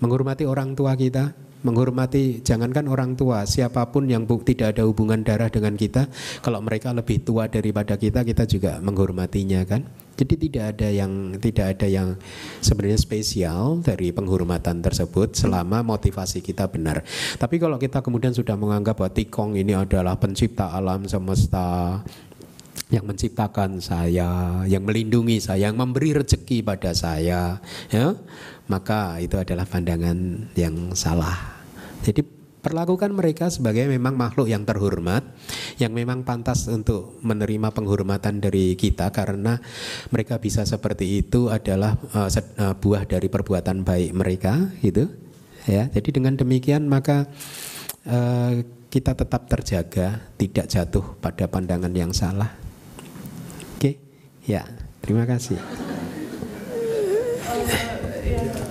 [0.00, 1.32] menghormati orang tua kita,
[1.66, 6.06] menghormati jangankan orang tua siapa pun yang tidak ada hubungan darah dengan kita
[6.38, 9.82] kalau mereka lebih tua daripada kita kita juga menghormatinya kan
[10.16, 11.12] jadi tidak ada yang
[11.42, 12.08] tidak ada yang
[12.62, 17.02] sebenarnya spesial dari penghormatan tersebut selama motivasi kita benar
[17.36, 22.00] tapi kalau kita kemudian sudah menganggap bahwa tikong ini adalah pencipta alam semesta
[22.86, 27.58] yang menciptakan saya, yang melindungi saya, yang memberi rezeki pada saya,
[27.90, 28.14] ya,
[28.70, 31.34] maka itu adalah pandangan yang salah.
[32.06, 32.22] Jadi
[32.66, 35.22] perlakukan mereka sebagai memang makhluk yang terhormat
[35.78, 39.62] yang memang pantas untuk menerima penghormatan dari kita karena
[40.10, 42.26] mereka bisa seperti itu adalah uh,
[42.74, 45.06] buah dari perbuatan baik mereka gitu
[45.70, 45.86] ya.
[45.94, 47.30] Jadi dengan demikian maka
[48.10, 48.58] uh,
[48.90, 52.65] kita tetap terjaga tidak jatuh pada pandangan yang salah
[54.46, 54.62] ya
[55.02, 55.58] terima kasih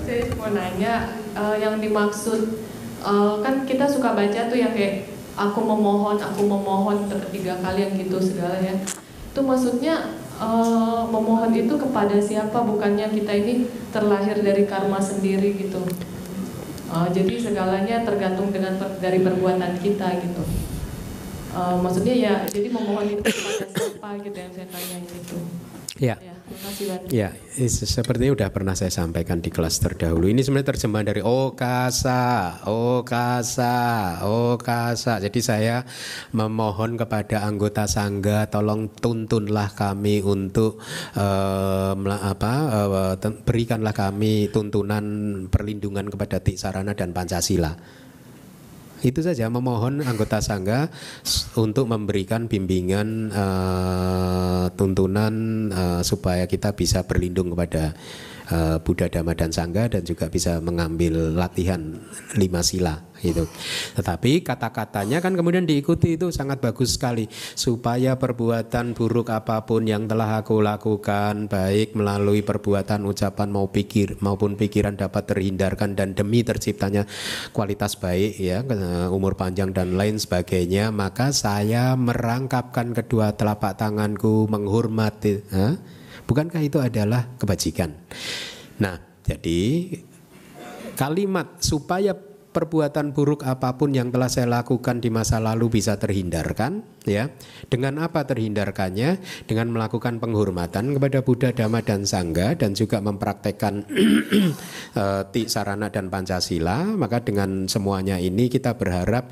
[0.05, 2.61] saya mau nanya uh, yang dimaksud
[3.05, 7.93] uh, kan kita suka baca tuh yang kayak aku memohon, aku memohon ketiga kali yang
[7.99, 8.73] gitu segala ya.
[9.31, 12.63] Itu maksudnya uh, memohon itu kepada siapa?
[12.63, 15.83] Bukannya kita ini terlahir dari karma sendiri gitu.
[16.87, 20.43] Uh, jadi segalanya tergantung dengan per, dari perbuatan kita gitu.
[21.55, 25.37] Uh, maksudnya ya, jadi memohon itu kepada siapa gitu yang saya tanya gitu.
[25.95, 26.19] Ya.
[26.19, 26.35] ya.
[27.09, 30.29] Ya, seperti sudah pernah saya sampaikan di kelas terdahulu.
[30.29, 33.77] Ini sebenarnya terjemahan dari Okasa, Okasa,
[34.21, 35.17] Okasa.
[35.17, 35.81] Jadi saya
[36.37, 40.77] memohon kepada anggota sangga, tolong tuntunlah kami untuk
[41.17, 42.53] uh, apa,
[42.85, 45.05] uh, berikanlah kami tuntunan
[45.49, 48.04] perlindungan kepada Tiksarana dan Pancasila.
[49.05, 49.45] Itu saja.
[49.53, 50.89] Memohon anggota sangga
[51.53, 55.33] untuk memberikan bimbingan uh, tuntunan
[55.69, 57.93] uh, supaya kita bisa berlindung kepada
[58.51, 61.79] uh, Buddha Dhamma dan Sangga dan juga bisa mengambil latihan
[62.37, 63.49] lima sila gitu.
[63.97, 70.05] Tetapi kata-katanya kan kemudian diikuti itu sangat bagus sekali supaya perbuatan buruk apa pun yang
[70.05, 76.45] telah aku lakukan baik melalui perbuatan ucapan mau pikir maupun pikiran dapat terhindarkan dan demi
[76.45, 77.07] terciptanya
[77.55, 78.61] kualitas baik ya
[79.09, 85.79] umur panjang dan lain sebagainya maka saya merangkapkan kedua telapak tanganku menghormati ha?
[86.25, 87.93] Bukankah itu adalah kebajikan?
[88.81, 89.93] Nah jadi
[90.93, 92.13] kalimat supaya
[92.55, 97.27] perbuatan buruk apa pun yang telah saya lakukan di masa lalu bisa terhindarkan ya.
[97.67, 99.19] Dengan apa terhindarkannya?
[99.43, 103.83] Dengan melakukan penghormatan kepada Buddha Dhamma dan Sangga dan juga mempraktekkan
[104.95, 106.95] uh, sarana dan Pancasila.
[106.95, 109.27] Maka dengan semuanya ini kita berharap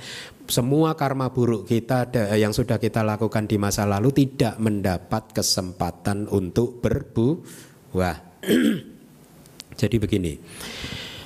[0.52, 6.84] semua karma buruk kita yang sudah kita lakukan di masa lalu tidak mendapat kesempatan untuk
[6.84, 8.44] berbuah.
[9.80, 10.34] Jadi begini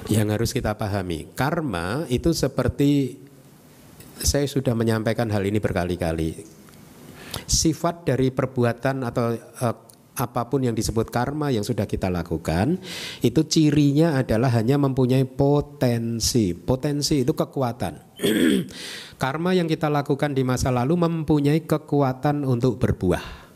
[0.07, 1.27] yang harus kita pahami.
[1.35, 3.19] Karma itu seperti
[4.17, 6.41] saya sudah menyampaikan hal ini berkali-kali.
[7.47, 9.75] Sifat dari perbuatan atau uh,
[10.17, 12.81] apa pun yang disebut karma yang sudah kita lakukan
[13.21, 16.57] itu cirinya adalah hanya mempunyai potensi.
[16.57, 18.17] Potensi itu kekuatan.
[19.21, 23.46] karma yang kita lakukan di masa lalu mempunyai kekuatan untuk berbuah.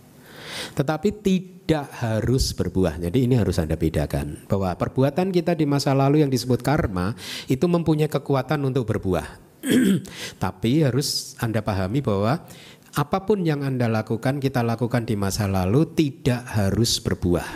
[0.75, 2.99] Tetapi tidak harus berbuah.
[2.99, 7.15] Jadi ini harus Anda bedakan bahwa perbuatan kita di masa lalu yang disebut karma
[7.47, 9.27] itu mempunyai kekuatan untuk berbuah.
[10.43, 12.43] Tapi harus Anda pahami bahwa
[12.91, 17.47] apa pun yang Anda lakukan, kita lakukan di masa lalu tidak harus berbuah.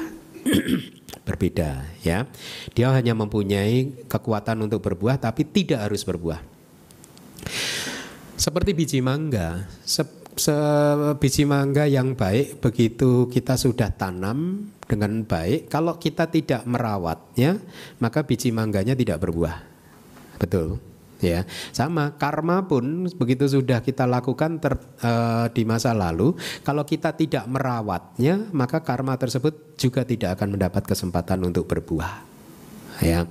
[1.28, 2.30] Berbeda ya.
[2.72, 6.40] Dia hanya mempunyai kekuatan untuk berbuah tapi tidak harus berbuah.
[8.36, 9.64] Seperti biji mangga,
[10.36, 10.56] se
[11.20, 17.58] biji mangga yang baik begitu kita sudah tanam dengan baik, kalau kita tidak merawatnya,
[17.98, 19.58] maka biji mangganya tidak berbuah.
[20.38, 20.78] Betul
[21.24, 27.16] ya sama karma pun begitu sudah kita lakukan ter, uh, di masa lalu kalau kita
[27.16, 32.20] tidak merawatnya maka karma tersebut juga tidak akan mendapat kesempatan untuk berbuah
[33.00, 33.24] ya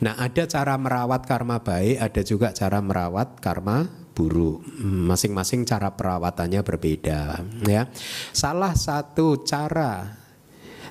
[0.00, 3.84] nah ada cara merawat karma baik ada juga cara merawat karma
[4.16, 7.84] buruk masing-masing cara perawatannya berbeda ya
[8.32, 10.16] salah satu cara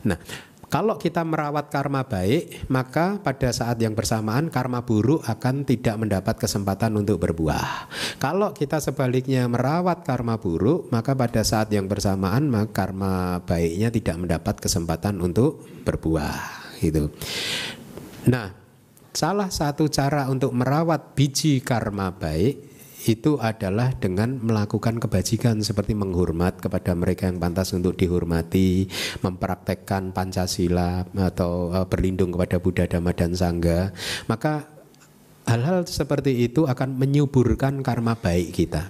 [0.06, 0.22] nah
[0.76, 6.36] kalau kita merawat karma baik, maka pada saat yang bersamaan karma buruk akan tidak mendapat
[6.36, 7.88] kesempatan untuk berbuah.
[8.20, 14.20] Kalau kita sebaliknya merawat karma buruk, maka pada saat yang bersamaan maka karma baiknya tidak
[14.20, 16.76] mendapat kesempatan untuk berbuah.
[16.84, 17.08] Gitu.
[18.28, 18.52] Nah,
[19.16, 22.75] salah satu cara untuk merawat biji karma baik
[23.06, 28.90] itu adalah dengan melakukan kebajikan seperti menghormat kepada mereka yang pantas untuk dihormati,
[29.22, 33.94] mempraktekkan Pancasila atau eh, berlindung kepada Buddha, Dhamma dan Sangha,
[34.26, 34.66] maka
[35.46, 38.90] hal-hal seperti itu akan menyuburkan karma baik kita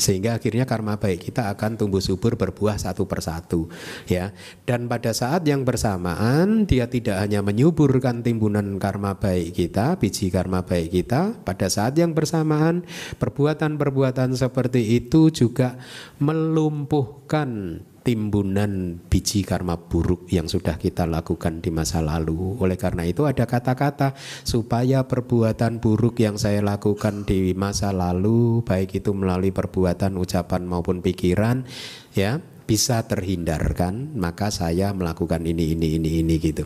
[0.00, 3.68] sehingga akhirnya karma baik kita akan tumbuh subur berbuah satu persatu
[4.08, 4.32] ya.
[4.64, 10.64] Dan pada saat yang bersamaan dia tidak hanya menyuburkan timbunan karma baik kita biji karma
[10.64, 12.82] baik kita pada saat yang bersamaan
[13.20, 15.76] perbuatan-perbuatan seperti itu juga
[16.16, 22.56] melumpuhkan timbunan biji karma buruk yang sudah kita lakukan di masa lalu.
[22.58, 29.00] Oleh karena itu ada kata-kata supaya perbuatan buruk yang saya lakukan di masa lalu baik
[29.00, 31.68] itu melalui perbuatan, ucapan maupun pikiran
[32.16, 32.40] ya
[32.70, 36.62] bisa terhindarkan maka saya melakukan ini ini ini ini gitu.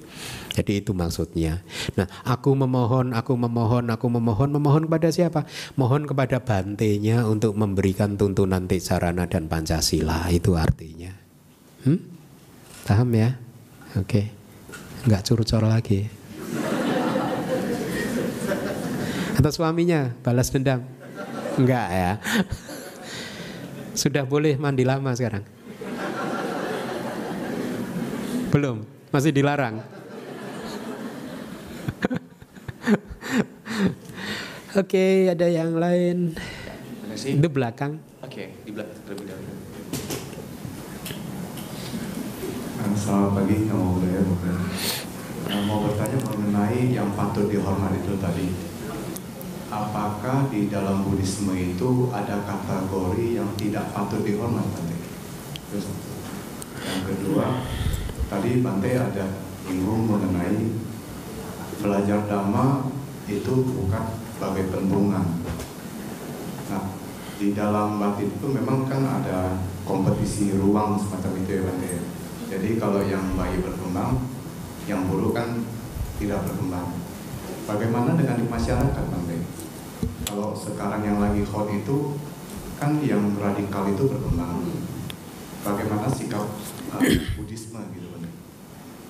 [0.53, 1.65] Jadi itu maksudnya.
[1.97, 5.49] Nah, aku memohon, aku memohon, aku memohon, memohon kepada siapa?
[5.81, 11.24] Mohon kepada bantenya untuk memberikan tuntunan sarana dan Pancasila itu artinya.
[11.85, 12.01] Hmm?
[12.89, 13.37] Paham ya?
[14.01, 14.09] Oke.
[14.09, 14.27] Okay.
[15.05, 16.09] Enggak curcor lagi.
[19.37, 20.81] Atau suaminya balas dendam?
[21.61, 22.13] Enggak ya.
[23.93, 25.45] Sudah boleh mandi lama sekarang?
[28.49, 29.85] Belum, masih dilarang.
[34.75, 36.33] Oke, okay, ada yang lain.
[37.15, 38.01] Di belakang.
[38.25, 39.53] Oke, okay, di belakang terlebih dahulu.
[42.93, 44.57] Selamat pagi, nama budaya bukan.
[45.49, 48.53] Nah, mau bertanya mengenai yang patut dihormati itu tadi.
[49.73, 55.01] Apakah di dalam Buddhisme itu ada kategori yang tidak patut dihormati?
[55.73, 55.97] Terus,
[56.85, 57.65] yang kedua,
[58.29, 59.33] tadi Bante ada
[59.65, 60.77] bingung mengenai
[61.81, 62.93] belajar dhamma
[63.25, 64.05] itu bukan
[64.37, 65.41] sebagai pentungan.
[66.69, 66.85] Nah,
[67.41, 69.57] di dalam batin itu memang kan ada
[69.89, 72.14] kompetisi ruang semacam itu ya Bante
[72.49, 74.21] jadi kalau yang bayi berkembang,
[74.85, 75.65] yang buruk kan
[76.21, 76.93] tidak berkembang.
[77.65, 79.41] Bagaimana dengan di masyarakat, Bang Ben?
[80.29, 82.21] Kalau sekarang yang lagi hot itu
[82.77, 84.61] kan yang radikal itu berkembang.
[85.65, 86.45] Bagaimana sikap
[86.93, 87.01] uh,
[87.41, 88.29] Buddhisme gitu, Bang?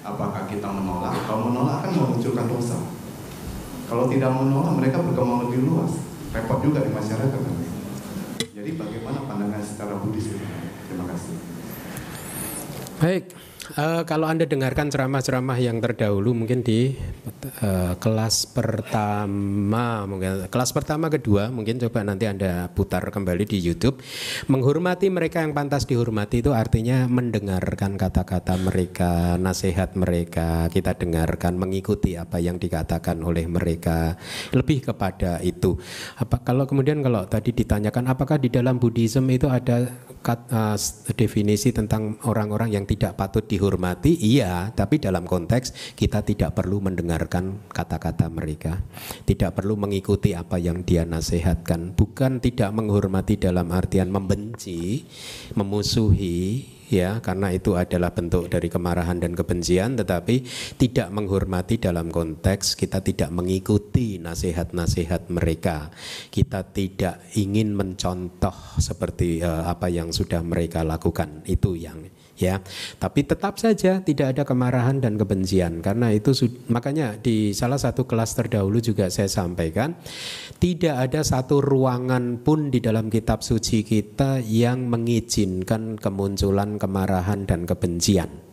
[0.06, 1.26] Apakah kita menolak?
[1.26, 2.78] Kalau menolak kan memunculkan dosa.
[3.90, 5.98] Kalau tidak menolak, mereka berkembang lebih luas.
[6.30, 7.58] Repot juga di masyarakat, Bang
[8.54, 10.30] Jadi bagaimana pandangan secara Buddhis?
[10.86, 11.53] Terima kasih.
[13.02, 13.24] Baik,
[13.76, 16.92] uh, kalau Anda dengarkan ceramah-ceramah yang terdahulu mungkin di
[17.64, 24.00] uh, kelas pertama, mungkin kelas pertama kedua, mungkin coba nanti Anda putar kembali di YouTube.
[24.52, 32.20] Menghormati mereka yang pantas dihormati itu artinya mendengarkan kata-kata mereka, nasihat mereka, kita dengarkan, mengikuti
[32.20, 34.16] apa yang dikatakan oleh mereka.
[34.52, 35.76] Lebih kepada itu.
[36.20, 39.88] Apa kalau kemudian kalau tadi ditanyakan apakah di dalam Buddhism itu ada
[40.24, 40.76] kat, uh,
[41.14, 47.70] definisi tentang orang-orang yang tidak patut dihormati, iya, tapi dalam konteks kita tidak perlu mendengarkan
[47.70, 48.82] kata-kata mereka,
[49.22, 55.06] tidak perlu mengikuti apa yang dia nasihatkan, bukan tidak menghormati dalam artian membenci,
[55.54, 57.18] memusuhi, ya.
[57.18, 59.98] Karena itu adalah bentuk dari kemarahan dan kebencian.
[59.98, 60.44] Tetapi
[60.78, 65.90] tidak menghormati dalam konteks kita tidak mengikuti nasihat-nasihat mereka.
[66.30, 71.42] Kita tidak ingin mencontoh seperti uh, apa yang sudah mereka lakukan.
[71.48, 72.04] Itu yang
[72.38, 72.60] ya.
[72.98, 76.34] Tapi tetap saja tidak ada kemarahan dan kebencian karena itu
[76.70, 79.94] makanya di salah satu kelas terdahulu juga saya sampaikan
[80.58, 87.66] tidak ada satu ruangan pun di dalam kitab suci kita yang mengizinkan kemunculan kemarahan dan
[87.66, 88.44] kebencian.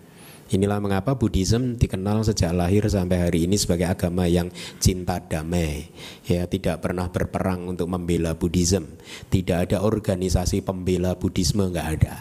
[0.51, 4.51] Inilah mengapa Buddhism dikenal sejak lahir sampai hari ini sebagai agama yang
[4.83, 5.87] cinta damai.
[6.27, 8.99] Ya, tidak pernah berperang untuk membela Buddhism.
[9.31, 12.15] Tidak ada organisasi pembela Buddhisme nggak ada.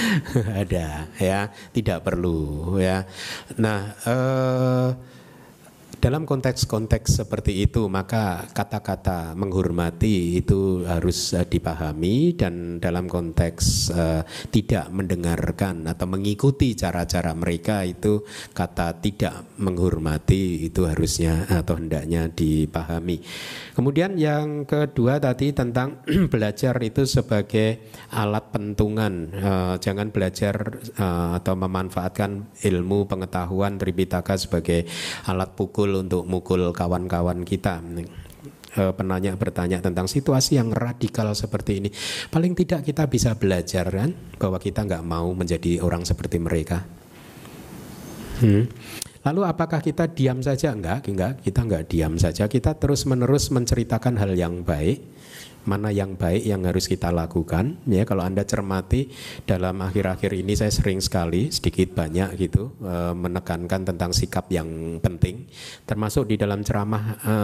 [0.62, 1.40] ada ya.
[1.52, 3.04] Tidak perlu ya.
[3.60, 4.88] Nah eh,
[6.02, 14.26] dalam konteks-konteks seperti itu maka kata-kata menghormati itu harus uh, dipahami dan dalam konteks uh,
[14.50, 23.22] tidak mendengarkan atau mengikuti cara-cara mereka itu kata tidak menghormati itu harusnya atau hendaknya dipahami.
[23.78, 26.02] Kemudian yang kedua tadi tentang
[26.34, 34.90] belajar itu sebagai alat pentungan, uh, jangan belajar uh, atau memanfaatkan ilmu pengetahuan Tripitaka sebagai
[35.30, 37.84] alat pukul untuk mukul kawan-kawan kita.
[38.72, 41.92] Eh, penanya bertanya tentang situasi yang radikal seperti ini.
[42.32, 46.80] Paling tidak kita bisa belajar kan bahwa kita nggak mau menjadi orang seperti mereka.
[48.42, 48.66] Hmm.
[49.22, 50.74] lalu apakah kita diam saja?
[50.74, 52.50] Enggak enggak kita enggak diam saja.
[52.50, 54.98] Kita terus menerus menceritakan hal yang baik
[55.64, 57.78] mana yang baik yang harus kita lakukan.
[57.86, 59.10] Ya kalau anda cermati
[59.46, 65.46] dalam akhir-akhir ini saya sering sekali sedikit banyak gitu e, menekankan tentang sikap yang penting.
[65.86, 67.34] Termasuk di dalam ceramah e,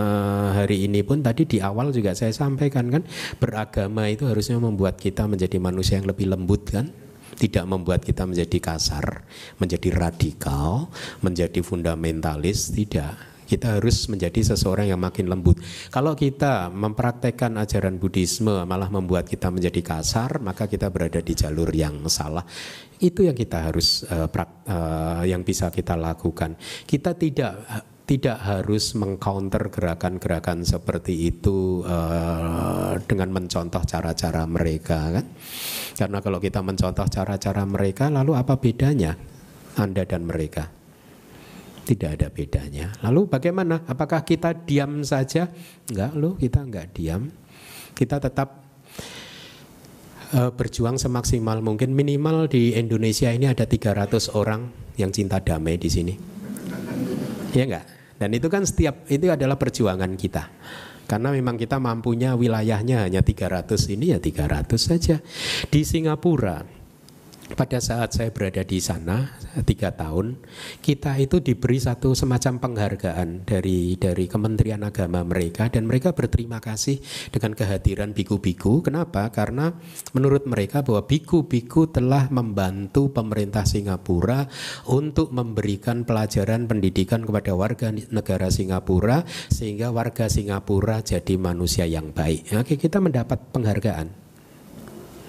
[0.59, 3.03] hari ini pun tadi di awal juga saya sampaikan kan
[3.39, 6.91] beragama itu harusnya membuat kita menjadi manusia yang lebih lembut kan.
[7.39, 9.23] Tidak membuat kita menjadi kasar,
[9.63, 10.91] menjadi radikal,
[11.23, 15.57] menjadi fundamentalis, tidak kita harus menjadi seseorang yang makin lembut.
[15.89, 21.73] Kalau kita mempraktekkan ajaran Buddhisme malah membuat kita menjadi kasar, maka kita berada di jalur
[21.73, 22.45] yang salah.
[23.01, 26.61] Itu yang kita harus uh, prak, uh, yang bisa kita lakukan.
[26.85, 27.65] Kita tidak
[28.09, 35.27] tidak harus mengcounter gerakan-gerakan seperti itu uh, dengan mencontoh cara-cara mereka kan.
[35.93, 39.13] Karena kalau kita mencontoh cara-cara mereka lalu apa bedanya
[39.77, 40.78] Anda dan mereka?
[41.89, 42.93] Tidak ada bedanya.
[43.01, 43.81] Lalu bagaimana?
[43.89, 45.49] Apakah kita diam saja?
[45.89, 47.33] Enggak loh, kita enggak diam.
[47.97, 48.61] Kita tetap
[50.37, 51.97] uh, berjuang semaksimal mungkin.
[51.97, 54.69] Minimal di Indonesia ini ada 300 orang
[55.01, 56.15] yang cinta damai di sini.
[57.57, 57.87] Ya enggak?
[58.21, 60.45] Dan itu kan setiap itu adalah perjuangan kita.
[61.09, 63.65] Karena memang kita mampunya wilayahnya hanya 300
[63.97, 65.17] ini ya 300 saja.
[65.73, 66.78] Di Singapura
[67.55, 69.33] pada saat saya berada di sana
[69.65, 70.37] tiga tahun,
[70.85, 77.01] kita itu diberi satu semacam penghargaan dari dari Kementerian Agama mereka dan mereka berterima kasih
[77.33, 78.85] dengan kehadiran biku-biku.
[78.85, 79.33] Kenapa?
[79.33, 79.73] Karena
[80.13, 84.45] menurut mereka bahwa biku-biku telah membantu pemerintah Singapura
[84.91, 92.53] untuk memberikan pelajaran pendidikan kepada warga negara Singapura sehingga warga Singapura jadi manusia yang baik.
[92.53, 94.13] Oke, kita mendapat penghargaan.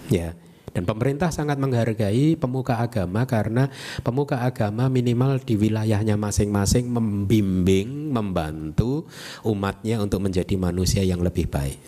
[0.10, 0.49] Ya.
[0.70, 3.72] Dan pemerintah sangat menghargai pemuka agama karena
[4.04, 9.08] pemuka agama minimal di wilayahnya masing-masing membimbing, membantu
[9.48, 11.80] umatnya untuk menjadi manusia yang lebih baik.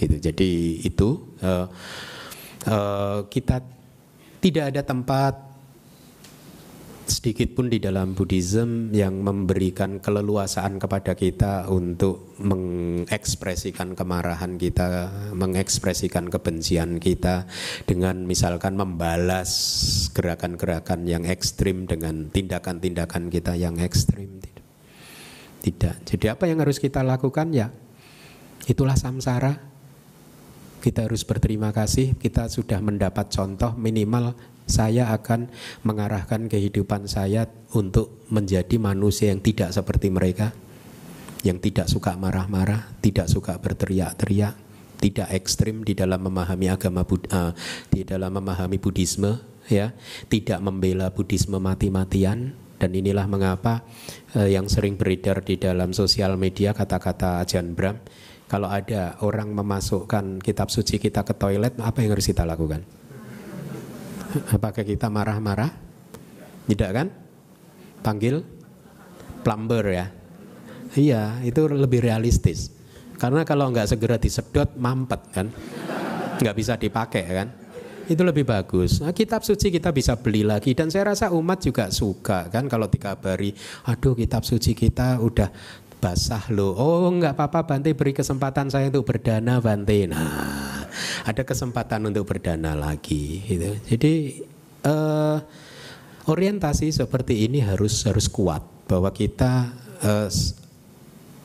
[0.00, 0.16] Gitu.
[0.16, 1.66] Jadi itu uh,
[2.68, 3.60] uh, kita
[4.40, 5.49] tidak ada tempat
[7.10, 16.30] sedikit pun di dalam Buddhism yang memberikan keleluasaan kepada kita untuk mengekspresikan kemarahan kita, mengekspresikan
[16.30, 17.50] kebencian kita
[17.84, 19.50] dengan misalkan membalas
[20.14, 24.38] gerakan-gerakan yang ekstrim dengan tindakan-tindakan kita yang ekstrim.
[25.60, 26.08] Tidak.
[26.08, 27.68] Jadi apa yang harus kita lakukan ya?
[28.64, 29.68] Itulah samsara.
[30.80, 34.32] Kita harus berterima kasih, kita sudah mendapat contoh minimal
[34.70, 35.50] saya akan
[35.82, 40.54] mengarahkan kehidupan saya untuk menjadi manusia yang tidak seperti mereka,
[41.42, 44.54] yang tidak suka marah-marah, tidak suka berteriak-teriak,
[45.02, 47.52] tidak ekstrim di dalam memahami agama uh,
[47.90, 49.92] di dalam memahami Buddhisme, ya,
[50.30, 52.54] tidak membela Buddhisme mati-matian.
[52.80, 53.84] Dan inilah mengapa
[54.32, 58.00] uh, yang sering beredar di dalam sosial media kata-kata Ajahn Brahm,
[58.48, 62.99] kalau ada orang memasukkan kitab suci kita ke toilet, apa yang harus kita lakukan?
[64.30, 65.70] Apakah kita marah-marah?
[66.70, 67.06] Tidak kan?
[68.00, 68.38] Panggil
[69.42, 70.06] plumber ya.
[70.94, 72.70] Iya, itu lebih realistis.
[73.18, 75.46] Karena kalau nggak segera disedot mampet kan,
[76.40, 77.48] nggak bisa dipakai kan.
[78.10, 78.98] Itu lebih bagus.
[78.98, 82.90] Nah, kitab suci kita bisa beli lagi dan saya rasa umat juga suka kan kalau
[82.90, 83.54] dikabari,
[83.86, 85.46] aduh kitab suci kita udah
[86.00, 86.72] basah loh.
[86.74, 90.08] Oh nggak apa-apa Bante beri kesempatan saya untuk berdana Bante.
[90.08, 90.88] Nah
[91.28, 93.76] ada kesempatan untuk berdana lagi gitu.
[93.86, 94.42] Jadi
[94.88, 95.38] uh,
[96.26, 99.70] orientasi seperti ini harus harus kuat bahwa kita
[100.02, 100.28] uh,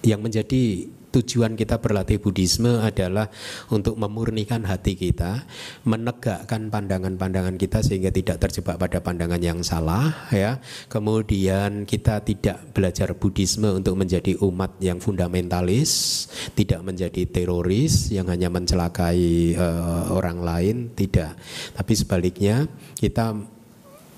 [0.01, 3.31] yang menjadi tujuan kita berlatih Buddhisme adalah
[3.71, 5.47] untuk memurnikan hati kita,
[5.87, 10.59] menegakkan pandangan-pandangan kita sehingga tidak terjebak pada pandangan yang salah ya.
[10.91, 18.51] Kemudian kita tidak belajar Buddhisme untuk menjadi umat yang fundamentalis, tidak menjadi teroris yang hanya
[18.51, 21.39] mencelakai uh, orang lain, tidak.
[21.71, 22.67] Tapi sebaliknya
[22.99, 23.54] kita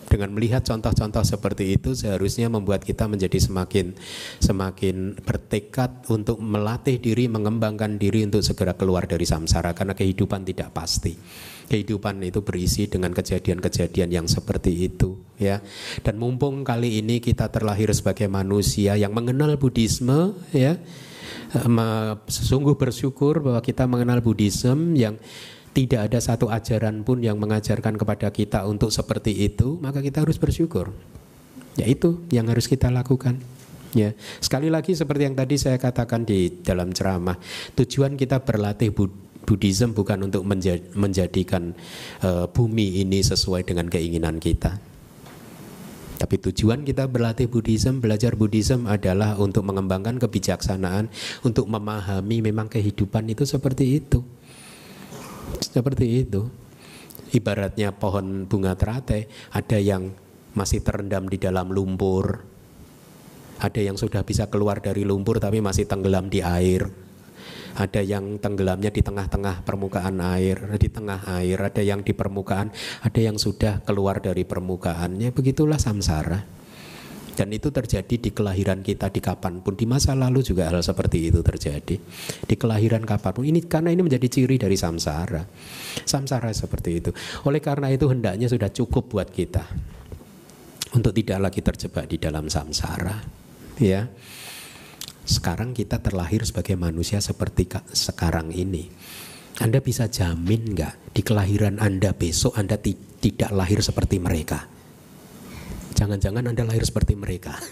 [0.08, 3.92] dengan melihat contoh-contoh seperti itu seharusnya membuat kita menjadi semakin
[4.40, 10.72] semakin bertekad untuk melatih diri, mengembangkan diri untuk segera keluar dari samsara karena kehidupan tidak
[10.72, 11.14] pasti.
[11.68, 15.60] Kehidupan itu berisi dengan kejadian-kejadian yang seperti itu ya.
[16.00, 20.80] Dan mumpung kali ini kita terlahir sebagai manusia yang mengenal Buddhisme ya.
[22.32, 25.20] Sesungguh bersyukur bahwa kita mengenal Buddhisme yang
[25.78, 30.42] tidak ada satu ajaran pun yang mengajarkan kepada kita untuk seperti itu, maka kita harus
[30.42, 30.90] bersyukur.
[31.78, 33.38] Ya itu yang harus kita lakukan.
[33.94, 37.38] Ya, sekali lagi seperti yang tadi saya katakan di dalam ceramah,
[37.78, 38.90] tujuan kita berlatih
[39.46, 40.42] Buddhism bukan untuk
[40.98, 41.78] menjadikan
[42.26, 44.82] uh, bumi ini sesuai dengan keinginan kita.
[46.18, 51.14] Tapi tujuan kita berlatih Buddhism, belajar Buddhism adalah untuk mengembangkan kebijaksanaan,
[51.46, 54.26] untuk memahami memang kehidupan itu seperti itu.
[55.60, 56.48] Seperti itu.
[57.28, 60.16] Ibaratnya pohon bunga teratai, ada yang
[60.56, 62.40] masih terendam di dalam lumpur.
[63.58, 66.88] Ada yang sudah bisa keluar dari lumpur tapi masih tenggelam di air.
[67.78, 72.74] Ada yang tenggelamnya di tengah-tengah permukaan air, di tengah air, ada yang di permukaan,
[73.06, 75.30] ada yang sudah keluar dari permukaannya.
[75.30, 76.42] Begitulah samsara.
[77.38, 79.78] Dan itu terjadi di kelahiran kita di kapan pun.
[79.78, 82.02] Di masa lalu juga hal seperti itu terjadi.
[82.50, 83.46] Di kelahiran kapan pun.
[83.46, 85.46] Ini karena ini menjadi ciri dari samsara.
[86.02, 87.14] Samsara seperti itu.
[87.46, 89.62] Oleh karena itu hendaknya sudah cukup buat kita.
[90.98, 93.22] Untuk tidak lagi terjebak di dalam samsara.
[93.78, 94.10] Ya.
[95.22, 98.90] Sekarang kita terlahir sebagai manusia seperti sekarang ini.
[99.62, 104.77] Anda bisa jamin nggak di kelahiran Anda besok Anda tidak lahir seperti mereka?
[105.98, 107.58] Jangan-jangan Anda lahir seperti mereka.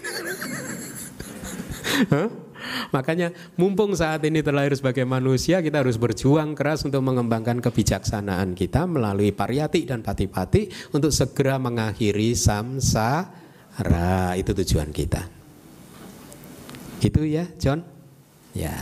[2.94, 8.90] Makanya mumpung saat ini terlahir sebagai manusia kita harus berjuang keras untuk mengembangkan kebijaksanaan kita
[8.90, 14.34] melalui pariyati dan pati-pati untuk segera mengakhiri samsara.
[14.34, 15.22] Itu tujuan kita.
[16.98, 17.86] Itu ya John?
[18.56, 18.72] Ya,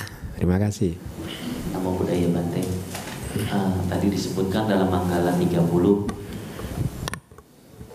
[0.41, 0.97] terima kasih.
[1.77, 2.65] Namo Buddhaya Bante.
[3.51, 5.59] Uh, tadi disebutkan dalam Manggala 30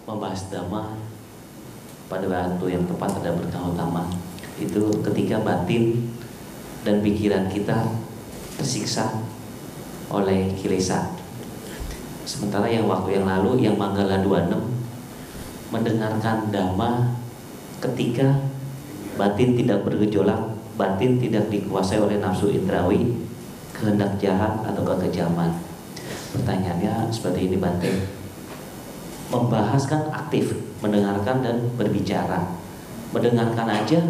[0.03, 1.08] membahas dhamma
[2.09, 4.09] pada waktu yang tepat ada berkah utama.
[4.57, 6.09] Itu ketika batin
[6.83, 7.85] dan pikiran kita
[8.57, 9.23] tersiksa
[10.09, 11.13] oleh kilesa.
[12.25, 14.57] Sementara yang waktu yang lalu yang Manggala 26
[15.69, 17.13] mendengarkan dhamma
[17.79, 18.49] ketika
[19.15, 23.19] batin tidak bergejolak batin tidak dikuasai oleh nafsu indrawi
[23.75, 25.51] kehendak jahat atau kekejaman
[26.33, 28.18] pertanyaannya seperti ini Bante
[29.29, 32.49] membahas kan aktif, mendengarkan dan berbicara.
[33.13, 34.01] Mendengarkan aja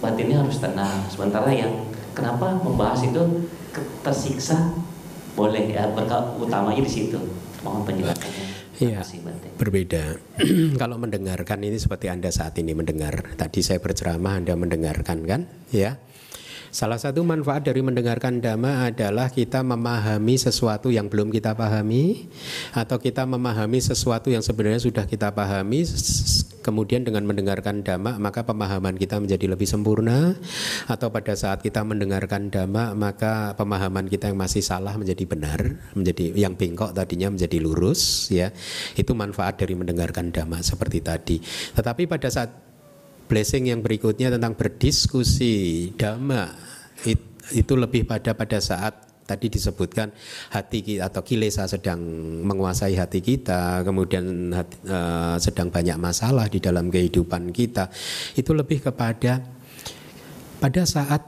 [0.00, 1.04] batinnya harus tenang.
[1.08, 1.72] Sementara yang
[2.12, 3.48] kenapa membahas itu
[4.04, 4.72] tersiksa
[5.36, 7.18] boleh ya berkah utamanya di situ.
[7.64, 8.46] Mohon penjelasannya.
[8.78, 9.02] Iya,
[9.58, 10.22] berbeda.
[10.80, 13.34] Kalau mendengarkan ini seperti Anda saat ini mendengar.
[13.34, 15.50] Tadi saya berceramah, Anda mendengarkan kan?
[15.74, 15.98] Ya.
[16.68, 22.28] Salah satu manfaat dari mendengarkan dhamma adalah kita memahami sesuatu yang belum kita pahami
[22.76, 25.88] atau kita memahami sesuatu yang sebenarnya sudah kita pahami
[26.60, 30.36] kemudian dengan mendengarkan dhamma maka pemahaman kita menjadi lebih sempurna.
[30.84, 36.36] Atau pada saat kita mendengarkan dhamma maka pemahaman kita yang masih salah menjadi benar menjadi
[36.36, 38.52] yang bengkok tadinya menjadi lurus ya.
[38.92, 41.40] Itu manfaat dari mendengarkan dhamma seperti tadi.
[41.72, 42.67] Tetapi pada saat
[43.28, 46.50] blessing yang berikutnya tentang berdiskusi dhamma
[47.52, 50.08] itu lebih pada pada saat tadi disebutkan
[50.56, 52.00] hati kita atau kilesa sedang
[52.48, 57.92] menguasai hati kita, kemudian uh, sedang banyak masalah di dalam kehidupan kita,
[58.40, 59.44] itu lebih kepada
[60.58, 61.20] pada saat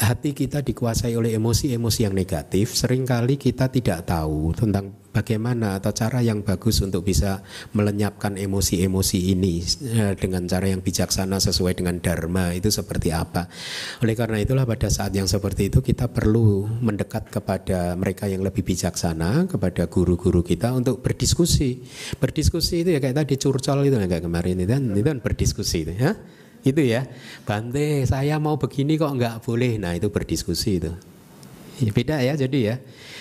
[0.00, 4.88] hati kita dikuasai oleh emosi-emosi yang negatif, sering kali kita tidak tahu tentang
[5.18, 7.42] bagaimana atau cara yang bagus untuk bisa
[7.74, 9.58] melenyapkan emosi-emosi ini
[9.98, 13.50] eh, dengan cara yang bijaksana sesuai dengan dharma itu seperti apa.
[14.06, 18.62] Oleh karena itulah pada saat yang seperti itu kita perlu mendekat kepada mereka yang lebih
[18.62, 21.82] bijaksana, kepada guru-guru kita untuk berdiskusi.
[22.22, 25.94] Berdiskusi itu ya kayak tadi curcol itu kayak kemarin itu kan, itu kan berdiskusi itu
[25.98, 26.14] ya
[26.66, 27.06] itu ya
[27.46, 30.90] Bante saya mau begini kok nggak boleh nah itu berdiskusi itu
[31.78, 32.76] Ya, beda ya jadi ya.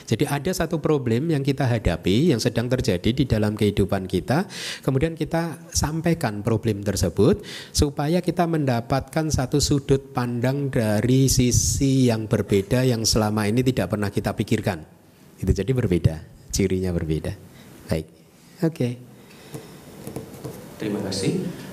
[0.08, 4.48] Jadi ada satu problem yang kita hadapi yang sedang terjadi di dalam kehidupan kita,
[4.80, 7.44] kemudian kita sampaikan problem tersebut
[7.76, 14.08] supaya kita mendapatkan satu sudut pandang dari sisi yang berbeda yang selama ini tidak pernah
[14.08, 14.80] kita pikirkan.
[15.44, 16.16] Itu jadi berbeda,
[16.56, 17.36] cirinya berbeda.
[17.92, 18.08] Baik.
[18.64, 18.90] Oke.
[20.80, 21.67] Terima kasih.